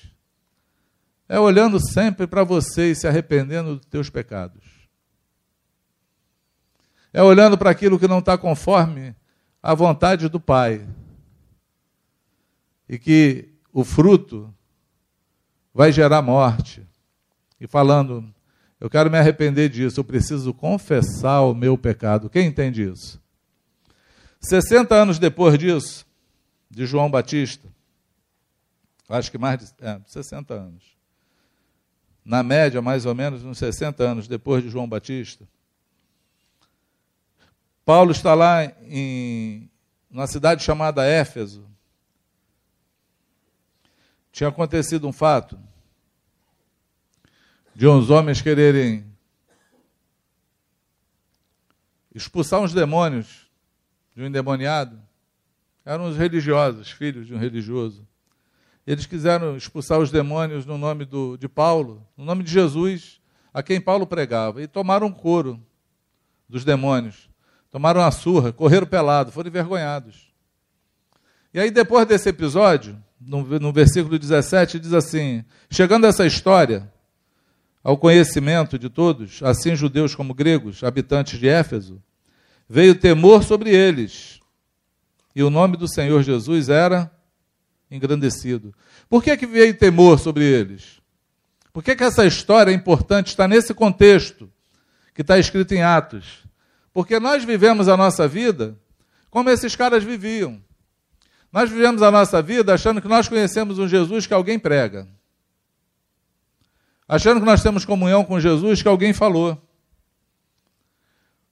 É 1.28 1.38
olhando 1.38 1.80
sempre 1.80 2.26
para 2.26 2.44
você 2.44 2.92
e 2.92 2.94
se 2.94 3.06
arrependendo 3.06 3.76
dos 3.76 3.86
teus 3.86 4.08
pecados. 4.08 4.62
É 7.12 7.22
olhando 7.22 7.56
para 7.56 7.70
aquilo 7.70 7.98
que 7.98 8.06
não 8.06 8.18
está 8.18 8.36
conforme 8.36 9.14
a 9.62 9.74
vontade 9.74 10.28
do 10.28 10.38
Pai. 10.38 10.86
E 12.88 12.98
que 12.98 13.48
o 13.72 13.84
fruto 13.84 14.54
vai 15.74 15.90
gerar 15.90 16.22
morte. 16.22 16.86
E 17.60 17.66
falando, 17.66 18.32
eu 18.78 18.88
quero 18.88 19.10
me 19.10 19.18
arrepender 19.18 19.68
disso, 19.68 20.00
eu 20.00 20.04
preciso 20.04 20.54
confessar 20.54 21.40
o 21.40 21.54
meu 21.54 21.76
pecado. 21.76 22.30
Quem 22.30 22.46
entende 22.46 22.82
isso? 22.88 23.20
60 24.40 24.94
anos 24.94 25.18
depois 25.18 25.58
disso, 25.58 26.06
de 26.70 26.86
João 26.86 27.10
Batista, 27.10 27.68
acho 29.08 29.30
que 29.30 29.38
mais 29.38 29.58
de 29.58 29.74
é, 29.80 30.00
60 30.06 30.54
anos, 30.54 30.95
na 32.26 32.42
média, 32.42 32.82
mais 32.82 33.06
ou 33.06 33.14
menos 33.14 33.44
uns 33.44 33.56
60 33.56 34.02
anos 34.02 34.26
depois 34.26 34.60
de 34.60 34.68
João 34.68 34.88
Batista, 34.88 35.46
Paulo 37.84 38.10
está 38.10 38.34
lá 38.34 38.64
em 38.82 39.70
uma 40.10 40.26
cidade 40.26 40.64
chamada 40.64 41.06
Éfeso. 41.06 41.64
Tinha 44.32 44.48
acontecido 44.48 45.06
um 45.06 45.12
fato 45.12 45.56
de 47.72 47.86
uns 47.86 48.10
homens 48.10 48.42
quererem 48.42 49.06
expulsar 52.12 52.60
uns 52.60 52.72
demônios 52.74 53.48
de 54.16 54.22
um 54.22 54.26
endemoniado. 54.26 55.00
Eram 55.84 56.08
os 56.08 56.16
religiosos, 56.16 56.90
filhos 56.90 57.24
de 57.24 57.34
um 57.34 57.38
religioso. 57.38 58.04
Eles 58.86 59.04
quiseram 59.04 59.56
expulsar 59.56 59.98
os 59.98 60.10
demônios 60.10 60.64
no 60.64 60.78
nome 60.78 61.04
do, 61.04 61.36
de 61.36 61.48
Paulo, 61.48 62.06
no 62.16 62.24
nome 62.24 62.44
de 62.44 62.52
Jesus, 62.52 63.20
a 63.52 63.62
quem 63.62 63.80
Paulo 63.80 64.06
pregava, 64.06 64.62
e 64.62 64.68
tomaram 64.68 65.10
couro 65.10 65.60
dos 66.48 66.64
demônios. 66.64 67.28
Tomaram 67.70 68.00
uma 68.00 68.10
surra, 68.10 68.52
correram 68.52 68.86
pelado, 68.86 69.32
foram 69.32 69.48
envergonhados. 69.48 70.32
E 71.52 71.58
aí, 71.58 71.70
depois 71.70 72.06
desse 72.06 72.28
episódio, 72.28 73.02
no, 73.20 73.42
no 73.58 73.72
versículo 73.72 74.18
17, 74.18 74.78
diz 74.78 74.92
assim: 74.92 75.44
Chegando 75.68 76.06
essa 76.06 76.24
história 76.24 76.92
ao 77.82 77.96
conhecimento 77.96 78.78
de 78.78 78.88
todos, 78.88 79.42
assim 79.42 79.74
judeus 79.74 80.14
como 80.14 80.34
gregos, 80.34 80.84
habitantes 80.84 81.40
de 81.40 81.48
Éfeso, 81.48 82.02
veio 82.68 82.94
temor 82.94 83.42
sobre 83.42 83.70
eles. 83.70 84.40
E 85.34 85.42
o 85.42 85.50
nome 85.50 85.76
do 85.76 85.88
Senhor 85.88 86.22
Jesus 86.22 86.68
era 86.68 87.10
engrandecido. 87.90 88.74
Por 89.08 89.22
que, 89.22 89.36
que 89.36 89.46
veio 89.46 89.76
temor 89.76 90.18
sobre 90.18 90.44
eles? 90.44 91.00
Por 91.72 91.82
que, 91.82 91.94
que 91.94 92.04
essa 92.04 92.24
história 92.24 92.70
é 92.70 92.74
importante? 92.74 93.28
Está 93.28 93.46
nesse 93.46 93.74
contexto 93.74 94.50
que 95.14 95.22
está 95.22 95.38
escrito 95.38 95.72
em 95.72 95.82
Atos. 95.82 96.44
Porque 96.92 97.20
nós 97.20 97.44
vivemos 97.44 97.88
a 97.88 97.96
nossa 97.96 98.26
vida 98.26 98.76
como 99.30 99.50
esses 99.50 99.76
caras 99.76 100.02
viviam. 100.02 100.60
Nós 101.52 101.70
vivemos 101.70 102.02
a 102.02 102.10
nossa 102.10 102.40
vida 102.42 102.74
achando 102.74 103.00
que 103.00 103.08
nós 103.08 103.28
conhecemos 103.28 103.78
um 103.78 103.86
Jesus 103.86 104.26
que 104.26 104.34
alguém 104.34 104.58
prega. 104.58 105.06
Achando 107.08 107.40
que 107.40 107.46
nós 107.46 107.62
temos 107.62 107.84
comunhão 107.84 108.24
com 108.24 108.40
Jesus 108.40 108.82
que 108.82 108.88
alguém 108.88 109.12
falou. 109.12 109.62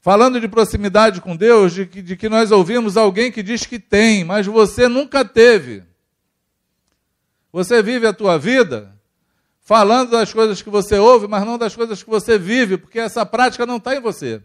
Falando 0.01 0.41
de 0.41 0.49
proximidade 0.49 1.21
com 1.21 1.37
Deus, 1.37 1.73
de 1.73 1.87
que, 1.87 2.03
de 2.03 2.17
que 2.17 2.29
nós 2.29 2.51
ouvimos 2.51 2.97
alguém 2.97 3.31
que 3.31 3.43
diz 3.43 3.65
que 3.65 3.79
tem, 3.79 4.25
mas 4.25 4.47
você 4.47 4.89
nunca 4.89 5.25
teve. 5.25 5.83
Você 7.55 7.81
vive 7.81 8.05
a 8.05 8.13
tua 8.13 8.37
vida 8.37 8.99
falando 9.61 10.11
das 10.11 10.33
coisas 10.33 10.61
que 10.61 10.69
você 10.69 10.99
ouve, 10.99 11.29
mas 11.29 11.47
não 11.47 11.57
das 11.57 11.77
coisas 11.77 12.03
que 12.03 12.11
você 12.11 12.37
vive, 12.37 12.77
porque 12.77 12.99
essa 12.99 13.25
prática 13.25 13.65
não 13.65 13.77
está 13.77 13.95
em 13.95 14.01
você. 14.01 14.43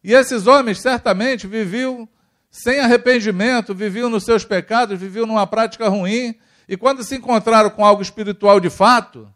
E 0.00 0.12
esses 0.14 0.46
homens 0.46 0.80
certamente 0.80 1.48
viviam 1.48 2.08
sem 2.52 2.78
arrependimento, 2.78 3.74
viviam 3.74 4.08
nos 4.08 4.22
seus 4.22 4.44
pecados, 4.44 4.96
viviam 4.96 5.26
numa 5.26 5.44
prática 5.44 5.88
ruim, 5.88 6.38
e 6.68 6.76
quando 6.76 7.02
se 7.02 7.16
encontraram 7.16 7.70
com 7.70 7.84
algo 7.84 8.00
espiritual 8.00 8.60
de 8.60 8.70
fato, 8.70 9.28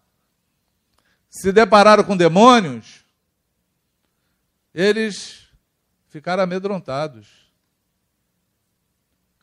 se 1.29 1.51
depararam 1.51 2.05
com 2.05 2.17
demônios, 2.17 3.05
eles 4.73 5.49
ficaram 6.11 6.45
amedrontados. 6.45 7.27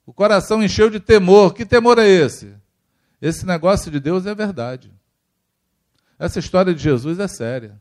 O 0.05 0.13
coração 0.13 0.63
encheu 0.63 0.89
de 0.89 1.01
temor. 1.01 1.53
Que 1.53 1.65
temor 1.65 1.99
é 1.99 2.07
esse? 2.07 2.62
Esse 3.23 3.45
negócio 3.45 3.89
de 3.89 4.01
Deus 4.01 4.25
é 4.25 4.35
verdade. 4.35 4.91
Essa 6.19 6.39
história 6.39 6.75
de 6.75 6.83
Jesus 6.83 7.19
é 7.19 7.27
séria. 7.29 7.79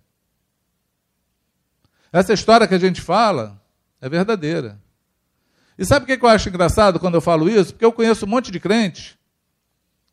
Essa 2.13 2.33
história 2.33 2.69
que 2.69 2.77
a 2.77 2.79
gente 2.79 3.01
fala 3.01 3.61
é 4.01 4.09
verdadeira. 4.09 4.81
E 5.77 5.85
sabe 5.85 6.05
o 6.05 6.07
que 6.07 6.25
eu 6.25 6.29
acho 6.29 6.49
engraçado 6.49 7.01
quando 7.01 7.15
eu 7.17 7.21
falo 7.21 7.51
isso? 7.51 7.73
Porque 7.73 7.85
eu 7.85 7.93
conheço 7.93 8.25
um 8.25 8.29
monte 8.29 8.53
de 8.53 8.61
crente 8.61 9.19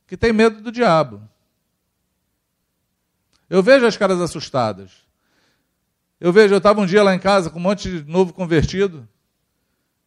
que 0.07 0.17
tem 0.17 0.33
medo 0.33 0.61
do 0.61 0.71
diabo. 0.71 1.21
Eu 3.47 3.61
vejo 3.61 3.85
as 3.85 3.95
caras 3.95 4.19
assustadas. 4.19 4.89
Eu 6.19 6.33
vejo, 6.33 6.55
eu 6.55 6.57
estava 6.57 6.81
um 6.81 6.87
dia 6.87 7.03
lá 7.03 7.13
em 7.13 7.19
casa 7.19 7.51
com 7.51 7.59
um 7.59 7.61
monte 7.61 8.01
de 8.01 8.11
novo 8.11 8.33
convertido. 8.33 9.07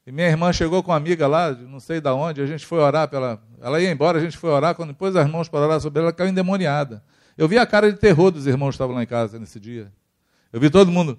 E 0.06 0.10
minha 0.10 0.28
irmã 0.28 0.52
chegou 0.52 0.82
com 0.82 0.90
uma 0.90 0.96
amiga 0.96 1.26
lá, 1.26 1.52
não 1.52 1.78
sei 1.78 2.00
de 2.00 2.08
onde, 2.08 2.40
a 2.40 2.46
gente 2.46 2.66
foi 2.66 2.78
orar 2.78 3.08
pela. 3.08 3.40
Ela 3.60 3.80
ia 3.80 3.90
embora, 3.90 4.18
a 4.18 4.20
gente 4.20 4.36
foi 4.36 4.50
orar, 4.50 4.74
quando 4.74 4.88
depois 4.88 5.14
as 5.14 5.24
irmãos 5.24 5.48
para 5.48 5.60
orar 5.60 5.80
sobre 5.80 6.00
ela, 6.00 6.08
ela 6.08 6.12
caiu 6.12 6.30
endemoniada. 6.30 7.04
Eu 7.38 7.46
vi 7.46 7.56
a 7.56 7.64
cara 7.64 7.90
de 7.92 7.98
terror 7.98 8.30
dos 8.30 8.46
irmãos 8.46 8.70
que 8.70 8.74
estavam 8.74 8.94
lá 8.96 9.02
em 9.02 9.06
casa 9.06 9.38
nesse 9.38 9.60
dia. 9.60 9.92
Eu 10.52 10.60
vi 10.60 10.68
todo 10.68 10.90
mundo 10.90 11.18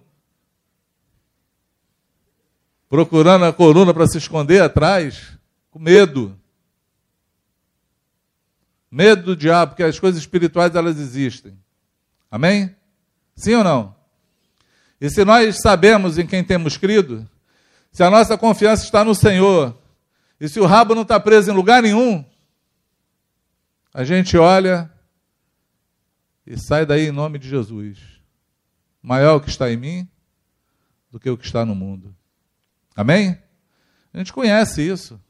procurando 2.89 3.45
a 3.45 3.51
coluna 3.51 3.91
para 3.93 4.05
se 4.05 4.17
esconder 4.17 4.61
atrás, 4.61 5.35
com 5.71 5.79
medo. 5.79 6.37
Medo 8.91 9.23
do 9.23 9.35
diabo, 9.35 9.71
porque 9.71 9.81
as 9.81 9.97
coisas 9.97 10.21
espirituais 10.21 10.75
elas 10.75 10.99
existem. 10.99 11.57
Amém? 12.29 12.75
Sim 13.35 13.55
ou 13.55 13.63
não? 13.63 13.95
E 15.01 15.09
se 15.09 15.25
nós 15.25 15.57
sabemos 15.57 16.19
em 16.19 16.27
quem 16.27 16.43
temos 16.43 16.77
crido, 16.77 17.27
se 17.93 18.01
a 18.01 18.09
nossa 18.09 18.35
confiança 18.35 18.83
está 18.83 19.03
no 19.03 19.13
Senhor, 19.13 19.79
e 20.39 20.49
se 20.49 20.59
o 20.59 20.65
rabo 20.65 20.95
não 20.95 21.03
está 21.03 21.19
preso 21.19 21.51
em 21.51 21.53
lugar 21.53 21.83
nenhum, 21.83 22.25
a 23.93 24.03
gente 24.03 24.35
olha 24.35 24.91
e 26.45 26.57
sai 26.57 26.87
daí 26.87 27.07
em 27.07 27.11
nome 27.11 27.37
de 27.37 27.47
Jesus. 27.47 27.99
Maior 29.01 29.35
o 29.35 29.41
que 29.41 29.49
está 29.49 29.71
em 29.71 29.77
mim 29.77 30.09
do 31.11 31.19
que 31.19 31.29
o 31.29 31.37
que 31.37 31.45
está 31.45 31.63
no 31.63 31.75
mundo. 31.75 32.15
Amém? 32.95 33.39
A 34.11 34.17
gente 34.17 34.33
conhece 34.33 34.81
isso. 34.81 35.21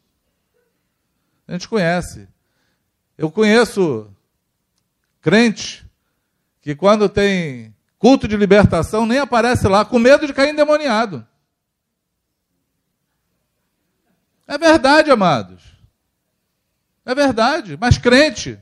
A 1.45 1.51
gente 1.51 1.67
conhece. 1.67 2.29
Eu 3.17 3.29
conheço 3.29 4.09
crente 5.21 5.85
que 6.61 6.73
quando 6.73 7.09
tem 7.09 7.75
culto 7.99 8.25
de 8.25 8.37
libertação 8.37 9.05
nem 9.05 9.19
aparece 9.19 9.67
lá 9.67 9.83
com 9.83 9.99
medo 9.99 10.25
de 10.25 10.33
cair 10.33 10.51
endemoniado. 10.51 11.27
É 14.47 14.57
verdade, 14.57 15.11
amados. 15.11 15.63
É 17.05 17.13
verdade, 17.13 17.77
mas 17.79 17.97
crente. 17.97 18.59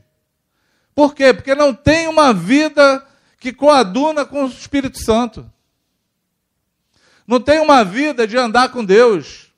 Por 0.94 1.14
quê? 1.14 1.32
Porque 1.32 1.54
não 1.54 1.74
tem 1.74 2.08
uma 2.08 2.32
vida 2.32 3.06
que 3.38 3.52
coaduna 3.52 4.24
com 4.24 4.44
o 4.44 4.48
Espírito 4.48 4.98
Santo. 4.98 5.50
Não 7.26 7.40
tem 7.40 7.60
uma 7.60 7.84
vida 7.84 8.26
de 8.26 8.36
andar 8.36 8.70
com 8.70 8.84
Deus. 8.84 9.52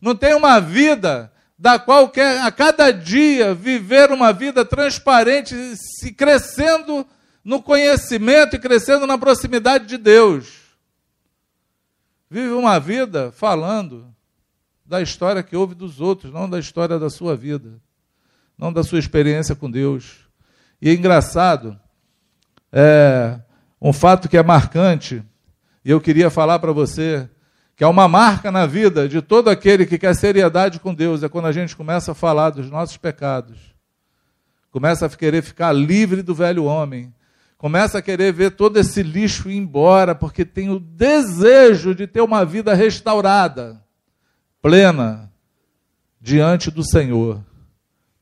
Não 0.00 0.14
tem 0.14 0.34
uma 0.34 0.60
vida 0.60 1.32
da 1.58 1.78
qual 1.78 2.08
quer 2.08 2.40
a 2.40 2.50
cada 2.50 2.90
dia 2.90 3.54
viver 3.54 4.10
uma 4.10 4.32
vida 4.32 4.64
transparente, 4.64 5.54
se 5.76 6.12
crescendo 6.12 7.06
no 7.44 7.62
conhecimento 7.62 8.56
e 8.56 8.58
crescendo 8.58 9.06
na 9.06 9.18
proximidade 9.18 9.86
de 9.86 9.98
Deus. 9.98 10.60
Vive 12.30 12.52
uma 12.52 12.78
vida 12.78 13.32
falando 13.32 14.09
da 14.90 15.00
história 15.00 15.40
que 15.40 15.56
houve 15.56 15.72
dos 15.76 16.00
outros, 16.00 16.32
não 16.32 16.50
da 16.50 16.58
história 16.58 16.98
da 16.98 17.08
sua 17.08 17.36
vida, 17.36 17.80
não 18.58 18.72
da 18.72 18.82
sua 18.82 18.98
experiência 18.98 19.54
com 19.54 19.70
Deus. 19.70 20.28
E 20.82 20.90
é 20.90 20.92
engraçado, 20.92 21.78
é, 22.72 23.38
um 23.80 23.92
fato 23.92 24.28
que 24.28 24.36
é 24.36 24.42
marcante, 24.42 25.22
e 25.84 25.90
eu 25.92 26.00
queria 26.00 26.28
falar 26.28 26.58
para 26.58 26.72
você, 26.72 27.30
que 27.76 27.84
é 27.84 27.86
uma 27.86 28.08
marca 28.08 28.50
na 28.50 28.66
vida 28.66 29.08
de 29.08 29.22
todo 29.22 29.48
aquele 29.48 29.86
que 29.86 29.96
quer 29.96 30.12
seriedade 30.16 30.80
com 30.80 30.92
Deus, 30.92 31.22
é 31.22 31.28
quando 31.28 31.46
a 31.46 31.52
gente 31.52 31.76
começa 31.76 32.10
a 32.10 32.14
falar 32.14 32.50
dos 32.50 32.68
nossos 32.68 32.96
pecados, 32.96 33.58
começa 34.72 35.06
a 35.06 35.08
querer 35.08 35.40
ficar 35.40 35.70
livre 35.70 36.20
do 36.20 36.34
velho 36.34 36.64
homem, 36.64 37.14
começa 37.56 37.98
a 37.98 38.02
querer 38.02 38.32
ver 38.32 38.56
todo 38.56 38.76
esse 38.76 39.04
lixo 39.04 39.48
ir 39.48 39.56
embora, 39.56 40.16
porque 40.16 40.44
tem 40.44 40.68
o 40.68 40.80
desejo 40.80 41.94
de 41.94 42.08
ter 42.08 42.22
uma 42.22 42.44
vida 42.44 42.74
restaurada 42.74 43.80
plena 44.60 45.32
diante 46.20 46.70
do 46.70 46.84
Senhor, 46.84 47.42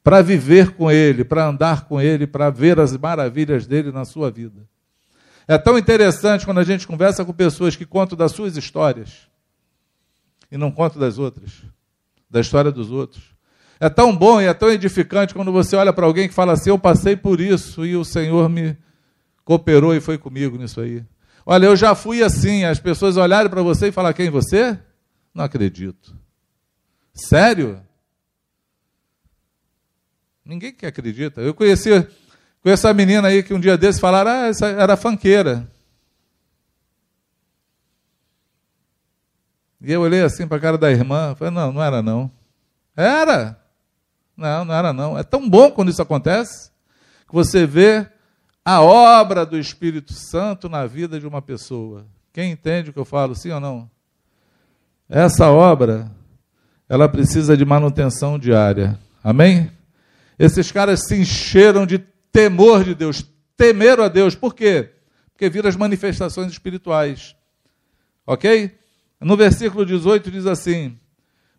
para 0.02 0.22
viver 0.22 0.72
com 0.72 0.90
Ele, 0.90 1.24
para 1.24 1.46
andar 1.46 1.84
com 1.86 2.00
Ele, 2.00 2.26
para 2.26 2.50
ver 2.50 2.78
as 2.78 2.96
maravilhas 2.96 3.66
dele 3.66 3.90
na 3.90 4.04
sua 4.04 4.30
vida. 4.30 4.66
É 5.46 5.58
tão 5.58 5.78
interessante 5.78 6.44
quando 6.44 6.58
a 6.58 6.64
gente 6.64 6.86
conversa 6.86 7.24
com 7.24 7.32
pessoas 7.32 7.74
que 7.74 7.86
contam 7.86 8.16
das 8.16 8.32
suas 8.32 8.56
histórias 8.56 9.28
e 10.50 10.56
não 10.56 10.70
contam 10.70 11.00
das 11.00 11.18
outras, 11.18 11.62
da 12.30 12.40
história 12.40 12.70
dos 12.70 12.90
outros. 12.90 13.22
É 13.80 13.88
tão 13.88 14.14
bom 14.14 14.40
e 14.40 14.46
é 14.46 14.52
tão 14.52 14.70
edificante 14.70 15.32
quando 15.32 15.52
você 15.52 15.76
olha 15.76 15.92
para 15.92 16.04
alguém 16.04 16.28
que 16.28 16.34
fala 16.34 16.52
assim: 16.52 16.70
Eu 16.70 16.78
passei 16.78 17.16
por 17.16 17.40
isso 17.40 17.86
e 17.86 17.96
o 17.96 18.04
Senhor 18.04 18.48
me 18.48 18.76
cooperou 19.44 19.94
e 19.94 20.00
foi 20.00 20.18
comigo 20.18 20.58
nisso 20.58 20.80
aí. 20.80 21.04
Olha, 21.46 21.66
eu 21.66 21.76
já 21.76 21.94
fui 21.94 22.22
assim. 22.22 22.64
As 22.64 22.80
pessoas 22.80 23.16
olharem 23.16 23.48
para 23.48 23.62
você 23.62 23.88
e 23.88 23.92
falar: 23.92 24.12
Quem 24.12 24.30
você? 24.30 24.78
Não 25.32 25.44
acredito. 25.44 26.17
Sério? 27.18 27.82
Ninguém 30.44 30.72
que 30.72 30.86
acredita. 30.86 31.40
Eu 31.40 31.52
conheci, 31.52 31.90
conheci 32.62 32.86
a 32.86 32.94
menina 32.94 33.28
aí 33.28 33.42
que 33.42 33.52
um 33.52 33.60
dia 33.60 33.76
desses 33.76 34.00
falaram, 34.00 34.30
ah, 34.30 34.46
essa 34.46 34.66
era 34.66 34.96
fanqueira. 34.96 35.68
E 39.80 39.92
eu 39.92 40.00
olhei 40.00 40.22
assim 40.22 40.46
para 40.46 40.56
a 40.56 40.60
cara 40.60 40.78
da 40.78 40.90
irmã, 40.90 41.34
falei, 41.34 41.52
não, 41.52 41.72
não 41.72 41.82
era 41.82 42.00
não. 42.00 42.30
Era! 42.96 43.60
Não, 44.36 44.64
não 44.64 44.74
era 44.74 44.92
não. 44.92 45.18
É 45.18 45.24
tão 45.24 45.48
bom 45.48 45.70
quando 45.72 45.90
isso 45.90 46.00
acontece, 46.00 46.70
que 47.26 47.34
você 47.34 47.66
vê 47.66 48.08
a 48.64 48.80
obra 48.80 49.44
do 49.44 49.58
Espírito 49.58 50.12
Santo 50.12 50.68
na 50.68 50.86
vida 50.86 51.18
de 51.18 51.26
uma 51.26 51.42
pessoa. 51.42 52.06
Quem 52.32 52.52
entende 52.52 52.90
o 52.90 52.92
que 52.92 52.98
eu 52.98 53.04
falo, 53.04 53.34
sim 53.34 53.50
ou 53.50 53.58
não? 53.58 53.90
Essa 55.08 55.50
obra, 55.50 56.10
ela 56.88 57.08
precisa 57.08 57.56
de 57.56 57.64
manutenção 57.64 58.38
diária. 58.38 58.98
Amém? 59.22 59.70
Esses 60.38 60.72
caras 60.72 61.06
se 61.06 61.16
encheram 61.16 61.84
de 61.84 61.98
temor 62.32 62.84
de 62.84 62.94
Deus, 62.94 63.24
temeram 63.56 64.04
a 64.04 64.08
Deus. 64.08 64.34
Por 64.34 64.54
quê? 64.54 64.90
Porque 65.32 65.48
viram 65.48 65.68
as 65.68 65.76
manifestações 65.76 66.52
espirituais. 66.52 67.36
Ok? 68.26 68.78
No 69.20 69.36
versículo 69.36 69.84
18 69.84 70.30
diz 70.30 70.46
assim: 70.46 70.98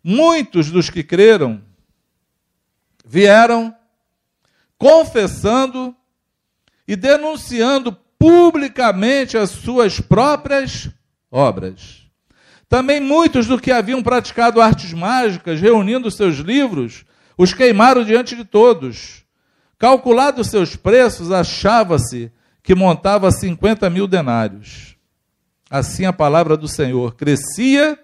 Muitos 0.02 0.70
dos 0.70 0.88
que 0.88 1.02
creram 1.02 1.62
vieram 3.04 3.74
confessando 4.78 5.94
e 6.88 6.96
denunciando 6.96 7.92
publicamente 8.18 9.36
as 9.36 9.50
suas 9.50 10.00
próprias 10.00 10.90
obras. 11.30 11.99
Também 12.70 13.00
muitos 13.00 13.48
do 13.48 13.58
que 13.58 13.72
haviam 13.72 14.00
praticado 14.00 14.60
artes 14.60 14.92
mágicas, 14.92 15.60
reunindo 15.60 16.08
seus 16.08 16.36
livros, 16.36 17.04
os 17.36 17.52
queimaram 17.52 18.04
diante 18.04 18.36
de 18.36 18.44
todos. 18.44 19.24
Calculados 19.76 20.50
seus 20.50 20.76
preços, 20.76 21.32
achava-se 21.32 22.30
que 22.62 22.72
montava 22.72 23.28
50 23.32 23.90
mil 23.90 24.06
denários. 24.06 24.96
Assim 25.68 26.04
a 26.04 26.12
palavra 26.12 26.56
do 26.56 26.68
Senhor 26.68 27.16
crescia 27.16 27.98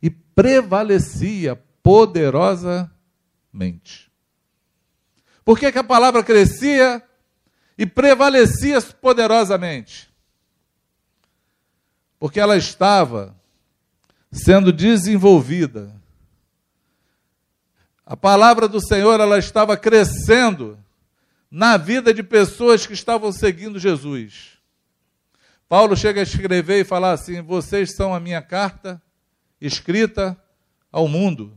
e 0.00 0.08
prevalecia 0.08 1.62
poderosamente. 1.82 2.90
Por 5.44 5.58
que, 5.58 5.70
que 5.70 5.78
a 5.78 5.84
palavra 5.84 6.24
crescia 6.24 7.02
e 7.76 7.84
prevalecia 7.84 8.80
poderosamente? 8.80 10.08
Porque 12.18 12.40
ela 12.40 12.56
estava 12.56 13.37
sendo 14.30 14.72
desenvolvida. 14.72 15.94
A 18.04 18.16
palavra 18.16 18.68
do 18.68 18.80
Senhor 18.80 19.20
ela 19.20 19.38
estava 19.38 19.76
crescendo 19.76 20.78
na 21.50 21.76
vida 21.76 22.12
de 22.12 22.22
pessoas 22.22 22.86
que 22.86 22.92
estavam 22.92 23.32
seguindo 23.32 23.78
Jesus. 23.78 24.58
Paulo 25.68 25.96
chega 25.96 26.20
a 26.20 26.22
escrever 26.22 26.80
e 26.80 26.84
falar 26.84 27.12
assim: 27.12 27.42
Vocês 27.42 27.94
são 27.94 28.14
a 28.14 28.20
minha 28.20 28.40
carta 28.40 29.00
escrita 29.60 30.36
ao 30.90 31.06
mundo. 31.06 31.54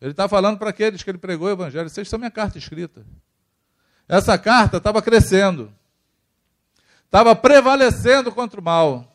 Ele 0.00 0.12
está 0.12 0.28
falando 0.28 0.58
para 0.58 0.70
aqueles 0.70 1.02
que 1.02 1.10
ele 1.10 1.18
pregou 1.18 1.48
o 1.48 1.52
Evangelho: 1.52 1.88
Vocês 1.88 2.08
são 2.08 2.18
minha 2.18 2.30
carta 2.30 2.58
escrita. 2.58 3.04
Essa 4.08 4.38
carta 4.38 4.78
estava 4.78 5.02
crescendo, 5.02 5.72
estava 7.04 7.34
prevalecendo 7.34 8.32
contra 8.32 8.60
o 8.60 8.64
mal 8.64 9.09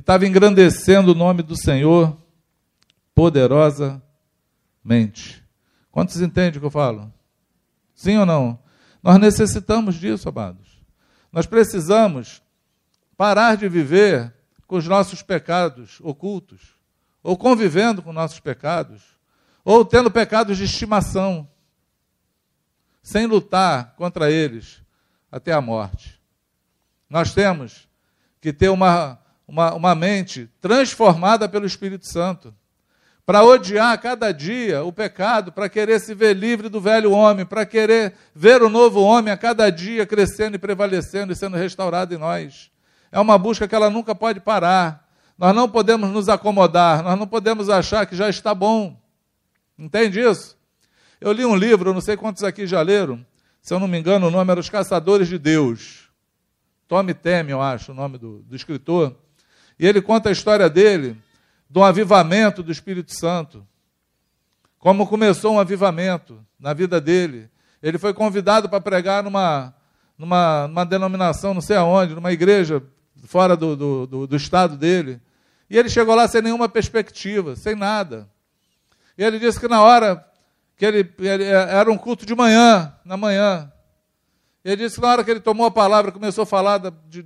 estava 0.00 0.26
engrandecendo 0.26 1.12
o 1.12 1.14
nome 1.14 1.42
do 1.42 1.56
Senhor 1.56 2.16
poderosamente. 3.14 4.02
Quantos 5.90 6.20
entendem 6.20 6.58
o 6.58 6.60
que 6.60 6.66
eu 6.66 6.70
falo? 6.70 7.12
Sim 7.94 8.18
ou 8.18 8.26
não? 8.26 8.58
Nós 9.02 9.18
necessitamos 9.18 9.94
disso, 9.94 10.28
amados. 10.28 10.82
Nós 11.32 11.46
precisamos 11.46 12.42
parar 13.16 13.56
de 13.56 13.68
viver 13.68 14.34
com 14.66 14.76
os 14.76 14.86
nossos 14.86 15.22
pecados 15.22 15.98
ocultos, 16.02 16.76
ou 17.22 17.36
convivendo 17.36 18.02
com 18.02 18.12
nossos 18.12 18.40
pecados, 18.40 19.02
ou 19.64 19.84
tendo 19.84 20.10
pecados 20.10 20.58
de 20.58 20.64
estimação, 20.64 21.48
sem 23.02 23.26
lutar 23.26 23.94
contra 23.96 24.30
eles 24.30 24.82
até 25.30 25.52
a 25.52 25.60
morte. 25.60 26.20
Nós 27.08 27.32
temos 27.32 27.88
que 28.40 28.52
ter 28.52 28.68
uma 28.68 29.18
uma, 29.46 29.74
uma 29.74 29.94
mente 29.94 30.50
transformada 30.60 31.48
pelo 31.48 31.66
Espírito 31.66 32.06
Santo, 32.06 32.54
para 33.24 33.42
odiar 33.42 34.00
cada 34.00 34.30
dia 34.30 34.84
o 34.84 34.92
pecado, 34.92 35.50
para 35.50 35.68
querer 35.68 36.00
se 36.00 36.14
ver 36.14 36.34
livre 36.34 36.68
do 36.68 36.80
velho 36.80 37.10
homem, 37.10 37.44
para 37.44 37.66
querer 37.66 38.14
ver 38.34 38.62
o 38.62 38.68
novo 38.68 39.02
homem 39.02 39.32
a 39.32 39.36
cada 39.36 39.68
dia 39.68 40.06
crescendo 40.06 40.54
e 40.54 40.58
prevalecendo 40.58 41.32
e 41.32 41.36
sendo 41.36 41.56
restaurado 41.56 42.14
em 42.14 42.18
nós. 42.18 42.70
É 43.10 43.18
uma 43.18 43.36
busca 43.36 43.66
que 43.66 43.74
ela 43.74 43.90
nunca 43.90 44.14
pode 44.14 44.38
parar. 44.40 45.08
Nós 45.36 45.54
não 45.54 45.68
podemos 45.68 46.10
nos 46.10 46.28
acomodar, 46.28 47.02
nós 47.02 47.18
não 47.18 47.26
podemos 47.26 47.68
achar 47.68 48.06
que 48.06 48.14
já 48.14 48.28
está 48.28 48.54
bom. 48.54 48.96
Entende 49.76 50.20
isso? 50.20 50.56
Eu 51.20 51.32
li 51.32 51.44
um 51.44 51.56
livro, 51.56 51.92
não 51.92 52.00
sei 52.00 52.16
quantos 52.16 52.44
aqui 52.44 52.66
já 52.66 52.80
leram, 52.80 53.24
se 53.60 53.74
eu 53.74 53.80
não 53.80 53.88
me 53.88 53.98
engano, 53.98 54.28
o 54.28 54.30
nome 54.30 54.50
era 54.52 54.60
Os 54.60 54.70
Caçadores 54.70 55.26
de 55.26 55.38
Deus. 55.38 56.08
Tommy 56.86 57.12
Temme, 57.12 57.50
eu 57.50 57.60
acho, 57.60 57.90
o 57.90 57.94
nome 57.94 58.16
do, 58.16 58.38
do 58.42 58.54
escritor. 58.54 59.16
E 59.78 59.86
ele 59.86 60.00
conta 60.00 60.28
a 60.28 60.32
história 60.32 60.68
dele, 60.70 61.16
do 61.68 61.82
avivamento 61.82 62.62
do 62.62 62.72
Espírito 62.72 63.14
Santo. 63.14 63.66
Como 64.78 65.06
começou 65.06 65.54
um 65.54 65.60
avivamento 65.60 66.44
na 66.58 66.72
vida 66.72 67.00
dele. 67.00 67.50
Ele 67.82 67.98
foi 67.98 68.14
convidado 68.14 68.68
para 68.68 68.80
pregar 68.80 69.22
numa, 69.22 69.74
numa, 70.16 70.66
numa 70.68 70.84
denominação, 70.84 71.52
não 71.52 71.60
sei 71.60 71.76
aonde, 71.76 72.14
numa 72.14 72.32
igreja 72.32 72.82
fora 73.24 73.56
do, 73.56 73.76
do, 73.76 74.06
do, 74.06 74.26
do 74.26 74.36
estado 74.36 74.76
dele. 74.76 75.20
E 75.68 75.76
ele 75.76 75.88
chegou 75.88 76.14
lá 76.14 76.26
sem 76.28 76.40
nenhuma 76.40 76.68
perspectiva, 76.68 77.56
sem 77.56 77.74
nada. 77.74 78.28
E 79.18 79.24
ele 79.24 79.38
disse 79.38 79.58
que 79.58 79.68
na 79.68 79.82
hora 79.82 80.24
que 80.76 80.84
ele, 80.84 81.12
ele, 81.18 81.44
era 81.44 81.90
um 81.90 81.98
culto 81.98 82.24
de 82.24 82.34
manhã, 82.34 82.94
na 83.04 83.16
manhã. 83.16 83.70
Ele 84.64 84.84
disse 84.84 84.96
que 84.96 85.02
na 85.02 85.08
hora 85.08 85.24
que 85.24 85.30
ele 85.30 85.40
tomou 85.40 85.66
a 85.66 85.70
palavra, 85.70 86.12
começou 86.12 86.42
a 86.42 86.46
falar 86.46 86.78
de, 87.08 87.24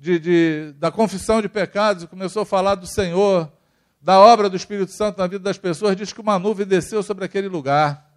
de, 0.00 0.18
de, 0.18 0.74
da 0.78 0.90
confissão 0.90 1.42
de 1.42 1.48
pecados, 1.48 2.06
começou 2.06 2.40
a 2.40 2.46
falar 2.46 2.74
do 2.74 2.86
Senhor, 2.86 3.52
da 4.00 4.18
obra 4.18 4.48
do 4.48 4.56
Espírito 4.56 4.92
Santo 4.92 5.18
na 5.18 5.26
vida 5.26 5.44
das 5.44 5.58
pessoas, 5.58 5.94
diz 5.94 6.10
que 6.10 6.22
uma 6.22 6.38
nuvem 6.38 6.66
desceu 6.66 7.02
sobre 7.02 7.26
aquele 7.26 7.48
lugar. 7.48 8.10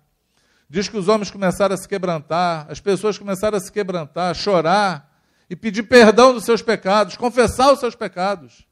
Diz 0.69 0.87
que 0.87 0.95
os 0.95 1.09
homens 1.09 1.29
começaram 1.29 1.75
a 1.75 1.77
se 1.77 1.85
quebrantar, 1.85 2.67
as 2.69 2.79
pessoas 2.79 3.17
começaram 3.17 3.57
a 3.57 3.59
se 3.59 3.69
quebrantar, 3.69 4.31
a 4.31 4.33
chorar 4.33 5.13
e 5.49 5.57
pedir 5.57 5.83
perdão 5.83 6.33
dos 6.33 6.45
seus 6.45 6.61
pecados, 6.61 7.17
confessar 7.17 7.73
os 7.73 7.81
seus 7.81 7.95
pecados. 7.95 8.65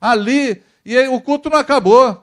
Ali, 0.00 0.60
e 0.84 0.98
aí, 0.98 1.06
o 1.06 1.20
culto 1.20 1.48
não 1.48 1.58
acabou. 1.58 2.20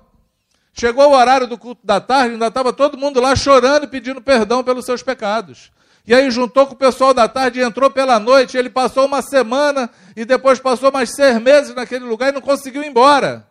Chegou 0.73 1.09
o 1.09 1.15
horário 1.15 1.47
do 1.47 1.57
culto 1.57 1.85
da 1.85 2.01
tarde, 2.01 2.33
ainda 2.33 2.47
estava 2.47 2.73
todo 2.73 2.97
mundo 2.97 3.21
lá 3.21 3.33
chorando 3.33 3.85
e 3.85 3.87
pedindo 3.87 4.21
perdão 4.21 4.61
pelos 4.61 4.83
seus 4.83 5.01
pecados. 5.01 5.71
E 6.05 6.13
aí 6.13 6.29
juntou 6.29 6.67
com 6.67 6.73
o 6.73 6.77
pessoal 6.77 7.13
da 7.13 7.27
tarde 7.29 7.59
e 7.59 7.63
entrou 7.63 7.89
pela 7.89 8.19
noite. 8.19 8.57
Ele 8.57 8.69
passou 8.69 9.05
uma 9.05 9.21
semana 9.21 9.89
e 10.15 10.25
depois 10.25 10.59
passou 10.59 10.91
mais 10.91 11.15
seis 11.15 11.41
meses 11.41 11.73
naquele 11.73 12.03
lugar 12.03 12.29
e 12.29 12.33
não 12.33 12.41
conseguiu 12.41 12.83
ir 12.83 12.87
embora. 12.87 13.47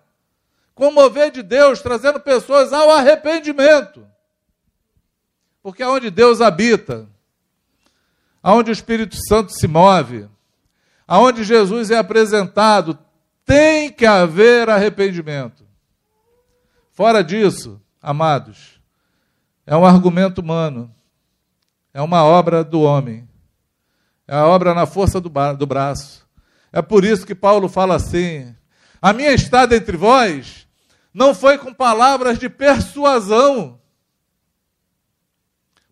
Com 0.75 0.89
o 0.89 0.93
mover 0.93 1.31
de 1.31 1.43
Deus, 1.43 1.81
trazendo 1.81 2.21
pessoas 2.21 2.73
ao 2.73 2.91
arrependimento. 2.91 4.07
Porque 5.63 5.83
aonde 5.83 6.11
Deus 6.11 6.41
habita, 6.41 7.09
aonde 8.43 8.71
o 8.71 8.73
Espírito 8.73 9.17
Santo 9.29 9.53
se 9.53 9.67
move, 9.67 10.29
aonde 11.07 11.45
Jesus 11.45 11.91
é 11.91 11.97
apresentado, 11.97 12.99
tem 13.47 13.91
que 13.91 14.05
haver 14.05 14.69
arrependimento. 14.69 15.65
Fora 16.91 17.23
disso, 17.23 17.81
amados, 18.01 18.81
é 19.67 19.75
um 19.77 19.87
argumento 19.87 20.41
humano 20.41 20.95
é 21.93 22.01
uma 22.01 22.25
obra 22.25 22.65
do 22.65 22.81
homem. 22.81 23.29
É 24.27 24.35
a 24.35 24.47
obra 24.47 24.75
na 24.75 24.87
força 24.87 25.21
do, 25.21 25.31
do 25.57 25.67
braço. 25.67 26.27
É 26.73 26.81
por 26.81 27.05
isso 27.05 27.27
que 27.27 27.35
Paulo 27.35 27.69
fala 27.69 27.97
assim: 27.97 28.55
a 29.01 29.13
minha 29.13 29.33
estada 29.33 29.77
entre 29.77 29.97
vós 29.97 30.67
não 31.13 31.35
foi 31.35 31.59
com 31.59 31.75
palavras 31.75 32.39
de 32.39 32.49
persuasão, 32.49 33.79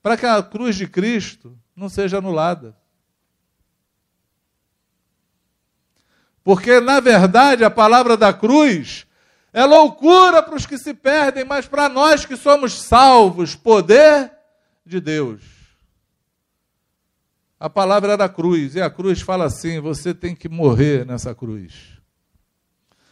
para 0.02 0.16
que 0.16 0.24
a 0.24 0.42
cruz 0.42 0.76
de 0.76 0.86
Cristo 0.86 1.58
não 1.76 1.88
seja 1.88 2.18
anulada. 2.18 2.74
Porque, 6.42 6.80
na 6.80 7.00
verdade, 7.00 7.62
a 7.64 7.70
palavra 7.70 8.16
da 8.16 8.32
cruz 8.32 9.06
é 9.52 9.64
loucura 9.64 10.42
para 10.42 10.54
os 10.54 10.64
que 10.64 10.78
se 10.78 10.94
perdem, 10.94 11.44
mas 11.44 11.66
para 11.66 11.88
nós 11.88 12.24
que 12.24 12.36
somos 12.36 12.80
salvos, 12.80 13.54
poder 13.54 14.32
de 14.86 14.98
Deus. 15.00 15.59
A 17.60 17.68
palavra 17.68 18.14
era 18.14 18.26
cruz, 18.26 18.74
e 18.74 18.80
a 18.80 18.88
cruz 18.88 19.20
fala 19.20 19.44
assim: 19.44 19.78
você 19.78 20.14
tem 20.14 20.34
que 20.34 20.48
morrer 20.48 21.04
nessa 21.04 21.34
cruz. 21.34 22.00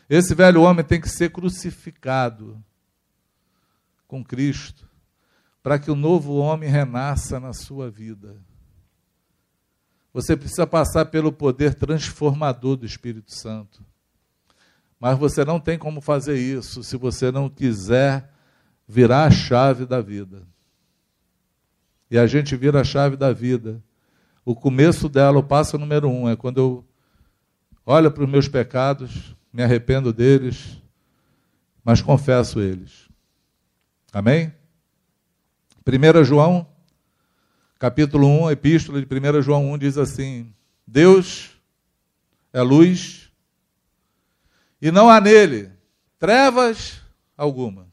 Esse 0.08 0.34
velho 0.34 0.62
homem 0.62 0.82
tem 0.82 0.98
que 0.98 1.08
ser 1.08 1.30
crucificado 1.30 2.58
com 4.06 4.24
Cristo, 4.24 4.88
para 5.62 5.78
que 5.78 5.90
o 5.90 5.94
novo 5.94 6.36
homem 6.36 6.70
renasça 6.70 7.38
na 7.38 7.52
sua 7.52 7.90
vida. 7.90 8.40
Você 10.14 10.34
precisa 10.34 10.66
passar 10.66 11.04
pelo 11.04 11.30
poder 11.30 11.74
transformador 11.74 12.76
do 12.76 12.86
Espírito 12.86 13.34
Santo. 13.34 13.84
Mas 14.98 15.18
você 15.18 15.44
não 15.44 15.60
tem 15.60 15.78
como 15.78 16.00
fazer 16.00 16.38
isso 16.38 16.82
se 16.82 16.96
você 16.96 17.30
não 17.30 17.50
quiser 17.50 18.32
virar 18.86 19.26
a 19.26 19.30
chave 19.30 19.84
da 19.84 20.00
vida. 20.00 20.48
E 22.10 22.18
a 22.18 22.26
gente 22.26 22.56
vira 22.56 22.80
a 22.80 22.84
chave 22.84 23.14
da 23.14 23.30
vida. 23.30 23.84
O 24.48 24.56
começo 24.56 25.10
dela, 25.10 25.38
o 25.38 25.42
passo 25.42 25.76
número 25.76 26.08
um, 26.08 26.26
é 26.26 26.34
quando 26.34 26.56
eu 26.56 26.84
olho 27.84 28.10
para 28.10 28.24
os 28.24 28.30
meus 28.30 28.48
pecados, 28.48 29.36
me 29.52 29.62
arrependo 29.62 30.10
deles, 30.10 30.80
mas 31.84 32.00
confesso 32.00 32.58
eles. 32.58 33.10
Amém? 34.10 34.50
1 35.86 36.24
João, 36.24 36.66
capítulo 37.78 38.26
1, 38.26 38.46
a 38.46 38.52
epístola 38.54 39.02
de 39.02 39.06
1 39.06 39.42
João 39.42 39.70
1 39.72 39.76
diz 39.76 39.98
assim: 39.98 40.50
Deus 40.86 41.50
é 42.50 42.62
luz 42.62 43.30
e 44.80 44.90
não 44.90 45.10
há 45.10 45.20
nele 45.20 45.70
trevas 46.18 47.02
alguma. 47.36 47.86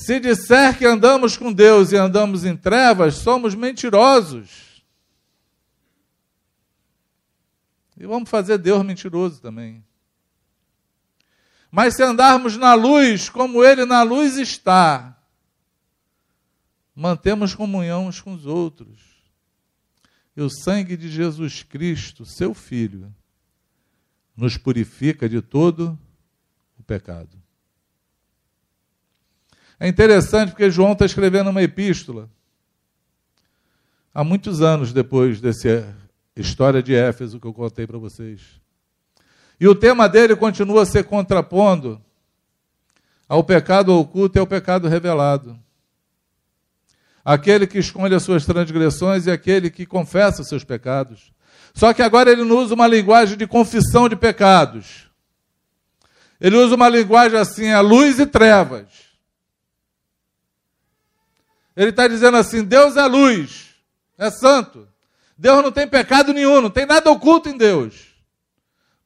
Se 0.00 0.18
disser 0.18 0.78
que 0.78 0.86
andamos 0.86 1.36
com 1.36 1.52
Deus 1.52 1.92
e 1.92 1.96
andamos 1.96 2.46
em 2.46 2.56
trevas, 2.56 3.16
somos 3.16 3.54
mentirosos. 3.54 4.82
E 7.98 8.06
vamos 8.06 8.30
fazer 8.30 8.56
Deus 8.56 8.82
mentiroso 8.82 9.42
também. 9.42 9.84
Mas 11.70 11.96
se 11.96 12.02
andarmos 12.02 12.56
na 12.56 12.72
luz, 12.72 13.28
como 13.28 13.62
Ele 13.62 13.84
na 13.84 14.02
luz 14.02 14.38
está, 14.38 15.18
mantemos 16.94 17.54
comunhão 17.54 18.06
uns 18.06 18.22
com 18.22 18.32
os 18.32 18.46
outros. 18.46 18.98
E 20.34 20.40
o 20.40 20.48
sangue 20.48 20.96
de 20.96 21.10
Jesus 21.10 21.62
Cristo, 21.62 22.24
seu 22.24 22.54
Filho, 22.54 23.14
nos 24.34 24.56
purifica 24.56 25.28
de 25.28 25.42
todo 25.42 25.98
o 26.78 26.82
pecado. 26.82 27.39
É 29.80 29.88
interessante 29.88 30.50
porque 30.50 30.70
João 30.70 30.92
está 30.92 31.06
escrevendo 31.06 31.48
uma 31.48 31.62
epístola 31.62 32.28
há 34.12 34.22
muitos 34.22 34.60
anos 34.60 34.92
depois 34.92 35.40
dessa 35.40 35.96
história 36.36 36.82
de 36.82 36.94
Éfeso 36.94 37.40
que 37.40 37.46
eu 37.46 37.54
contei 37.54 37.86
para 37.86 37.96
vocês. 37.96 38.60
E 39.58 39.66
o 39.66 39.74
tema 39.74 40.06
dele 40.06 40.36
continua 40.36 40.82
a 40.82 40.86
ser 40.86 41.04
contrapondo 41.04 41.98
ao 43.26 43.42
pecado 43.42 43.98
oculto 43.98 44.36
e 44.36 44.40
ao 44.40 44.46
pecado 44.46 44.86
revelado. 44.86 45.58
Aquele 47.24 47.66
que 47.66 47.78
esconde 47.78 48.14
as 48.14 48.22
suas 48.22 48.44
transgressões 48.44 49.26
e 49.26 49.30
aquele 49.30 49.70
que 49.70 49.86
confessa 49.86 50.42
os 50.42 50.48
seus 50.48 50.62
pecados. 50.62 51.32
Só 51.72 51.94
que 51.94 52.02
agora 52.02 52.30
ele 52.30 52.44
não 52.44 52.58
usa 52.58 52.74
uma 52.74 52.86
linguagem 52.86 53.36
de 53.36 53.46
confissão 53.46 54.10
de 54.10 54.16
pecados. 54.16 55.08
Ele 56.38 56.56
usa 56.56 56.74
uma 56.74 56.88
linguagem 56.88 57.38
assim, 57.38 57.70
a 57.70 57.80
luz 57.80 58.18
e 58.18 58.26
trevas. 58.26 59.09
Ele 61.80 61.88
está 61.88 62.06
dizendo 62.06 62.36
assim: 62.36 62.62
Deus 62.62 62.94
é 62.94 63.06
luz, 63.06 63.74
é 64.18 64.30
santo. 64.30 64.86
Deus 65.34 65.62
não 65.62 65.72
tem 65.72 65.88
pecado 65.88 66.34
nenhum, 66.34 66.60
não 66.60 66.68
tem 66.68 66.84
nada 66.84 67.10
oculto 67.10 67.48
em 67.48 67.56
Deus. 67.56 68.14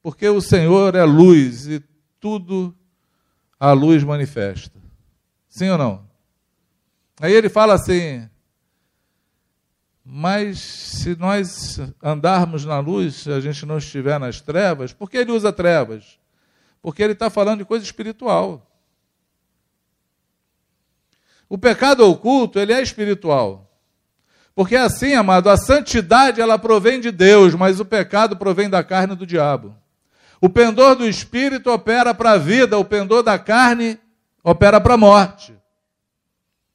Porque 0.02 0.28
o 0.28 0.40
Senhor 0.40 0.96
é 0.96 1.04
luz 1.04 1.68
e 1.68 1.80
tudo 2.18 2.74
a 3.60 3.70
luz 3.70 4.02
manifesta. 4.02 4.76
Sim 5.48 5.70
ou 5.70 5.78
não? 5.78 6.04
Aí 7.20 7.32
ele 7.32 7.48
fala 7.48 7.74
assim: 7.74 8.28
mas 10.04 10.58
se 10.58 11.14
nós 11.14 11.78
andarmos 12.02 12.64
na 12.64 12.80
luz, 12.80 13.14
se 13.14 13.30
a 13.30 13.38
gente 13.38 13.64
não 13.64 13.78
estiver 13.78 14.18
nas 14.18 14.40
trevas, 14.40 14.92
por 14.92 15.08
que 15.08 15.18
ele 15.18 15.30
usa 15.30 15.52
trevas? 15.52 16.18
Porque 16.82 17.04
ele 17.04 17.12
está 17.12 17.30
falando 17.30 17.60
de 17.60 17.64
coisa 17.64 17.84
espiritual. 17.84 18.68
O 21.54 21.58
pecado 21.58 22.00
oculto, 22.10 22.58
ele 22.58 22.72
é 22.72 22.82
espiritual. 22.82 23.70
Porque 24.56 24.74
assim, 24.74 25.14
amado, 25.14 25.48
a 25.48 25.56
santidade 25.56 26.40
ela 26.40 26.58
provém 26.58 26.98
de 26.98 27.12
Deus, 27.12 27.54
mas 27.54 27.78
o 27.78 27.84
pecado 27.84 28.36
provém 28.36 28.68
da 28.68 28.82
carne 28.82 29.14
do 29.14 29.24
diabo. 29.24 29.72
O 30.40 30.48
pendor 30.48 30.96
do 30.96 31.06
espírito 31.06 31.70
opera 31.70 32.12
para 32.12 32.32
a 32.32 32.38
vida, 32.38 32.76
o 32.76 32.84
pendor 32.84 33.22
da 33.22 33.38
carne 33.38 34.00
opera 34.42 34.80
para 34.80 34.94
a 34.94 34.96
morte. 34.96 35.56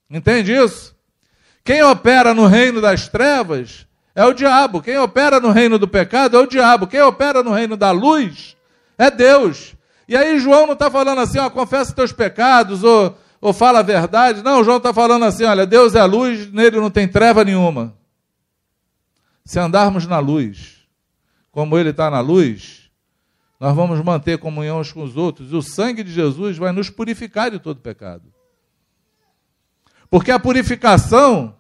Entende 0.09 0.53
isso? 0.53 0.95
Quem 1.61 1.84
opera 1.84 2.34
no 2.34 2.45
reino 2.45 2.80
das 2.80 3.09
trevas 3.09 3.86
é 4.15 4.23
o 4.23 4.32
diabo. 4.32 4.82
Quem 4.82 4.97
opera 4.97 5.41
no 5.41 5.51
reino 5.51 5.77
do 5.77 5.89
pecado 5.89 6.38
é 6.38 6.39
o 6.39 6.47
diabo. 6.47 6.88
Quem 6.88 7.01
opera 7.01 7.43
no 7.43 7.51
reino 7.51 7.75
da 7.75 7.91
luz 7.91 8.55
é 8.97 9.11
Deus. 9.11 9.75
E 10.07 10.15
aí 10.15 10.39
João 10.39 10.65
não 10.65 10.73
está 10.73 10.89
falando 10.89 11.19
assim, 11.19 11.38
ó, 11.38 11.49
confessa 11.49 11.93
teus 11.93 12.13
pecados, 12.13 12.82
ou, 12.82 13.17
ou 13.41 13.53
fala 13.53 13.79
a 13.79 13.83
verdade. 13.83 14.43
Não, 14.43 14.63
João 14.63 14.77
está 14.77 14.93
falando 14.93 15.25
assim, 15.25 15.43
olha, 15.43 15.65
Deus 15.65 15.95
é 15.95 16.03
luz, 16.03 16.51
nele 16.51 16.79
não 16.79 16.89
tem 16.89 17.07
treva 17.07 17.43
nenhuma. 17.43 17.95
Se 19.45 19.59
andarmos 19.59 20.05
na 20.05 20.19
luz, 20.19 20.85
como 21.51 21.77
ele 21.77 21.89
está 21.89 22.09
na 22.09 22.19
luz, 22.19 22.89
nós 23.59 23.75
vamos 23.75 24.01
manter 24.03 24.37
comunhão 24.37 24.79
uns 24.79 24.91
com 24.91 25.03
os 25.03 25.17
outros, 25.17 25.51
e 25.51 25.55
o 25.55 25.61
sangue 25.61 26.03
de 26.03 26.11
Jesus 26.11 26.57
vai 26.57 26.71
nos 26.71 26.89
purificar 26.89 27.51
de 27.51 27.59
todo 27.59 27.81
pecado. 27.81 28.31
Porque 30.09 30.31
a 30.31 30.39
purificação 30.39 31.55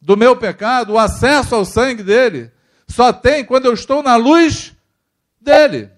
do 0.00 0.16
meu 0.16 0.36
pecado, 0.36 0.92
o 0.92 0.98
acesso 0.98 1.54
ao 1.54 1.64
sangue 1.64 2.02
dele, 2.02 2.50
só 2.86 3.12
tem 3.12 3.44
quando 3.44 3.66
eu 3.66 3.72
estou 3.72 4.02
na 4.02 4.16
luz 4.16 4.74
dele. 5.40 5.90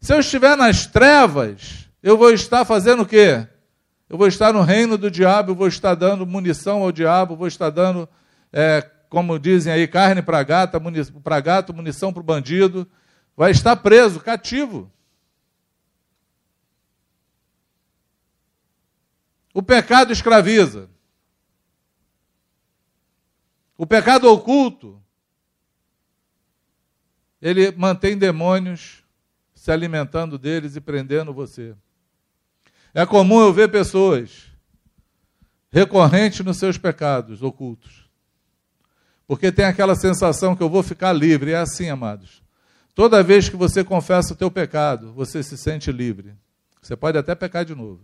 Se 0.00 0.12
eu 0.12 0.20
estiver 0.20 0.56
nas 0.56 0.86
trevas, 0.86 1.88
eu 2.02 2.16
vou 2.18 2.32
estar 2.32 2.64
fazendo 2.64 3.02
o 3.02 3.06
quê? 3.06 3.46
Eu 4.12 4.18
vou 4.18 4.26
estar 4.26 4.52
no 4.52 4.60
reino 4.60 4.98
do 4.98 5.10
diabo, 5.10 5.52
eu 5.52 5.54
vou 5.54 5.66
estar 5.66 5.94
dando 5.94 6.26
munição 6.26 6.82
ao 6.82 6.92
diabo, 6.92 7.34
vou 7.34 7.46
estar 7.46 7.70
dando, 7.70 8.06
é, 8.52 8.82
como 9.08 9.38
dizem 9.38 9.72
aí, 9.72 9.88
carne 9.88 10.20
para 10.20 10.42
gato, 10.42 10.78
para 11.24 11.40
gato, 11.40 11.72
munição 11.72 12.12
para 12.12 12.20
o 12.20 12.22
bandido. 12.22 12.86
Vai 13.34 13.52
estar 13.52 13.74
preso, 13.74 14.20
cativo. 14.20 14.92
O 19.54 19.62
pecado 19.62 20.12
escraviza. 20.12 20.90
O 23.78 23.86
pecado 23.86 24.30
oculto, 24.30 25.02
ele 27.40 27.72
mantém 27.72 28.18
demônios 28.18 29.02
se 29.54 29.72
alimentando 29.72 30.36
deles 30.36 30.76
e 30.76 30.82
prendendo 30.82 31.32
você. 31.32 31.74
É 32.94 33.06
comum 33.06 33.40
eu 33.40 33.52
ver 33.52 33.70
pessoas 33.70 34.50
recorrentes 35.70 36.44
nos 36.44 36.58
seus 36.58 36.76
pecados 36.76 37.42
ocultos. 37.42 38.08
Porque 39.26 39.50
tem 39.50 39.64
aquela 39.64 39.94
sensação 39.94 40.54
que 40.54 40.62
eu 40.62 40.68
vou 40.68 40.82
ficar 40.82 41.12
livre. 41.12 41.52
É 41.52 41.56
assim, 41.56 41.88
amados. 41.88 42.42
Toda 42.94 43.22
vez 43.22 43.48
que 43.48 43.56
você 43.56 43.82
confessa 43.82 44.34
o 44.34 44.36
teu 44.36 44.50
pecado, 44.50 45.12
você 45.14 45.42
se 45.42 45.56
sente 45.56 45.90
livre. 45.90 46.34
Você 46.82 46.94
pode 46.94 47.16
até 47.16 47.34
pecar 47.34 47.64
de 47.64 47.74
novo. 47.74 48.02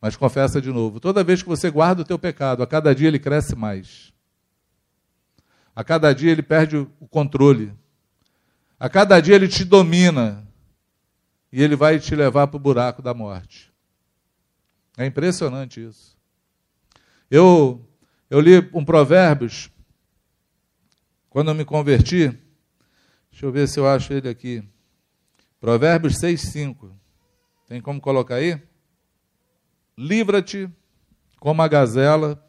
Mas 0.00 0.14
confessa 0.14 0.60
de 0.60 0.70
novo. 0.70 1.00
Toda 1.00 1.24
vez 1.24 1.42
que 1.42 1.48
você 1.48 1.68
guarda 1.68 2.02
o 2.02 2.04
teu 2.04 2.18
pecado, 2.18 2.62
a 2.62 2.66
cada 2.66 2.94
dia 2.94 3.08
ele 3.08 3.18
cresce 3.18 3.56
mais. 3.56 4.12
A 5.74 5.82
cada 5.82 6.14
dia 6.14 6.30
ele 6.30 6.42
perde 6.42 6.76
o 6.76 6.86
controle. 7.10 7.74
A 8.78 8.88
cada 8.88 9.18
dia 9.20 9.34
ele 9.34 9.48
te 9.48 9.64
domina. 9.64 10.45
E 11.56 11.62
ele 11.62 11.74
vai 11.74 11.98
te 11.98 12.14
levar 12.14 12.48
para 12.48 12.58
o 12.58 12.60
buraco 12.60 13.00
da 13.00 13.14
morte. 13.14 13.72
É 14.94 15.06
impressionante 15.06 15.82
isso. 15.82 16.14
Eu, 17.30 17.82
eu 18.28 18.40
li 18.40 18.58
um 18.74 18.84
Provérbios, 18.84 19.70
quando 21.30 21.48
eu 21.48 21.54
me 21.54 21.64
converti. 21.64 22.28
Deixa 23.30 23.46
eu 23.46 23.50
ver 23.50 23.66
se 23.68 23.80
eu 23.80 23.88
acho 23.88 24.12
ele 24.12 24.28
aqui. 24.28 24.62
Provérbios 25.58 26.18
6, 26.18 26.42
5. 26.42 26.94
Tem 27.66 27.80
como 27.80 28.02
colocar 28.02 28.34
aí? 28.34 28.60
Livra-te 29.96 30.68
como 31.40 31.62
a 31.62 31.68
gazela 31.68 32.46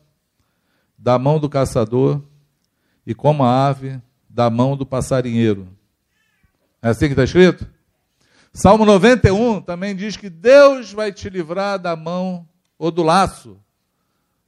da 0.97 1.17
mão 1.17 1.39
do 1.39 1.47
caçador 1.47 2.21
e 3.05 3.15
como 3.15 3.45
a 3.45 3.67
ave 3.67 4.01
da 4.29 4.49
mão 4.49 4.75
do 4.75 4.85
passarinheiro. 4.85 5.65
É 6.81 6.89
assim 6.89 7.05
que 7.05 7.13
está 7.13 7.23
escrito? 7.23 7.76
Salmo 8.57 8.85
91 8.85 9.61
também 9.61 9.95
diz 9.95 10.17
que 10.17 10.31
Deus 10.31 10.91
vai 10.91 11.13
te 11.13 11.29
livrar 11.29 11.77
da 11.77 11.95
mão 11.95 12.49
ou 12.75 12.89
do 12.89 13.03
laço 13.03 13.61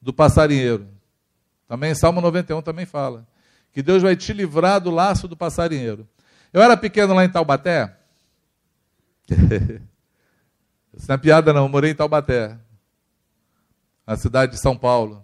do 0.01 0.11
passarinheiro. 0.11 0.87
Também 1.67 1.93
Salmo 1.93 2.19
91 2.19 2.63
também 2.63 2.87
fala 2.87 3.27
que 3.71 3.83
Deus 3.83 4.01
vai 4.01 4.15
te 4.15 4.33
livrar 4.33 4.81
do 4.81 4.89
laço 4.89 5.27
do 5.27 5.37
passarinheiro. 5.37 6.09
Eu 6.51 6.59
era 6.59 6.75
pequeno 6.75 7.13
lá 7.13 7.23
em 7.23 7.29
Taubaté. 7.29 7.95
Isso 10.97 11.07
não 11.07 11.13
é 11.13 11.17
piada 11.19 11.53
não, 11.53 11.65
eu 11.65 11.69
morei 11.69 11.91
em 11.91 11.95
Taubaté, 11.95 12.57
na 14.07 14.17
cidade 14.17 14.53
de 14.53 14.59
São 14.59 14.75
Paulo. 14.75 15.23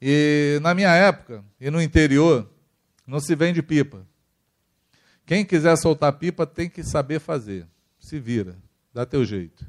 E 0.00 0.58
na 0.62 0.72
minha 0.72 0.94
época, 0.94 1.44
e 1.60 1.68
no 1.70 1.82
interior, 1.82 2.48
não 3.06 3.20
se 3.20 3.34
vende 3.34 3.62
pipa. 3.62 4.06
Quem 5.28 5.44
quiser 5.44 5.76
soltar 5.76 6.10
pipa 6.14 6.46
tem 6.46 6.70
que 6.70 6.82
saber 6.82 7.20
fazer. 7.20 7.66
Se 8.00 8.18
vira, 8.18 8.56
dá 8.94 9.04
teu 9.04 9.26
jeito. 9.26 9.66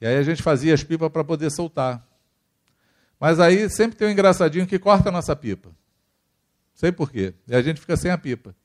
E 0.00 0.06
aí 0.06 0.16
a 0.16 0.22
gente 0.22 0.42
fazia 0.42 0.72
as 0.72 0.82
pipas 0.82 1.10
para 1.10 1.22
poder 1.22 1.50
soltar. 1.50 2.02
Mas 3.20 3.38
aí 3.38 3.68
sempre 3.68 3.98
tem 3.98 4.08
um 4.08 4.10
engraçadinho 4.10 4.66
que 4.66 4.78
corta 4.78 5.10
a 5.10 5.12
nossa 5.12 5.36
pipa. 5.36 5.68
Sei 6.74 6.90
por 6.90 7.10
quê. 7.10 7.34
E 7.46 7.54
a 7.54 7.60
gente 7.60 7.78
fica 7.78 7.98
sem 7.98 8.10
a 8.10 8.16
pipa. 8.16 8.56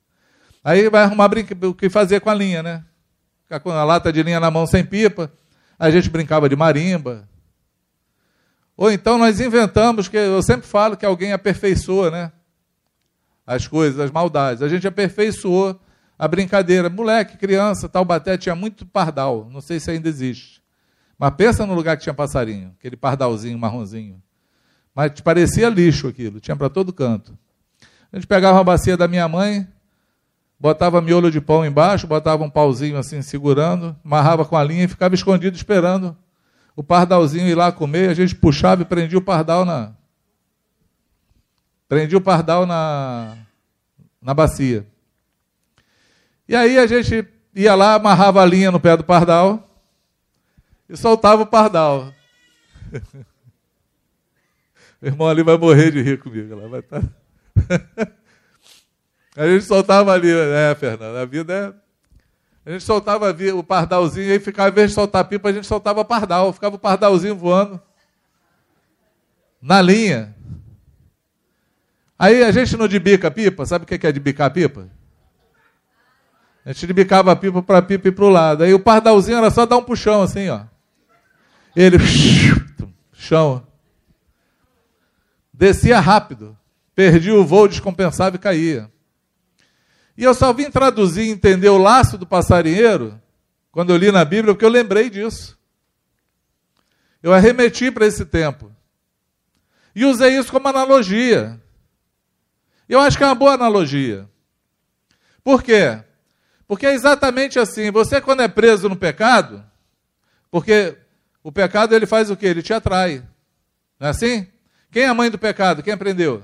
Aí 0.64 0.90
vai 0.90 1.04
arrumar 1.04 1.30
o 1.68 1.74
que 1.74 1.90
fazer 1.90 2.22
com 2.22 2.30
a 2.30 2.34
linha, 2.34 2.64
né? 2.64 2.86
Ficar 3.44 3.60
com 3.60 3.70
a 3.70 3.84
lata 3.84 4.14
de 4.14 4.24
linha 4.24 4.40
na 4.40 4.50
mão 4.50 4.66
sem 4.66 4.86
pipa. 4.86 5.30
A 5.78 5.92
gente 5.92 6.10
brincava 6.10 6.48
de 6.48 6.56
marimba. 6.56 7.28
Ou 8.78 8.90
então 8.90 9.18
nós 9.18 9.42
inventamos, 9.42 10.08
que 10.08 10.16
eu 10.16 10.42
sempre 10.42 10.66
falo 10.66 10.96
que 10.96 11.06
alguém 11.06 11.34
aperfeiçoa, 11.34 12.10
né? 12.10 12.32
As 13.52 13.68
coisas, 13.68 14.00
as 14.00 14.12
maldades. 14.12 14.64
A 14.64 14.70
gente 14.70 14.88
aperfeiçoou 14.88 15.80
a 16.18 16.28
brincadeira. 16.28 16.90
Moleque, 16.90 17.38
criança, 17.38 17.90
Taubaté 17.90 18.38
tinha 18.38 18.56
muito 18.56 18.86
pardal. 18.86 19.50
Não 19.52 19.60
sei 19.60 19.80
se 19.80 19.92
ainda 19.92 20.08
existe. 20.08 20.62
Mas 21.20 21.34
pensa 21.36 21.66
no 21.66 21.74
lugar 21.74 21.98
que 21.98 22.04
tinha 22.04 22.14
passarinho, 22.14 22.74
aquele 22.80 22.96
pardalzinho 22.96 23.58
marronzinho. 23.60 24.22
Mas 24.96 25.20
parecia 25.22 25.70
lixo 25.70 26.08
aquilo, 26.08 26.40
tinha 26.40 26.56
para 26.56 26.70
todo 26.70 26.94
canto. 26.94 27.38
A 28.12 28.16
gente 28.16 28.26
pegava 28.26 28.58
uma 28.58 28.64
bacia 28.64 28.96
da 28.96 29.08
minha 29.08 29.28
mãe, 29.28 29.68
botava 30.60 31.02
miolo 31.02 31.30
de 31.30 31.42
pão 31.42 31.66
embaixo, 31.66 32.08
botava 32.08 32.44
um 32.44 32.50
pauzinho 32.50 32.98
assim 32.98 33.22
segurando, 33.22 33.96
amarrava 34.04 34.46
com 34.46 34.56
a 34.56 34.64
linha 34.64 34.86
e 34.86 34.88
ficava 34.88 35.14
escondido 35.14 35.56
esperando 35.56 36.16
o 36.76 36.84
pardalzinho 36.84 37.48
ir 37.48 37.56
lá 37.56 37.72
comer. 37.72 38.10
A 38.10 38.14
gente 38.14 38.34
puxava 38.34 38.82
e 38.82 38.86
prendia 38.86 39.18
o 39.18 39.22
pardal 39.22 39.66
na. 39.66 39.94
Prendia 41.92 42.18
o 42.18 42.22
pardal 42.22 42.66
na, 42.66 43.36
na 44.22 44.34
bacia. 44.34 44.88
E 46.48 46.56
aí 46.56 46.80
a 46.80 46.88
gente 46.88 47.28
ia 47.54 47.76
lá, 47.76 47.96
amarrava 47.96 48.42
a 48.42 48.46
linha 48.46 48.72
no 48.72 48.80
pé 48.80 48.96
do 48.96 49.04
pardal 49.04 49.70
e 50.88 50.96
soltava 50.96 51.42
o 51.42 51.46
pardal. 51.46 52.14
o 55.02 55.06
irmão 55.06 55.28
ali 55.28 55.44
vai 55.44 55.58
morrer 55.58 55.92
de 55.92 56.02
rir 56.02 56.18
comigo. 56.18 56.54
Ela 56.54 56.70
vai 56.70 56.80
estar. 56.80 57.02
Tá 57.02 58.08
a 59.36 59.46
gente 59.48 59.66
soltava 59.66 60.14
ali, 60.14 60.34
né, 60.34 60.74
Fernando? 60.76 61.18
A 61.18 61.26
vida 61.26 61.54
é. 61.54 61.74
A 62.70 62.72
gente 62.72 62.86
soltava 62.86 63.36
o 63.54 63.64
pardalzinho, 63.66 64.28
e 64.28 64.32
aí 64.32 64.40
ficava, 64.40 64.70
ao 64.70 64.72
invés 64.72 64.92
de 64.92 64.96
soltar 64.96 65.26
pipa, 65.26 65.50
a 65.50 65.52
gente 65.52 65.68
soltava 65.68 66.06
pardal, 66.06 66.54
ficava 66.54 66.78
o 66.78 66.80
pardalzinho 66.80 67.36
voando 67.36 67.82
na 69.62 69.82
linha. 69.82 70.34
Aí 72.22 72.44
a 72.44 72.52
gente 72.52 72.78
não 72.78 72.88
debica 72.88 73.32
pipa, 73.32 73.66
sabe 73.66 73.84
o 73.84 73.88
que 73.88 74.06
é 74.06 74.12
debicar 74.12 74.54
pipa? 74.54 74.88
A 76.64 76.72
gente 76.72 76.86
debicava 76.86 77.32
a 77.32 77.36
pipa 77.36 77.64
para 77.64 77.80
a 77.80 77.82
pipa 77.82 78.10
ir 78.10 78.12
para 78.12 78.26
o 78.26 78.30
lado. 78.30 78.64
Aí 78.64 78.72
o 78.76 78.80
pardalzinho 78.80 79.40
era 79.40 79.50
só 79.50 79.66
dar 79.66 79.78
um 79.78 79.84
puxão 79.84 80.22
assim, 80.22 80.48
ó. 80.48 80.66
Ele, 81.76 81.98
chão. 83.12 83.66
Descia 85.52 86.00
rápido. 86.00 86.56
Perdia 86.94 87.34
o 87.34 87.44
voo, 87.44 87.68
descompensava 87.68 88.36
e 88.36 88.40
caía. 88.40 88.92
E 90.16 90.24
eu 90.24 90.36
só 90.36 90.54
vim 90.54 90.70
traduzir 90.70 91.24
e 91.24 91.32
entender 91.32 91.70
o 91.70 91.80
laço 91.80 92.20
do 92.20 92.28
passarinheiro 92.28 93.20
quando 93.72 93.90
eu 93.90 93.98
li 93.98 94.12
na 94.12 94.24
Bíblia, 94.24 94.54
porque 94.54 94.66
eu 94.66 94.70
lembrei 94.70 95.10
disso. 95.10 95.58
Eu 97.24 97.34
arremeti 97.34 97.90
para 97.90 98.06
esse 98.06 98.26
tempo. 98.26 98.72
E 99.96 100.06
usei 100.06 100.38
isso 100.38 100.52
como 100.52 100.68
analogia. 100.68 101.60
Eu 102.92 103.00
acho 103.00 103.18
que 103.18 103.24
é 103.24 103.26
uma 103.26 103.34
boa 103.34 103.54
analogia. 103.54 104.28
Por 105.42 105.64
quê? 105.64 105.98
Porque 106.68 106.86
é 106.86 106.94
exatamente 106.94 107.58
assim. 107.58 107.90
Você, 107.90 108.20
quando 108.20 108.42
é 108.42 108.50
preso 108.50 108.90
no 108.90 108.98
pecado, 108.98 109.64
porque 110.52 110.98
o 111.42 111.54
pecado 111.54 111.96
ele 111.96 112.06
faz 112.06 112.30
o 112.30 112.36
quê? 112.36 112.48
Ele 112.48 112.62
te 112.62 112.74
atrai. 112.74 113.24
Não 113.98 114.08
é 114.08 114.10
assim? 114.10 114.46
Quem 114.92 115.04
é 115.04 115.08
a 115.08 115.14
mãe 115.14 115.32
do 115.32 115.40
pecado? 115.40 115.82
Quem 115.82 115.94
aprendeu? 115.94 116.44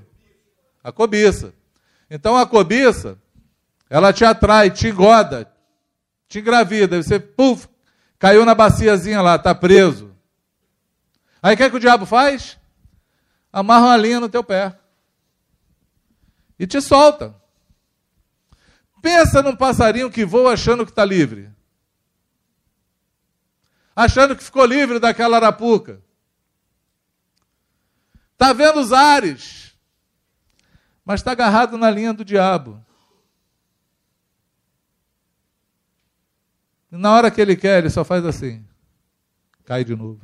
A 0.81 0.89
cobiça. 0.89 1.53
Então 2.09 2.37
a 2.37 2.47
cobiça, 2.47 3.17
ela 3.89 4.13
te 4.13 4.23
atrai, 4.23 4.71
te 4.71 4.87
engoda, 4.87 5.51
te 6.29 6.39
engravida. 6.39 7.03
Você, 7.03 7.19
puf, 7.19 7.67
caiu 8.17 8.45
na 8.45 8.55
baciazinha 8.55 9.21
lá, 9.21 9.35
está 9.35 9.53
preso. 9.53 10.15
Aí 11.43 11.55
o 11.55 11.57
que, 11.57 11.63
é 11.63 11.69
que 11.69 11.75
o 11.75 11.81
diabo 11.81 12.05
faz? 12.05 12.57
Amarra 13.51 13.87
uma 13.87 13.97
linha 13.97 14.21
no 14.21 14.29
teu 14.29 14.45
pé. 14.45 14.73
E 16.57 16.65
te 16.65 16.81
solta. 16.81 17.35
Pensa 19.01 19.41
num 19.41 19.55
passarinho 19.55 20.09
que 20.09 20.25
voa 20.25 20.53
achando 20.53 20.85
que 20.85 20.91
está 20.91 21.05
livre. 21.05 21.51
Achando 23.95 24.35
que 24.35 24.43
ficou 24.43 24.65
livre 24.65 24.99
daquela 24.99 25.37
arapuca. 25.37 26.01
Está 28.33 28.53
vendo 28.53 28.79
os 28.79 28.91
ares 28.91 29.67
mas 31.07 31.21
está 31.21 31.31
agarrado 31.31 31.77
na 31.77 31.89
linha 31.89 32.13
do 32.13 32.25
diabo. 32.25 32.85
E 36.91 36.97
na 36.97 37.13
hora 37.13 37.31
que 37.31 37.39
ele 37.39 37.55
quer, 37.55 37.77
ele 37.77 37.89
só 37.89 38.03
faz 38.03 38.25
assim. 38.25 38.67
Cai 39.63 39.85
de 39.85 39.95
novo. 39.95 40.19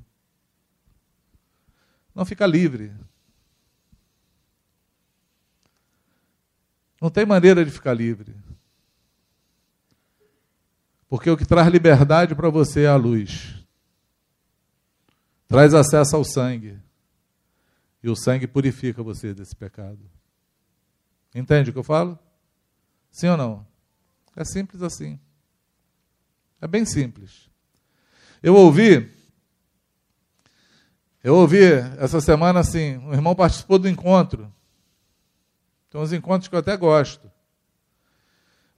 Não 2.14 2.26
fica 2.26 2.46
livre. 2.46 2.94
Não 7.04 7.10
tem 7.10 7.26
maneira 7.26 7.66
de 7.66 7.70
ficar 7.70 7.93
livre. 7.93 8.34
Porque 11.10 11.30
o 11.30 11.36
que 11.36 11.43
traz 11.43 11.68
liberdade 11.68 12.34
para 12.34 12.49
você 12.49 12.84
é 12.84 12.88
a 12.88 12.95
luz. 12.95 13.62
Traz 15.45 15.74
acesso 15.74 16.16
ao 16.16 16.24
sangue. 16.24 16.80
E 18.01 18.10
o 18.10 18.16
sangue 18.16 18.47
purifica 18.47 19.04
você 19.04 19.34
desse 19.34 19.54
pecado. 19.54 19.99
Entende 21.36 21.72
o 21.72 21.74
que 21.74 21.80
eu 21.80 21.84
falo? 21.84 22.18
Sim 23.12 23.28
ou 23.28 23.36
não? 23.36 23.68
É 24.34 24.45
simples 24.45 24.82
assim. 24.82 25.20
É 26.62 26.68
bem 26.70 26.86
simples. 26.86 27.49
Eu 28.41 28.56
ouvi, 28.56 29.12
eu 31.22 31.36
ouvi 31.36 31.66
essa 31.99 32.22
semana 32.22 32.62
assim, 32.62 32.95
um 32.99 33.12
irmão 33.12 33.36
participou 33.36 33.78
do 33.78 33.89
encontro. 33.89 34.49
Tem 35.94 36.02
uns 36.02 36.12
encontros 36.12 36.48
que 36.48 36.56
eu 36.56 36.60
até 36.60 36.76
gosto. 36.76 37.32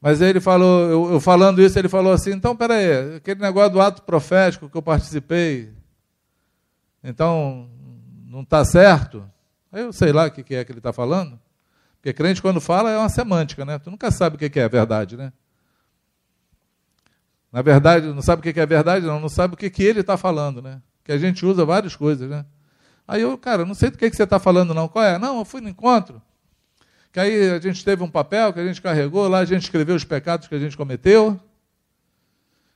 Mas 0.01 0.19
ele 0.19 0.41
falou, 0.41 0.81
eu, 0.81 1.13
eu 1.13 1.19
falando 1.21 1.61
isso, 1.61 1.79
ele 1.79 1.87
falou 1.87 2.11
assim, 2.11 2.33
então 2.33 2.53
peraí, 2.53 3.15
aquele 3.15 3.39
negócio 3.39 3.71
do 3.71 3.79
ato 3.79 4.01
profético 4.01 4.69
que 4.69 4.75
eu 4.75 4.81
participei, 4.81 5.73
então 7.01 7.69
não 8.27 8.41
está 8.41 8.65
certo? 8.65 9.23
Eu 9.71 9.93
sei 9.93 10.11
lá 10.11 10.25
o 10.25 10.31
que 10.31 10.41
é 10.55 10.65
que 10.65 10.71
ele 10.73 10.79
está 10.79 10.91
falando. 10.91 11.39
Porque 11.95 12.11
crente, 12.11 12.41
quando 12.41 12.59
fala, 12.59 12.91
é 12.91 12.97
uma 12.97 13.07
semântica, 13.07 13.63
né? 13.63 13.79
Tu 13.79 13.89
nunca 13.89 14.11
sabe 14.11 14.35
o 14.35 14.37
que 14.37 14.59
é 14.59 14.65
a 14.65 14.67
verdade, 14.67 15.15
né? 15.15 15.31
Na 17.49 17.61
verdade, 17.61 18.07
não 18.07 18.21
sabe 18.21 18.41
o 18.41 18.53
que 18.53 18.59
é 18.59 18.65
verdade, 18.65 19.05
não, 19.05 19.21
não 19.21 19.29
sabe 19.29 19.53
o 19.53 19.57
que, 19.57 19.69
que 19.69 19.83
ele 19.83 20.01
está 20.01 20.17
falando, 20.17 20.61
né? 20.61 20.81
Que 21.01 21.13
a 21.13 21.17
gente 21.17 21.45
usa 21.45 21.63
várias 21.63 21.95
coisas, 21.95 22.29
né? 22.29 22.45
Aí 23.07 23.21
eu, 23.21 23.37
cara, 23.37 23.63
não 23.63 23.73
sei 23.73 23.89
do 23.89 23.97
que, 23.97 24.09
que 24.09 24.17
você 24.17 24.23
está 24.23 24.37
falando, 24.37 24.73
não. 24.73 24.89
Qual 24.89 25.05
é? 25.05 25.17
Não, 25.17 25.39
eu 25.39 25.45
fui 25.45 25.61
no 25.61 25.69
encontro. 25.69 26.21
Que 27.15 27.19
aí 27.21 27.49
a 27.49 27.59
gente 27.59 27.81
teve 27.85 28.03
um 28.03 28.09
papel 28.09 28.51
que 28.51 28.59
a 28.59 28.65
gente 28.65 28.81
carregou, 28.81 29.29
lá 29.29 29.39
a 29.39 29.45
gente 29.45 29.61
escreveu 29.61 29.95
os 29.95 30.03
pecados 30.03 30.49
que 30.49 30.55
a 30.55 30.59
gente 30.59 30.75
cometeu. 30.75 31.39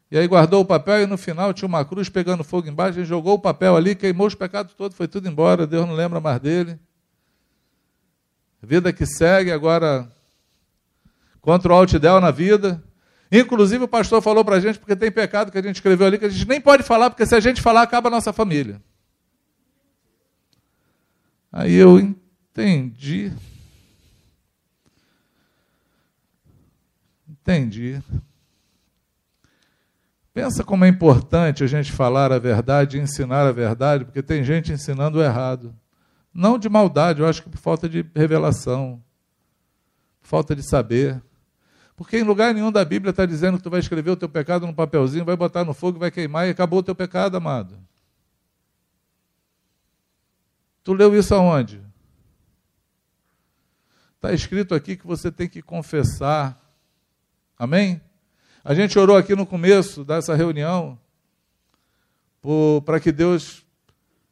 E 0.09 0.17
aí 0.17 0.25
guardou 0.25 0.61
o 0.61 0.65
papel 0.65 1.03
e 1.03 1.05
no 1.05 1.17
final 1.17 1.53
tinha 1.53 1.67
uma 1.67 1.83
cruz 1.83 2.07
pegando 2.07 2.41
fogo 2.41 2.69
embaixo, 2.69 2.91
a 2.91 3.01
gente 3.01 3.09
jogou 3.09 3.33
o 3.33 3.39
papel 3.39 3.75
ali, 3.75 3.95
queimou 3.95 4.27
os 4.27 4.35
pecados 4.35 4.73
todos, 4.75 4.95
foi 4.95 5.09
tudo 5.09 5.27
embora, 5.27 5.67
Deus 5.67 5.85
não 5.85 5.93
lembra 5.93 6.21
mais 6.21 6.39
dele. 6.39 6.79
Vida 8.63 8.93
que 8.93 9.05
segue 9.05 9.51
agora 9.51 10.09
contra 11.41 11.73
o 11.73 11.75
altidel 11.75 12.21
na 12.21 12.31
vida. 12.31 12.81
Inclusive 13.29 13.83
o 13.83 13.89
pastor 13.89 14.21
falou 14.21 14.45
para 14.45 14.55
a 14.55 14.59
gente, 14.61 14.79
porque 14.79 14.95
tem 14.95 15.11
pecado 15.11 15.51
que 15.51 15.57
a 15.57 15.61
gente 15.61 15.75
escreveu 15.75 16.07
ali, 16.07 16.17
que 16.17 16.23
a 16.23 16.29
gente 16.29 16.47
nem 16.47 16.61
pode 16.61 16.83
falar, 16.83 17.09
porque 17.09 17.25
se 17.25 17.35
a 17.35 17.41
gente 17.41 17.61
falar, 17.61 17.81
acaba 17.81 18.07
a 18.07 18.11
nossa 18.11 18.31
família. 18.31 18.81
Aí 21.51 21.73
eu 21.73 21.99
entendi. 21.99 23.33
Entendi. 27.49 27.99
Pensa 30.31 30.63
como 30.63 30.85
é 30.85 30.87
importante 30.87 31.63
a 31.63 31.67
gente 31.67 31.91
falar 31.91 32.31
a 32.31 32.37
verdade 32.37 32.97
e 32.97 33.01
ensinar 33.01 33.47
a 33.47 33.51
verdade, 33.51 34.05
porque 34.05 34.21
tem 34.21 34.43
gente 34.43 34.71
ensinando 34.71 35.17
o 35.17 35.23
errado. 35.23 35.75
Não 36.31 36.59
de 36.59 36.69
maldade, 36.69 37.21
eu 37.21 37.27
acho 37.27 37.41
que 37.41 37.49
por 37.49 37.57
falta 37.57 37.89
de 37.89 38.05
revelação, 38.15 39.03
falta 40.21 40.55
de 40.55 40.61
saber. 40.61 41.19
Porque 41.95 42.19
em 42.19 42.23
lugar 42.23 42.53
nenhum 42.53 42.71
da 42.71 42.85
Bíblia 42.85 43.09
está 43.09 43.25
dizendo 43.25 43.57
que 43.57 43.63
tu 43.63 43.69
vai 43.71 43.79
escrever 43.79 44.11
o 44.11 44.15
teu 44.15 44.29
pecado 44.29 44.67
num 44.67 44.73
papelzinho, 44.73 45.25
vai 45.25 45.35
botar 45.35 45.65
no 45.65 45.73
fogo, 45.73 45.97
vai 45.97 46.11
queimar 46.11 46.47
e 46.47 46.51
acabou 46.51 46.79
o 46.79 46.83
teu 46.83 46.93
pecado, 46.93 47.35
amado. 47.35 47.79
Tu 50.83 50.93
leu 50.93 51.17
isso 51.17 51.33
aonde? 51.33 51.81
Está 54.17 54.33
escrito 54.33 54.75
aqui 54.75 54.95
que 54.95 55.07
você 55.07 55.31
tem 55.31 55.49
que 55.49 55.63
confessar 55.63 56.68
Amém? 57.59 58.01
A 58.63 58.73
gente 58.73 58.97
orou 58.97 59.17
aqui 59.17 59.35
no 59.35 59.45
começo 59.45 60.05
dessa 60.05 60.33
reunião 60.33 60.97
para 62.85 63.01
que 63.01 63.11
Deus 63.11 63.65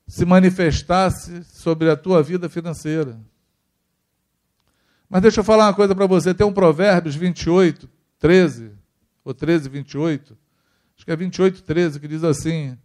se 0.08 0.24
manifestasse 0.24 1.44
sobre 1.44 1.90
a 1.90 1.98
tua 1.98 2.24
vida 2.24 2.48
financeira. 2.48 3.20
Mas 5.10 5.22
deixa 5.22 5.42
eu 5.42 5.44
falar 5.44 5.66
uma 5.66 5.74
coisa 5.74 5.94
para 5.94 6.08
você. 6.08 6.34
Tem 6.34 6.48
um 6.48 6.54
Provérbios 6.54 7.16
28, 7.16 7.90
13, 8.18 8.72
ou 9.26 9.34
13, 9.34 9.68
28. 9.68 10.38
Acho 10.96 11.06
que 11.06 11.12
é 11.12 11.16
28, 11.18 11.64
13, 11.64 12.00
que 12.00 12.08
diz 12.08 12.24
assim: 12.24 12.78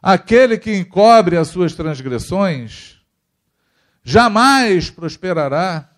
Aquele 0.00 0.56
que 0.56 0.72
encobre 0.72 1.36
as 1.36 1.48
suas 1.48 1.74
transgressões 1.74 3.00
jamais 4.04 4.88
prosperará, 4.88 5.90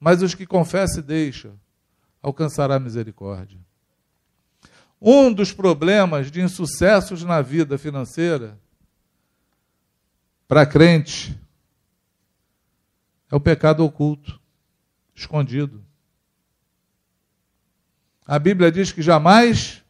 mas 0.00 0.22
os 0.22 0.34
que 0.34 0.44
confessa 0.44 0.98
e 0.98 1.02
deixa 1.02 1.61
alcançará 2.22 2.78
misericórdia. 2.78 3.58
Um 5.00 5.32
dos 5.32 5.52
problemas 5.52 6.30
de 6.30 6.40
insucessos 6.40 7.24
na 7.24 7.42
vida 7.42 7.76
financeira 7.76 8.56
para 10.46 10.64
crente 10.64 11.36
é 13.30 13.34
o 13.34 13.40
pecado 13.40 13.84
oculto, 13.84 14.40
escondido. 15.14 15.84
A 18.24 18.38
Bíblia 18.38 18.70
diz 18.70 18.92
que 18.92 19.02
jamais 19.02 19.82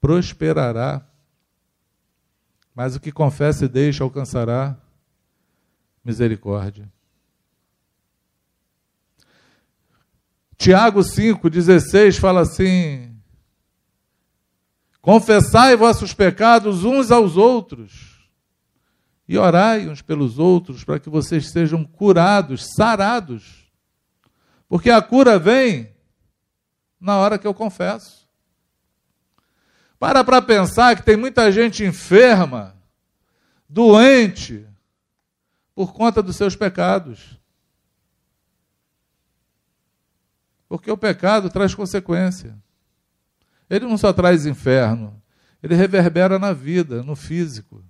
prosperará, 0.00 1.06
mas 2.74 2.96
o 2.96 3.00
que 3.00 3.12
confessa 3.12 3.66
e 3.66 3.68
deixa 3.68 4.02
alcançará 4.02 4.76
misericórdia. 6.02 6.90
Tiago 10.60 11.00
5,16 11.00 12.20
fala 12.20 12.42
assim: 12.42 13.16
Confessai 15.00 15.74
vossos 15.74 16.12
pecados 16.12 16.84
uns 16.84 17.10
aos 17.10 17.38
outros 17.38 18.28
e 19.26 19.38
orai 19.38 19.88
uns 19.88 20.02
pelos 20.02 20.38
outros 20.38 20.84
para 20.84 21.00
que 21.00 21.08
vocês 21.08 21.50
sejam 21.50 21.82
curados, 21.82 22.74
sarados. 22.76 23.72
Porque 24.68 24.90
a 24.90 25.00
cura 25.00 25.38
vem 25.38 25.96
na 27.00 27.16
hora 27.16 27.38
que 27.38 27.46
eu 27.46 27.54
confesso. 27.54 28.28
Para 29.98 30.22
para 30.22 30.42
pensar 30.42 30.94
que 30.94 31.02
tem 31.02 31.16
muita 31.16 31.50
gente 31.50 31.86
enferma, 31.86 32.76
doente, 33.66 34.66
por 35.74 35.94
conta 35.94 36.22
dos 36.22 36.36
seus 36.36 36.54
pecados. 36.54 37.39
Porque 40.70 40.88
o 40.88 40.96
pecado 40.96 41.50
traz 41.50 41.74
consequência. 41.74 42.56
Ele 43.68 43.86
não 43.86 43.98
só 43.98 44.12
traz 44.12 44.46
inferno, 44.46 45.20
ele 45.60 45.74
reverbera 45.74 46.38
na 46.38 46.52
vida, 46.52 47.02
no 47.02 47.16
físico. 47.16 47.84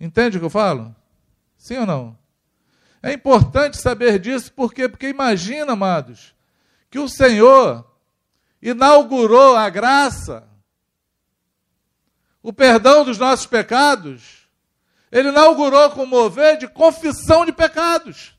Entende 0.00 0.36
o 0.36 0.40
que 0.40 0.46
eu 0.46 0.50
falo? 0.50 0.92
Sim 1.56 1.78
ou 1.78 1.86
não? 1.86 2.18
É 3.00 3.12
importante 3.12 3.80
saber 3.80 4.18
disso, 4.18 4.52
por 4.52 4.74
quê? 4.74 4.88
Porque 4.88 5.08
imagina, 5.08 5.74
amados, 5.74 6.34
que 6.90 6.98
o 6.98 7.08
Senhor 7.08 7.88
inaugurou 8.60 9.54
a 9.54 9.70
graça, 9.70 10.42
o 12.42 12.52
perdão 12.52 13.04
dos 13.04 13.16
nossos 13.16 13.46
pecados, 13.46 14.48
ele 15.12 15.28
inaugurou 15.28 15.88
com 15.92 16.02
o 16.02 16.06
mover 16.06 16.58
de 16.58 16.66
confissão 16.66 17.46
de 17.46 17.52
pecados. 17.52 18.35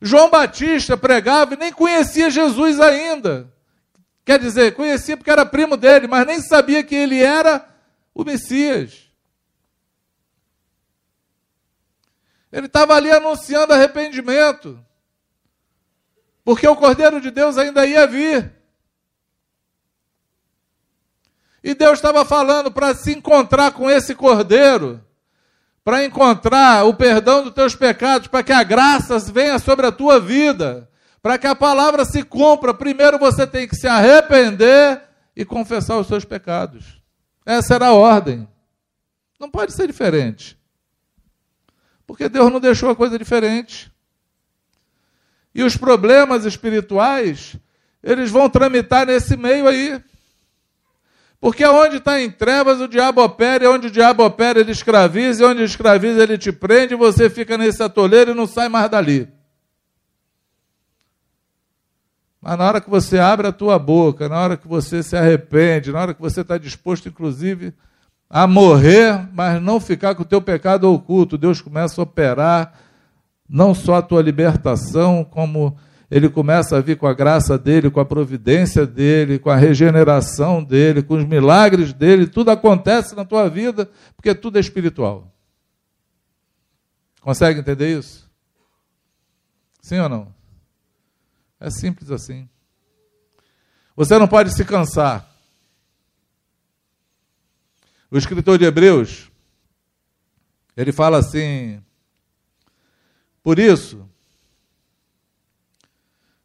João 0.00 0.30
Batista 0.30 0.96
pregava 0.96 1.54
e 1.54 1.58
nem 1.58 1.72
conhecia 1.72 2.30
Jesus 2.30 2.80
ainda. 2.80 3.52
Quer 4.24 4.38
dizer, 4.38 4.74
conhecia 4.74 5.16
porque 5.16 5.30
era 5.30 5.44
primo 5.44 5.76
dele, 5.76 6.06
mas 6.06 6.26
nem 6.26 6.40
sabia 6.40 6.82
que 6.82 6.94
ele 6.94 7.22
era 7.22 7.68
o 8.14 8.24
Messias. 8.24 9.10
Ele 12.50 12.66
estava 12.66 12.94
ali 12.94 13.10
anunciando 13.10 13.72
arrependimento. 13.72 14.82
Porque 16.44 16.66
o 16.66 16.76
Cordeiro 16.76 17.20
de 17.20 17.30
Deus 17.30 17.58
ainda 17.58 17.86
ia 17.86 18.06
vir. 18.06 18.52
E 21.62 21.74
Deus 21.74 21.98
estava 21.98 22.24
falando 22.24 22.72
para 22.72 22.94
se 22.94 23.12
encontrar 23.12 23.72
com 23.72 23.88
esse 23.90 24.14
Cordeiro, 24.14 25.04
para 25.84 26.04
encontrar 26.04 26.84
o 26.84 26.94
perdão 26.94 27.42
dos 27.42 27.54
teus 27.54 27.74
pecados, 27.74 28.28
para 28.28 28.42
que 28.42 28.52
a 28.52 28.62
graça 28.62 29.18
venha 29.18 29.58
sobre 29.58 29.86
a 29.86 29.92
tua 29.92 30.20
vida, 30.20 30.88
para 31.22 31.38
que 31.38 31.46
a 31.46 31.54
palavra 31.54 32.04
se 32.04 32.22
cumpra. 32.22 32.74
Primeiro 32.74 33.18
você 33.18 33.46
tem 33.46 33.66
que 33.66 33.76
se 33.76 33.86
arrepender 33.86 35.02
e 35.34 35.44
confessar 35.44 35.96
os 35.96 36.06
seus 36.06 36.24
pecados. 36.24 37.00
Essa 37.44 37.74
era 37.74 37.86
a 37.88 37.94
ordem. 37.94 38.46
Não 39.38 39.50
pode 39.50 39.72
ser 39.72 39.86
diferente. 39.86 40.58
Porque 42.06 42.28
Deus 42.28 42.52
não 42.52 42.60
deixou 42.60 42.90
a 42.90 42.96
coisa 42.96 43.18
diferente. 43.18 43.90
E 45.54 45.62
os 45.62 45.76
problemas 45.76 46.44
espirituais, 46.44 47.56
eles 48.02 48.30
vão 48.30 48.48
tramitar 48.48 49.06
nesse 49.06 49.36
meio 49.36 49.66
aí. 49.66 50.02
Porque 51.40 51.64
onde 51.64 51.96
está 51.96 52.20
em 52.20 52.30
trevas, 52.30 52.80
o 52.80 52.86
diabo 52.86 53.24
opera, 53.24 53.64
e 53.64 53.66
onde 53.66 53.86
o 53.86 53.90
diabo 53.90 54.22
opera, 54.22 54.60
ele 54.60 54.72
escraviza, 54.72 55.42
e 55.42 55.46
onde 55.46 55.62
escraviza, 55.62 56.22
ele 56.22 56.36
te 56.36 56.52
prende, 56.52 56.92
e 56.92 56.96
você 56.96 57.30
fica 57.30 57.56
nesse 57.56 57.82
atoleiro 57.82 58.32
e 58.32 58.34
não 58.34 58.46
sai 58.46 58.68
mais 58.68 58.90
dali. 58.90 59.26
Mas 62.42 62.58
na 62.58 62.66
hora 62.66 62.80
que 62.80 62.90
você 62.90 63.18
abre 63.18 63.46
a 63.46 63.52
tua 63.52 63.78
boca, 63.78 64.28
na 64.28 64.38
hora 64.38 64.56
que 64.56 64.68
você 64.68 65.02
se 65.02 65.16
arrepende, 65.16 65.92
na 65.92 66.00
hora 66.00 66.14
que 66.14 66.20
você 66.20 66.42
está 66.42 66.58
disposto, 66.58 67.08
inclusive, 67.08 67.74
a 68.28 68.46
morrer, 68.46 69.28
mas 69.32 69.60
não 69.60 69.80
ficar 69.80 70.14
com 70.14 70.22
o 70.22 70.26
teu 70.26 70.40
pecado 70.40 70.92
oculto. 70.92 71.36
Deus 71.36 71.60
começa 71.60 72.00
a 72.00 72.04
operar 72.04 72.72
não 73.48 73.74
só 73.74 73.96
a 73.96 74.02
tua 74.02 74.22
libertação, 74.22 75.24
como 75.24 75.76
ele 76.10 76.28
começa 76.28 76.76
a 76.76 76.80
vir 76.80 76.96
com 76.98 77.06
a 77.06 77.14
graça 77.14 77.56
dele, 77.56 77.88
com 77.88 78.00
a 78.00 78.04
providência 78.04 78.84
dele, 78.84 79.38
com 79.38 79.48
a 79.48 79.56
regeneração 79.56 80.62
dele, 80.62 81.02
com 81.02 81.14
os 81.14 81.24
milagres 81.24 81.92
dele, 81.92 82.26
tudo 82.26 82.50
acontece 82.50 83.14
na 83.14 83.24
tua 83.24 83.48
vida, 83.48 83.88
porque 84.16 84.34
tudo 84.34 84.56
é 84.56 84.60
espiritual. 84.60 85.32
Consegue 87.20 87.60
entender 87.60 87.96
isso? 87.96 88.28
Sim 89.80 90.00
ou 90.00 90.08
não? 90.08 90.34
É 91.60 91.70
simples 91.70 92.10
assim. 92.10 92.48
Você 93.94 94.18
não 94.18 94.26
pode 94.26 94.52
se 94.52 94.64
cansar. 94.64 95.30
O 98.10 98.18
escritor 98.18 98.58
de 98.58 98.64
Hebreus, 98.64 99.30
ele 100.76 100.90
fala 100.90 101.18
assim: 101.18 101.80
por 103.42 103.58
isso, 103.58 104.09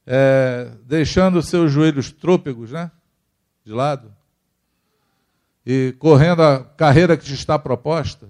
é, 0.06 0.72
deixando 0.84 1.42
seus 1.42 1.72
joelhos 1.72 2.12
trôpegos, 2.12 2.72
né, 2.72 2.92
de 3.64 3.74
lado, 3.74 4.16
e 5.66 5.96
correndo 5.98 6.44
a 6.44 6.64
carreira 6.64 7.18
que 7.18 7.26
te 7.26 7.34
está 7.34 7.58
proposta, 7.58 8.30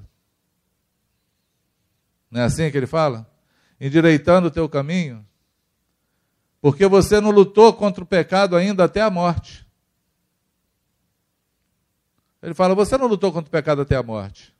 não 2.32 2.41
é 2.41 2.43
assim 2.45 2.69
que 2.71 2.78
ele 2.78 2.88
fala? 2.88 3.30
Endireitando 3.80 4.47
o 4.47 4.51
teu 4.51 4.67
caminho, 4.67 5.26
porque 6.61 6.88
você 6.88 7.21
não 7.21 7.30
lutou 7.32 7.73
contra 7.73 8.03
o 8.03 8.07
pecado 8.07 8.55
ainda 8.55 8.84
até 8.84 9.01
a 9.01 9.09
morte. 9.09 9.65
Ele 12.41 12.53
fala: 12.53 12.76
Você 12.76 12.97
não 12.97 13.07
lutou 13.07 13.32
contra 13.32 13.47
o 13.47 13.51
pecado 13.51 13.82
até 13.82 13.95
a 13.95 14.03
morte. 14.03 14.53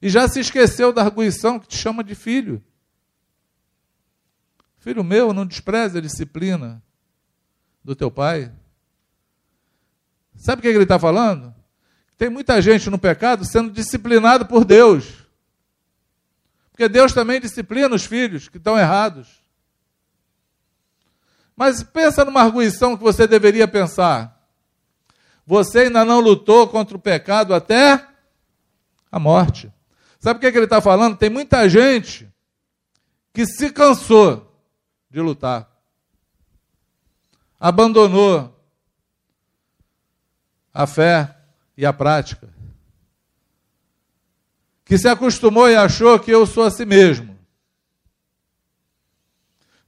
E 0.00 0.08
já 0.08 0.28
se 0.28 0.40
esqueceu 0.40 0.92
da 0.92 1.02
arguição 1.02 1.58
que 1.58 1.66
te 1.66 1.76
chama 1.76 2.04
de 2.04 2.14
filho. 2.14 2.62
Filho 4.88 5.04
meu, 5.04 5.34
não 5.34 5.44
despreze 5.44 5.98
a 5.98 6.00
disciplina 6.00 6.82
do 7.84 7.94
teu 7.94 8.10
pai. 8.10 8.50
Sabe 10.34 10.60
o 10.60 10.62
que 10.62 10.68
ele 10.68 10.84
está 10.84 10.98
falando? 10.98 11.54
Tem 12.16 12.30
muita 12.30 12.62
gente 12.62 12.88
no 12.88 12.98
pecado 12.98 13.44
sendo 13.44 13.70
disciplinado 13.70 14.46
por 14.46 14.64
Deus. 14.64 15.26
Porque 16.70 16.88
Deus 16.88 17.12
também 17.12 17.38
disciplina 17.38 17.94
os 17.94 18.06
filhos 18.06 18.48
que 18.48 18.56
estão 18.56 18.78
errados. 18.78 19.28
Mas 21.54 21.82
pensa 21.82 22.24
numa 22.24 22.40
arguição 22.40 22.96
que 22.96 23.02
você 23.02 23.26
deveria 23.26 23.68
pensar. 23.68 24.42
Você 25.44 25.80
ainda 25.80 26.02
não 26.02 26.20
lutou 26.20 26.66
contra 26.66 26.96
o 26.96 27.00
pecado 27.00 27.52
até 27.52 28.08
a 29.12 29.18
morte. 29.18 29.70
Sabe 30.18 30.38
o 30.38 30.40
que, 30.40 30.46
é 30.46 30.50
que 30.50 30.56
ele 30.56 30.64
está 30.64 30.80
falando? 30.80 31.18
Tem 31.18 31.28
muita 31.28 31.68
gente 31.68 32.26
que 33.34 33.44
se 33.44 33.70
cansou 33.70 34.47
de 35.10 35.20
lutar, 35.20 35.70
abandonou 37.58 38.54
a 40.72 40.86
fé 40.86 41.36
e 41.76 41.84
a 41.84 41.92
prática, 41.92 42.48
que 44.84 44.96
se 44.96 45.08
acostumou 45.08 45.68
e 45.68 45.76
achou 45.76 46.18
que 46.18 46.30
eu 46.30 46.46
sou 46.46 46.64
a 46.64 46.70
si 46.70 46.84
mesmo. 46.84 47.38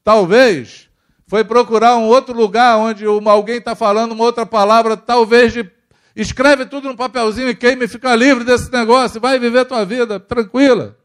Talvez 0.03 0.91
foi 1.27 1.45
procurar 1.45 1.97
um 1.97 2.07
outro 2.07 2.35
lugar 2.35 2.77
onde 2.77 3.05
alguém 3.05 3.59
está 3.59 3.77
falando 3.77 4.13
uma 4.13 4.25
outra 4.25 4.45
palavra, 4.45 4.97
talvez 4.97 5.53
de 5.53 5.71
escreve 6.17 6.67
tudo 6.67 6.89
no 6.89 6.97
papelzinho 6.97 7.49
e 7.49 7.55
queime 7.55 7.85
e 7.85 7.89
fica 7.89 8.15
livre 8.17 8.45
desse 8.45 8.71
negócio, 8.73 9.21
vai 9.21 9.39
viver 9.39 9.65
tua 9.65 9.85
vida 9.85 10.19
tranquila. 10.19 11.00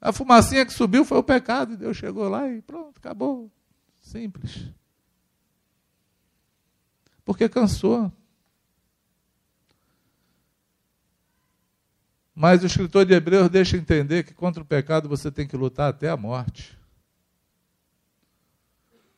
A 0.00 0.12
fumacinha 0.12 0.64
que 0.64 0.72
subiu 0.72 1.04
foi 1.04 1.18
o 1.18 1.22
pecado, 1.22 1.74
e 1.74 1.76
Deus 1.76 1.96
chegou 1.96 2.28
lá 2.28 2.48
e 2.48 2.62
pronto, 2.62 2.96
acabou. 2.96 3.50
Simples. 4.00 4.66
Porque 7.24 7.48
cansou. 7.48 8.10
Mas 12.34 12.62
o 12.62 12.66
escritor 12.66 13.04
de 13.04 13.12
Hebreus 13.12 13.50
deixa 13.50 13.76
entender 13.76 14.22
que 14.22 14.32
contra 14.32 14.62
o 14.62 14.66
pecado 14.66 15.08
você 15.08 15.30
tem 15.30 15.46
que 15.46 15.56
lutar 15.56 15.90
até 15.90 16.08
a 16.08 16.16
morte. 16.16 16.78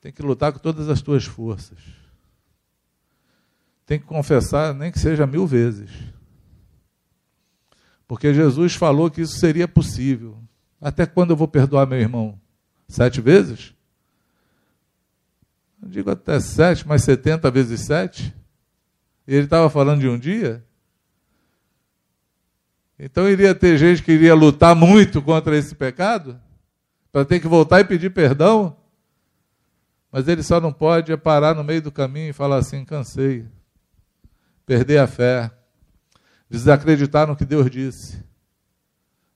Tem 0.00 0.12
que 0.12 0.22
lutar 0.22 0.52
com 0.52 0.58
todas 0.58 0.88
as 0.88 1.00
tuas 1.00 1.24
forças. 1.24 1.78
Tem 3.86 4.00
que 4.00 4.06
confessar, 4.06 4.74
nem 4.74 4.90
que 4.90 4.98
seja 4.98 5.24
mil 5.28 5.46
vezes. 5.46 5.90
Porque 8.08 8.34
Jesus 8.34 8.74
falou 8.74 9.08
que 9.08 9.20
isso 9.20 9.38
seria 9.38 9.68
possível. 9.68 10.41
Até 10.82 11.06
quando 11.06 11.30
eu 11.30 11.36
vou 11.36 11.46
perdoar 11.46 11.86
meu 11.86 12.00
irmão? 12.00 12.36
Sete 12.88 13.20
vezes? 13.20 13.72
Não 15.80 15.88
digo 15.88 16.10
até 16.10 16.40
sete, 16.40 16.86
mas 16.86 17.04
setenta 17.04 17.52
vezes 17.52 17.82
sete. 17.82 18.34
E 19.26 19.32
ele 19.32 19.44
estava 19.44 19.70
falando 19.70 20.00
de 20.00 20.08
um 20.08 20.18
dia. 20.18 20.64
Então 22.98 23.28
iria 23.28 23.54
ter 23.54 23.78
gente 23.78 24.02
que 24.02 24.10
iria 24.10 24.34
lutar 24.34 24.74
muito 24.74 25.22
contra 25.22 25.56
esse 25.56 25.74
pecado, 25.74 26.40
para 27.12 27.24
ter 27.24 27.38
que 27.38 27.46
voltar 27.46 27.80
e 27.80 27.84
pedir 27.84 28.10
perdão. 28.10 28.76
Mas 30.10 30.26
ele 30.26 30.42
só 30.42 30.60
não 30.60 30.72
pode 30.72 31.12
é 31.12 31.16
parar 31.16 31.54
no 31.54 31.62
meio 31.62 31.80
do 31.80 31.92
caminho 31.92 32.30
e 32.30 32.32
falar 32.32 32.56
assim: 32.56 32.84
cansei, 32.84 33.46
perder 34.66 34.98
a 34.98 35.06
fé, 35.06 35.50
desacreditar 36.50 37.26
no 37.28 37.36
que 37.36 37.44
Deus 37.44 37.70
disse. 37.70 38.31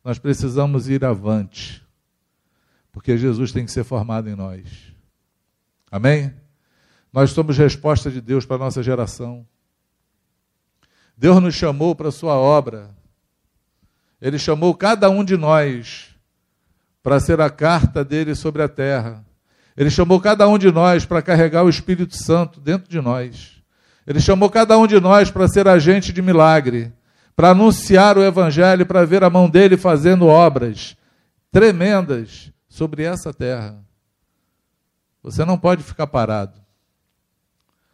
Nós 0.06 0.20
precisamos 0.20 0.88
ir 0.88 1.04
avante, 1.04 1.84
porque 2.92 3.18
Jesus 3.18 3.50
tem 3.50 3.64
que 3.64 3.72
ser 3.72 3.82
formado 3.82 4.30
em 4.30 4.36
nós. 4.36 4.62
Amém? 5.90 6.32
Nós 7.12 7.32
somos 7.32 7.58
resposta 7.58 8.08
de 8.08 8.20
Deus 8.20 8.46
para 8.46 8.54
a 8.54 8.58
nossa 8.60 8.84
geração. 8.84 9.44
Deus 11.16 11.42
nos 11.42 11.56
chamou 11.56 11.92
para 11.92 12.10
a 12.10 12.12
sua 12.12 12.34
obra. 12.34 12.94
Ele 14.22 14.38
chamou 14.38 14.76
cada 14.76 15.10
um 15.10 15.24
de 15.24 15.36
nós 15.36 16.14
para 17.02 17.18
ser 17.18 17.40
a 17.40 17.50
carta 17.50 18.04
dele 18.04 18.36
sobre 18.36 18.62
a 18.62 18.68
terra. 18.68 19.26
Ele 19.76 19.90
chamou 19.90 20.20
cada 20.20 20.46
um 20.46 20.56
de 20.56 20.70
nós 20.70 21.04
para 21.04 21.20
carregar 21.20 21.64
o 21.64 21.68
Espírito 21.68 22.14
Santo 22.14 22.60
dentro 22.60 22.88
de 22.88 23.00
nós. 23.00 23.60
Ele 24.06 24.20
chamou 24.20 24.48
cada 24.50 24.78
um 24.78 24.86
de 24.86 25.00
nós 25.00 25.32
para 25.32 25.48
ser 25.48 25.66
agente 25.66 26.12
de 26.12 26.22
milagre 26.22 26.92
para 27.36 27.50
anunciar 27.50 28.16
o 28.16 28.24
Evangelho, 28.24 28.86
para 28.86 29.04
ver 29.04 29.22
a 29.22 29.28
mão 29.28 29.48
dele 29.48 29.76
fazendo 29.76 30.26
obras 30.26 30.96
tremendas 31.52 32.50
sobre 32.66 33.02
essa 33.02 33.32
terra. 33.32 33.84
Você 35.22 35.44
não 35.44 35.58
pode 35.58 35.82
ficar 35.82 36.06
parado. 36.06 36.58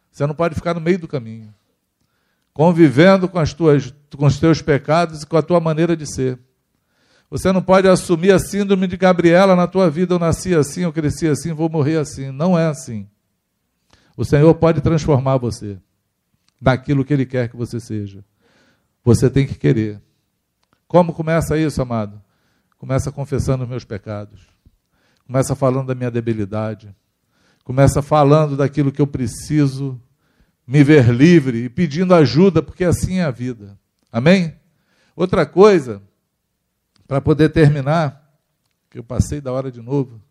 Você 0.09 0.25
não 0.25 0.33
pode 0.33 0.55
ficar 0.55 0.73
no 0.73 0.79
meio 0.79 0.99
do 0.99 1.07
caminho, 1.07 1.53
convivendo 2.53 3.27
com, 3.27 3.39
as 3.39 3.51
tuas, 3.51 3.93
com 4.15 4.25
os 4.25 4.39
teus 4.39 4.61
pecados 4.61 5.23
e 5.23 5.25
com 5.25 5.35
a 5.35 5.41
tua 5.41 5.59
maneira 5.59 5.97
de 5.97 6.05
ser. 6.05 6.39
Você 7.29 7.51
não 7.51 7.63
pode 7.63 7.87
assumir 7.87 8.31
a 8.31 8.37
síndrome 8.37 8.85
de 8.85 8.95
Gabriela 8.95 9.55
na 9.55 9.65
tua 9.65 9.89
vida. 9.89 10.13
Eu 10.13 10.19
nasci 10.19 10.53
assim, 10.53 10.81
eu 10.81 10.93
cresci 10.93 11.27
assim, 11.27 11.51
vou 11.51 11.67
morrer 11.67 11.97
assim. 11.97 12.29
Não 12.29 12.57
é 12.57 12.67
assim. 12.67 13.09
O 14.15 14.23
Senhor 14.23 14.53
pode 14.53 14.81
transformar 14.81 15.37
você 15.37 15.79
naquilo 16.61 17.03
que 17.03 17.11
Ele 17.11 17.25
quer 17.25 17.49
que 17.49 17.57
você 17.57 17.79
seja. 17.79 18.23
Você 19.03 19.29
tem 19.29 19.45
que 19.45 19.55
querer. 19.55 20.01
Como 20.87 21.13
começa 21.13 21.57
isso, 21.57 21.81
amado? 21.81 22.21
Começa 22.77 23.11
confessando 23.11 23.63
os 23.63 23.69
meus 23.69 23.83
pecados. 23.83 24.47
Começa 25.25 25.55
falando 25.55 25.87
da 25.87 25.95
minha 25.95 26.11
debilidade. 26.11 26.95
Começa 27.63 28.01
falando 28.01 28.55
daquilo 28.57 28.91
que 28.91 29.01
eu 29.01 29.07
preciso 29.07 29.99
me 30.65 30.83
ver 30.83 31.09
livre 31.09 31.65
e 31.65 31.69
pedindo 31.69 32.13
ajuda, 32.13 32.61
porque 32.61 32.83
assim 32.83 33.19
é 33.19 33.23
a 33.23 33.31
vida. 33.31 33.77
Amém? 34.11 34.55
Outra 35.15 35.45
coisa, 35.45 36.01
para 37.07 37.19
poder 37.19 37.49
terminar, 37.49 38.23
que 38.89 38.99
eu 38.99 39.03
passei 39.03 39.41
da 39.41 39.51
hora 39.51 39.71
de 39.71 39.81
novo. 39.81 40.21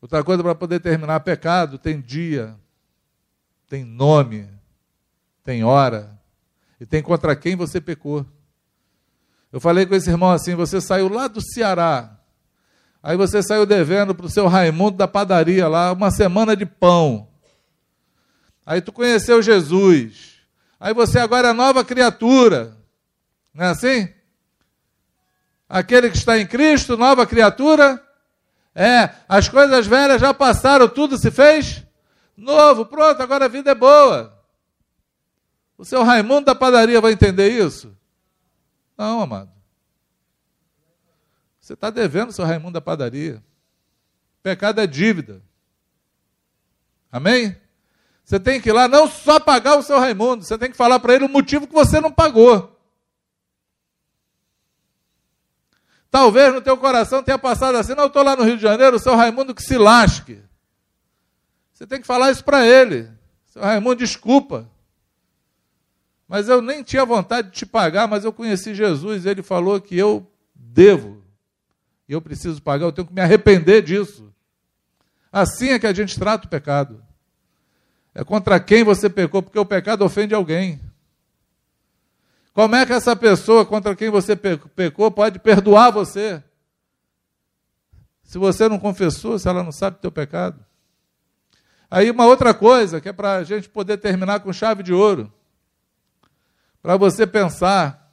Outra 0.00 0.24
coisa 0.24 0.42
para 0.42 0.54
poder 0.54 0.80
terminar, 0.80 1.20
pecado 1.20 1.78
tem 1.78 2.00
dia, 2.00 2.56
tem 3.68 3.84
nome, 3.84 4.48
tem 5.44 5.62
hora, 5.62 6.20
e 6.82 6.86
tem 6.86 7.00
contra 7.00 7.36
quem 7.36 7.54
você 7.54 7.80
pecou. 7.80 8.26
Eu 9.52 9.60
falei 9.60 9.86
com 9.86 9.94
esse 9.94 10.10
irmão 10.10 10.32
assim: 10.32 10.56
você 10.56 10.80
saiu 10.80 11.08
lá 11.08 11.28
do 11.28 11.40
Ceará, 11.40 12.18
aí 13.00 13.16
você 13.16 13.40
saiu 13.40 13.64
devendo 13.64 14.12
para 14.16 14.26
o 14.26 14.28
seu 14.28 14.48
Raimundo 14.48 14.96
da 14.96 15.06
padaria 15.06 15.68
lá 15.68 15.92
uma 15.92 16.10
semana 16.10 16.56
de 16.56 16.66
pão. 16.66 17.28
Aí 18.66 18.80
tu 18.80 18.90
conheceu 18.90 19.40
Jesus. 19.40 20.40
Aí 20.80 20.92
você 20.92 21.20
agora 21.20 21.50
é 21.50 21.52
nova 21.52 21.84
criatura. 21.84 22.76
Não 23.54 23.66
é 23.66 23.68
assim? 23.68 24.08
Aquele 25.68 26.10
que 26.10 26.16
está 26.16 26.36
em 26.36 26.46
Cristo, 26.46 26.96
nova 26.96 27.24
criatura. 27.24 28.02
É, 28.74 29.08
as 29.28 29.48
coisas 29.48 29.86
velhas 29.86 30.20
já 30.20 30.34
passaram, 30.34 30.88
tudo 30.88 31.16
se 31.16 31.30
fez 31.30 31.84
novo. 32.36 32.86
Pronto, 32.86 33.22
agora 33.22 33.44
a 33.44 33.48
vida 33.48 33.70
é 33.70 33.74
boa. 33.74 34.41
O 35.76 35.84
seu 35.84 36.02
Raimundo 36.02 36.46
da 36.46 36.54
padaria 36.54 37.00
vai 37.00 37.12
entender 37.12 37.48
isso? 37.50 37.96
Não, 38.96 39.20
amado. 39.20 39.50
Você 41.60 41.74
está 41.74 41.90
devendo 41.90 42.30
o 42.30 42.32
seu 42.32 42.44
Raimundo 42.44 42.74
da 42.74 42.80
padaria. 42.80 43.42
Pecado 44.42 44.80
é 44.80 44.86
dívida. 44.86 45.42
Amém? 47.10 47.56
Você 48.24 48.40
tem 48.40 48.60
que 48.60 48.70
ir 48.70 48.72
lá 48.72 48.88
não 48.88 49.06
só 49.06 49.38
pagar 49.38 49.76
o 49.76 49.82
seu 49.82 49.98
Raimundo, 49.98 50.44
você 50.44 50.56
tem 50.56 50.70
que 50.70 50.76
falar 50.76 50.98
para 51.00 51.14
ele 51.14 51.24
o 51.24 51.28
motivo 51.28 51.66
que 51.66 51.74
você 51.74 52.00
não 52.00 52.10
pagou. 52.10 52.72
Talvez 56.10 56.52
no 56.52 56.60
teu 56.60 56.76
coração 56.76 57.22
tenha 57.22 57.38
passado 57.38 57.76
assim, 57.76 57.94
não, 57.94 58.04
eu 58.04 58.08
estou 58.08 58.22
lá 58.22 58.36
no 58.36 58.44
Rio 58.44 58.56
de 58.56 58.62
Janeiro, 58.62 58.96
o 58.96 59.00
seu 59.00 59.16
Raimundo 59.16 59.54
que 59.54 59.62
se 59.62 59.78
lasque. 59.78 60.42
Você 61.72 61.86
tem 61.86 62.00
que 62.00 62.06
falar 62.06 62.30
isso 62.30 62.44
para 62.44 62.66
ele. 62.66 63.10
Seu 63.46 63.62
Raimundo, 63.62 63.96
desculpa. 63.96 64.70
Mas 66.32 66.48
eu 66.48 66.62
nem 66.62 66.82
tinha 66.82 67.04
vontade 67.04 67.50
de 67.50 67.54
te 67.58 67.66
pagar, 67.66 68.08
mas 68.08 68.24
eu 68.24 68.32
conheci 68.32 68.74
Jesus, 68.74 69.26
ele 69.26 69.42
falou 69.42 69.78
que 69.78 69.98
eu 69.98 70.26
devo. 70.54 71.22
E 72.08 72.14
eu 72.14 72.22
preciso 72.22 72.62
pagar, 72.62 72.86
eu 72.86 72.92
tenho 72.92 73.06
que 73.06 73.12
me 73.12 73.20
arrepender 73.20 73.82
disso. 73.82 74.32
Assim 75.30 75.68
é 75.68 75.78
que 75.78 75.86
a 75.86 75.92
gente 75.92 76.18
trata 76.18 76.46
o 76.46 76.48
pecado. 76.48 77.04
É 78.14 78.24
contra 78.24 78.58
quem 78.58 78.82
você 78.82 79.10
pecou, 79.10 79.42
porque 79.42 79.58
o 79.58 79.66
pecado 79.66 80.06
ofende 80.06 80.34
alguém. 80.34 80.80
Como 82.54 82.76
é 82.76 82.86
que 82.86 82.94
essa 82.94 83.14
pessoa 83.14 83.66
contra 83.66 83.94
quem 83.94 84.08
você 84.08 84.34
pecou 84.34 85.10
pode 85.10 85.38
perdoar 85.38 85.90
você? 85.90 86.42
Se 88.22 88.38
você 88.38 88.70
não 88.70 88.78
confessou, 88.78 89.38
se 89.38 89.46
ela 89.46 89.62
não 89.62 89.70
sabe 89.70 89.98
o 89.98 90.00
teu 90.00 90.10
pecado. 90.10 90.64
Aí 91.90 92.10
uma 92.10 92.24
outra 92.24 92.54
coisa, 92.54 93.02
que 93.02 93.08
é 93.10 93.12
para 93.12 93.36
a 93.36 93.44
gente 93.44 93.68
poder 93.68 93.98
terminar 93.98 94.40
com 94.40 94.50
chave 94.50 94.82
de 94.82 94.94
ouro 94.94 95.30
para 96.82 96.96
você 96.96 97.26
pensar. 97.26 98.12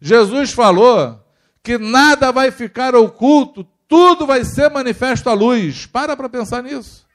Jesus 0.00 0.52
falou 0.52 1.24
que 1.62 1.78
nada 1.78 2.30
vai 2.30 2.50
ficar 2.50 2.94
oculto, 2.94 3.64
tudo 3.88 4.26
vai 4.26 4.44
ser 4.44 4.70
manifesto 4.70 5.30
à 5.30 5.32
luz. 5.32 5.86
Para 5.86 6.16
para 6.16 6.28
pensar 6.28 6.62
nisso. 6.62 7.06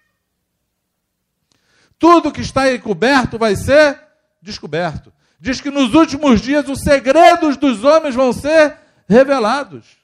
Tudo 2.00 2.32
que 2.32 2.42
está 2.42 2.74
encoberto 2.74 3.38
vai 3.38 3.56
ser 3.56 4.00
descoberto. 4.42 5.14
Diz 5.40 5.62
que 5.62 5.70
nos 5.70 5.94
últimos 5.94 6.42
dias 6.42 6.68
os 6.68 6.82
segredos 6.82 7.58
dos 7.58 7.84
homens 7.84 8.16
vão 8.16 8.34
ser 8.34 8.78
revelados. 9.08 9.98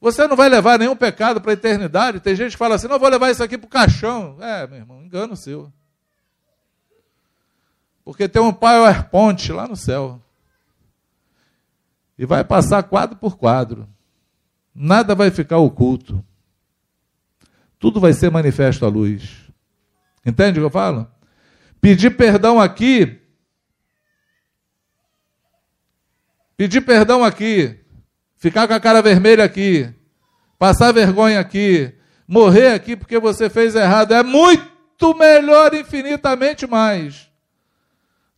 Você 0.00 0.26
não 0.26 0.36
vai 0.36 0.48
levar 0.48 0.78
nenhum 0.78 0.96
pecado 0.96 1.40
para 1.40 1.52
a 1.52 1.54
eternidade. 1.54 2.20
Tem 2.20 2.34
gente 2.34 2.52
que 2.52 2.58
fala 2.58 2.74
assim: 2.74 2.88
não 2.88 2.98
vou 2.98 3.08
levar 3.08 3.30
isso 3.30 3.42
aqui 3.42 3.56
para 3.56 3.66
o 3.66 3.70
caixão. 3.70 4.36
É, 4.40 4.66
meu 4.66 4.78
irmão, 4.78 5.02
engano 5.02 5.36
seu. 5.36 5.72
Porque 8.04 8.28
tem 8.28 8.42
um 8.42 8.52
PowerPoint 8.52 9.52
lá 9.52 9.66
no 9.68 9.76
céu. 9.76 10.20
E 12.18 12.26
vai 12.26 12.44
passar 12.44 12.82
quadro 12.82 13.16
por 13.16 13.36
quadro. 13.36 13.88
Nada 14.74 15.14
vai 15.14 15.30
ficar 15.30 15.58
oculto. 15.58 16.24
Tudo 17.78 18.00
vai 18.00 18.12
ser 18.12 18.30
manifesto 18.30 18.84
à 18.84 18.88
luz. 18.88 19.50
Entende 20.24 20.58
o 20.58 20.62
que 20.62 20.66
eu 20.66 20.70
falo? 20.70 21.06
Pedir 21.80 22.16
perdão 22.16 22.60
aqui. 22.60 23.20
Pedir 26.56 26.80
perdão 26.82 27.24
aqui. 27.24 27.82
ficar 28.42 28.66
com 28.66 28.74
a 28.74 28.80
cara 28.80 29.00
vermelha 29.00 29.44
aqui, 29.44 29.88
passar 30.58 30.90
vergonha 30.90 31.38
aqui, 31.38 31.94
morrer 32.26 32.72
aqui 32.72 32.96
porque 32.96 33.16
você 33.20 33.48
fez 33.48 33.76
errado, 33.76 34.12
é 34.12 34.22
muito 34.24 35.14
melhor, 35.16 35.72
infinitamente 35.74 36.66
mais, 36.66 37.30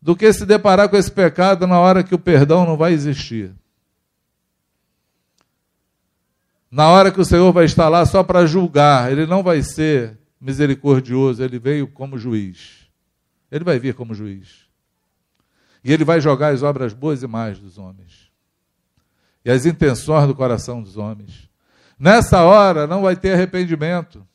do 0.05 0.15
que 0.15 0.31
se 0.35 0.45
deparar 0.45 0.91
com 0.91 0.99
esse 0.99 1.11
pecado 1.11 1.67
na 1.67 1.81
hora 1.81 2.05
que 2.05 2.15
o 2.15 2.19
perdão 2.19 2.67
não 2.67 2.77
vai 2.77 2.93
existir. 2.93 3.55
Na 6.71 6.91
hora 6.91 7.11
que 7.11 7.19
o 7.19 7.25
Senhor 7.25 7.51
vai 7.55 7.65
estar 7.65 7.89
lá 7.89 8.05
só 8.05 8.23
para 8.23 8.45
julgar, 8.45 9.11
ele 9.11 9.25
não 9.25 9.43
vai 9.43 9.63
ser 9.63 10.19
misericordioso, 10.39 11.43
ele 11.43 11.59
veio 11.59 11.89
como 11.89 12.19
juiz. 12.19 12.87
Ele 13.51 13.65
vai 13.65 13.79
vir 13.79 13.95
como 13.95 14.15
juiz. 14.15 14.67
E 15.83 15.91
ele 15.91 16.05
vai 16.05 16.21
jogar 16.21 16.53
as 16.53 16.63
obras 16.63 16.93
boas 16.93 17.23
e 17.23 17.27
más 17.27 17.59
dos 17.59 17.79
homens. 17.79 18.31
E 19.43 19.51
as 19.51 19.65
intenções 19.65 20.27
do 20.27 20.35
coração 20.35 20.83
dos 20.83 20.99
homens. 20.99 21.49
Nessa 21.99 22.43
hora 22.43 22.87
não 22.87 23.01
vai 23.01 23.17
ter 23.17 23.33
arrependimento. 23.33 24.27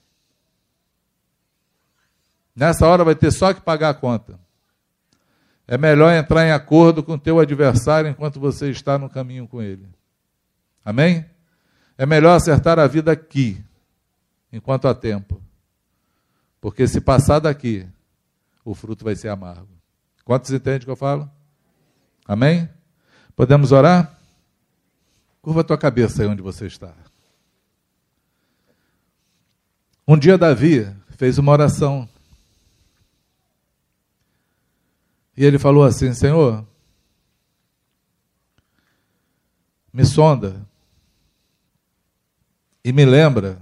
Nessa 2.55 2.87
hora 2.87 3.03
vai 3.03 3.13
ter 3.13 3.31
só 3.31 3.53
que 3.53 3.61
pagar 3.61 3.89
a 3.89 3.93
conta. 3.93 4.48
É 5.71 5.77
melhor 5.77 6.11
entrar 6.11 6.47
em 6.47 6.51
acordo 6.51 7.03
com 7.03 7.13
o 7.13 7.19
teu 7.19 7.39
adversário 7.39 8.09
enquanto 8.09 8.39
você 8.39 8.71
está 8.71 8.97
no 8.97 9.07
caminho 9.07 9.47
com 9.47 9.61
ele. 9.61 9.87
Amém? 10.83 11.23
É 11.95 12.07
melhor 12.07 12.35
acertar 12.35 12.79
a 12.79 12.87
vida 12.87 13.11
aqui, 13.11 13.63
enquanto 14.51 14.87
há 14.87 14.95
tempo. 14.95 15.39
Porque 16.59 16.87
se 16.87 16.99
passar 16.99 17.37
daqui, 17.37 17.87
o 18.65 18.73
fruto 18.73 19.05
vai 19.05 19.15
ser 19.15 19.29
amargo. 19.29 19.69
Quantos 20.25 20.51
entendem 20.51 20.79
o 20.79 20.85
que 20.85 20.89
eu 20.89 20.95
falo? 20.95 21.29
Amém? 22.25 22.67
Podemos 23.35 23.71
orar? 23.71 24.17
Curva 25.39 25.61
a 25.61 25.63
tua 25.63 25.77
cabeça 25.77 26.23
aí 26.23 26.27
onde 26.27 26.41
você 26.41 26.65
está. 26.65 26.95
Um 30.07 30.17
dia 30.17 30.35
Davi 30.35 30.91
fez 31.09 31.37
uma 31.37 31.51
oração. 31.51 32.09
E 35.39 35.45
ele 35.45 35.57
falou 35.57 35.85
assim: 35.85 36.13
Senhor, 36.13 36.67
me 39.93 40.05
sonda 40.05 40.67
e 42.83 42.91
me 42.91 43.05
lembra 43.05 43.57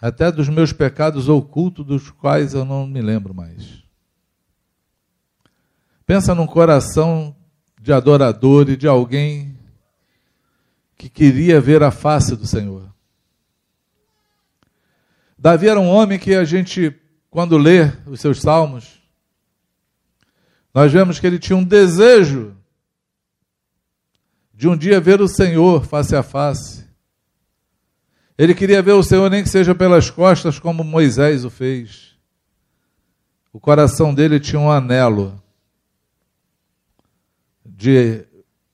até 0.00 0.32
dos 0.32 0.48
meus 0.48 0.72
pecados 0.72 1.28
ocultos, 1.28 1.86
dos 1.86 2.10
quais 2.10 2.54
eu 2.54 2.64
não 2.64 2.88
me 2.88 3.00
lembro 3.00 3.32
mais. 3.32 3.84
Pensa 6.04 6.34
num 6.34 6.46
coração 6.46 7.34
de 7.80 7.92
adorador 7.92 8.68
e 8.68 8.76
de 8.76 8.88
alguém 8.88 9.56
que 10.98 11.08
queria 11.08 11.60
ver 11.60 11.84
a 11.84 11.92
face 11.92 12.34
do 12.34 12.48
Senhor. 12.48 12.92
Davi 15.38 15.68
era 15.68 15.78
um 15.78 15.88
homem 15.88 16.18
que 16.18 16.34
a 16.34 16.44
gente, 16.44 16.92
quando 17.30 17.56
lê 17.56 17.92
os 18.08 18.20
seus 18.20 18.40
salmos, 18.40 19.05
nós 20.76 20.92
vemos 20.92 21.18
que 21.18 21.26
ele 21.26 21.38
tinha 21.38 21.56
um 21.56 21.64
desejo 21.64 22.54
de 24.52 24.68
um 24.68 24.76
dia 24.76 25.00
ver 25.00 25.22
o 25.22 25.26
Senhor 25.26 25.86
face 25.86 26.14
a 26.14 26.22
face. 26.22 26.86
Ele 28.36 28.54
queria 28.54 28.82
ver 28.82 28.92
o 28.92 29.02
Senhor, 29.02 29.30
nem 29.30 29.42
que 29.42 29.48
seja 29.48 29.74
pelas 29.74 30.10
costas, 30.10 30.58
como 30.58 30.84
Moisés 30.84 31.46
o 31.46 31.50
fez. 31.50 32.14
O 33.54 33.58
coração 33.58 34.12
dele 34.12 34.38
tinha 34.38 34.60
um 34.60 34.70
anelo 34.70 35.42
de 37.64 38.26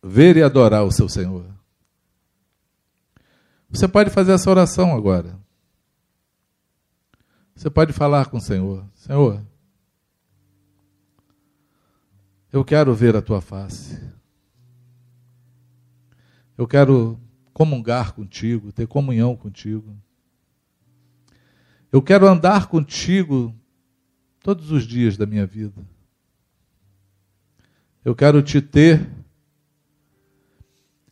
ver 0.02 0.36
e 0.36 0.42
adorar 0.42 0.82
o 0.82 0.90
seu 0.90 1.08
Senhor. 1.08 1.46
Você 3.70 3.86
pode 3.86 4.10
fazer 4.10 4.32
essa 4.32 4.50
oração 4.50 4.92
agora. 4.92 5.38
Você 7.54 7.70
pode 7.70 7.92
falar 7.92 8.26
com 8.26 8.38
o 8.38 8.42
Senhor: 8.42 8.84
Senhor, 8.92 9.40
eu 12.52 12.62
quero 12.62 12.94
ver 12.94 13.16
a 13.16 13.22
tua 13.22 13.40
face. 13.40 13.98
Eu 16.56 16.68
quero 16.68 17.18
comungar 17.52 18.12
contigo, 18.12 18.70
ter 18.70 18.86
comunhão 18.86 19.34
contigo. 19.34 19.96
Eu 21.90 22.02
quero 22.02 22.26
andar 22.26 22.66
contigo 22.66 23.54
todos 24.40 24.70
os 24.70 24.86
dias 24.86 25.16
da 25.16 25.24
minha 25.24 25.46
vida. 25.46 25.82
Eu 28.04 28.14
quero 28.14 28.42
te 28.42 28.60
ter 28.60 29.08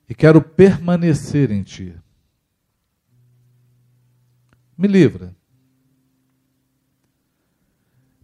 e 0.09 0.15
quero 0.15 0.43
permanecer 0.43 1.51
em 1.51 1.63
ti. 1.63 1.95
Me 4.77 4.89
livra. 4.89 5.35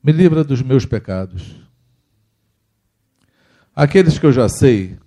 Me 0.02 0.12
livra 0.12 0.44
dos 0.44 0.60
meus 0.60 0.84
pecados. 0.84 1.65
Aqueles 3.76 4.18
que 4.18 4.24
eu 4.24 4.32
já 4.32 4.48
sei, 4.48 4.98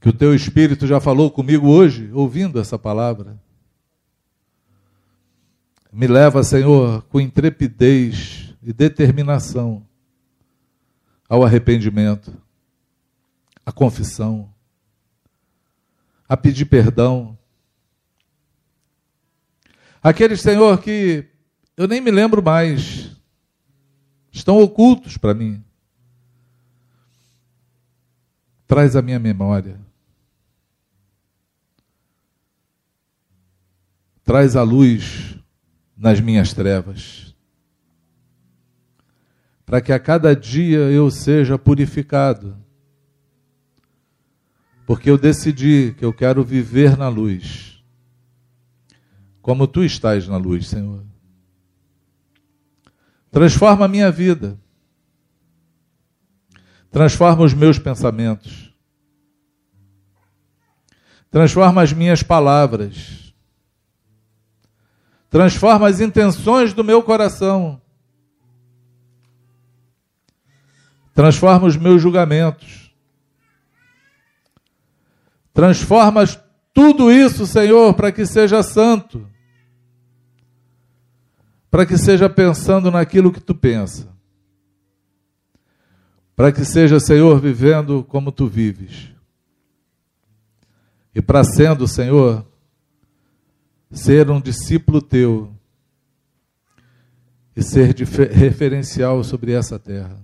que 0.00 0.08
o 0.08 0.12
teu 0.12 0.34
Espírito 0.34 0.88
já 0.88 1.00
falou 1.00 1.30
comigo 1.30 1.68
hoje, 1.68 2.10
ouvindo 2.12 2.58
essa 2.58 2.76
palavra. 2.76 3.40
Me 5.92 6.08
leva, 6.08 6.42
Senhor, 6.42 7.02
com 7.02 7.20
intrepidez 7.20 8.56
e 8.60 8.72
determinação 8.72 9.86
ao 11.28 11.44
arrependimento, 11.44 12.36
à 13.64 13.70
confissão, 13.70 14.52
a 16.28 16.36
pedir 16.36 16.64
perdão. 16.64 17.38
Aqueles, 20.02 20.40
Senhor, 20.40 20.82
que 20.82 21.24
eu 21.76 21.86
nem 21.86 22.00
me 22.00 22.10
lembro 22.10 22.42
mais, 22.42 23.16
estão 24.32 24.60
ocultos 24.60 25.16
para 25.16 25.34
mim. 25.34 25.62
Traz 28.72 28.96
a 28.96 29.02
minha 29.02 29.18
memória. 29.18 29.78
traz 34.24 34.56
a 34.56 34.62
luz 34.62 35.36
nas 35.94 36.20
minhas 36.20 36.54
trevas, 36.54 37.34
para 39.66 39.80
que 39.80 39.92
a 39.92 39.98
cada 39.98 40.34
dia 40.34 40.78
eu 40.78 41.10
seja 41.10 41.58
purificado, 41.58 42.56
porque 44.86 45.10
eu 45.10 45.18
decidi 45.18 45.92
que 45.98 46.04
eu 46.04 46.12
quero 46.12 46.44
viver 46.44 46.96
na 46.96 47.08
luz, 47.08 47.84
como 49.42 49.66
tu 49.66 49.84
estás 49.84 50.26
na 50.28 50.36
luz, 50.36 50.68
Senhor. 50.68 51.04
Transforma 53.30 53.86
a 53.86 53.88
minha 53.88 54.10
vida, 54.10 54.56
transforma 56.90 57.44
os 57.44 57.52
meus 57.52 57.78
pensamentos, 57.78 58.61
transforma 61.32 61.82
as 61.82 61.94
minhas 61.94 62.22
palavras. 62.22 63.34
Transforma 65.30 65.88
as 65.88 65.98
intenções 65.98 66.74
do 66.74 66.84
meu 66.84 67.02
coração, 67.02 67.80
transforma 71.14 71.66
os 71.66 71.74
meus 71.74 72.02
julgamentos, 72.02 72.94
transforma 75.54 76.22
tudo 76.74 77.10
isso, 77.10 77.46
Senhor, 77.46 77.94
para 77.94 78.12
que 78.12 78.26
seja 78.26 78.62
santo, 78.62 79.26
para 81.70 81.86
que 81.86 81.96
seja 81.96 82.28
pensando 82.28 82.90
naquilo 82.90 83.32
que 83.32 83.40
tu 83.40 83.54
pensa, 83.54 84.14
para 86.36 86.52
que 86.52 86.62
seja, 86.62 87.00
Senhor, 87.00 87.40
vivendo 87.40 88.04
como 88.04 88.30
tu 88.30 88.46
vives. 88.46 89.11
E 91.14 91.20
para 91.20 91.44
sendo, 91.44 91.86
Senhor, 91.86 92.46
ser 93.90 94.30
um 94.30 94.40
discípulo 94.40 95.02
teu 95.02 95.54
e 97.54 97.62
ser 97.62 97.94
referencial 98.30 99.22
sobre 99.22 99.52
essa 99.52 99.78
terra. 99.78 100.18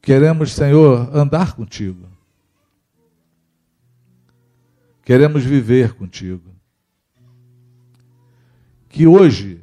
Queremos, 0.00 0.52
Senhor, 0.52 1.14
andar 1.14 1.54
contigo. 1.54 2.08
Queremos 5.02 5.44
viver 5.44 5.94
contigo. 5.94 6.54
Que 8.88 9.06
hoje 9.06 9.62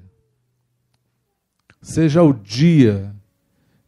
seja 1.81 2.21
o 2.21 2.31
dia 2.33 3.15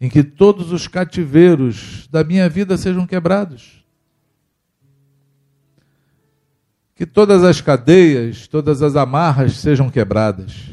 em 0.01 0.09
que 0.09 0.23
todos 0.23 0.71
os 0.71 0.87
cativeiros 0.87 2.07
da 2.07 2.23
minha 2.23 2.49
vida 2.49 2.75
sejam 2.75 3.05
quebrados. 3.05 3.82
Que 7.03 7.05
todas 7.05 7.43
as 7.43 7.59
cadeias, 7.59 8.47
todas 8.47 8.81
as 8.81 8.95
amarras 8.95 9.57
sejam 9.57 9.89
quebradas. 9.89 10.69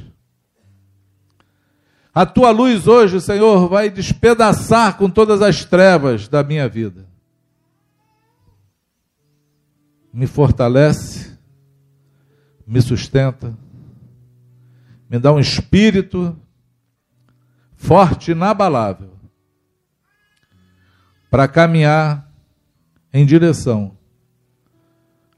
A 2.14 2.24
tua 2.24 2.52
luz 2.52 2.86
hoje, 2.86 3.20
Senhor, 3.20 3.68
vai 3.68 3.90
despedaçar 3.90 4.96
com 4.96 5.10
todas 5.10 5.42
as 5.42 5.64
trevas 5.64 6.28
da 6.28 6.44
minha 6.44 6.68
vida. 6.68 7.04
me 10.12 10.26
fortalece, 10.26 11.36
me 12.64 12.80
sustenta, 12.80 13.56
me 15.08 15.18
dá 15.18 15.32
um 15.32 15.40
espírito 15.40 16.36
forte 17.74 18.30
e 18.30 18.32
inabalável 18.32 19.12
para 21.28 21.48
caminhar 21.48 22.28
em 23.12 23.26
direção 23.26 23.96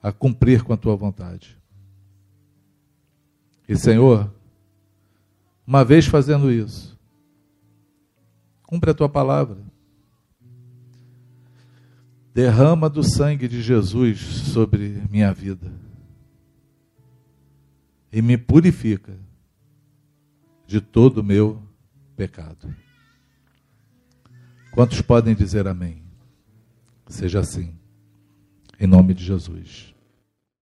a 0.03 0.11
cumprir 0.11 0.65
com 0.65 0.73
a 0.73 0.77
tua 0.77 0.97
vontade. 0.97 1.57
E 3.69 3.77
Senhor, 3.77 4.33
uma 5.67 5.85
vez 5.85 6.07
fazendo 6.07 6.51
isso, 6.51 6.99
cumpre 8.65 8.91
a 8.91 8.95
tua 8.95 9.09
palavra. 9.09 9.59
Derrama 12.35 12.89
do 12.89 13.03
sangue 13.03 13.47
de 13.47 13.63
Jesus 13.63 14.19
sobre 14.21 15.03
minha 15.11 15.33
vida 15.33 15.71
e 18.11 18.21
me 18.21 18.37
purifica 18.37 19.17
de 20.67 20.81
todo 20.81 21.19
o 21.19 21.25
meu 21.25 21.63
pecado. 22.17 22.75
Quantos 24.73 25.03
podem 25.03 25.35
dizer 25.35 25.69
amém? 25.69 26.03
Seja 27.07 27.41
assim, 27.41 27.75
em 28.81 28.87
nome 28.87 29.13
de 29.13 29.23
Jesus. 29.23 29.91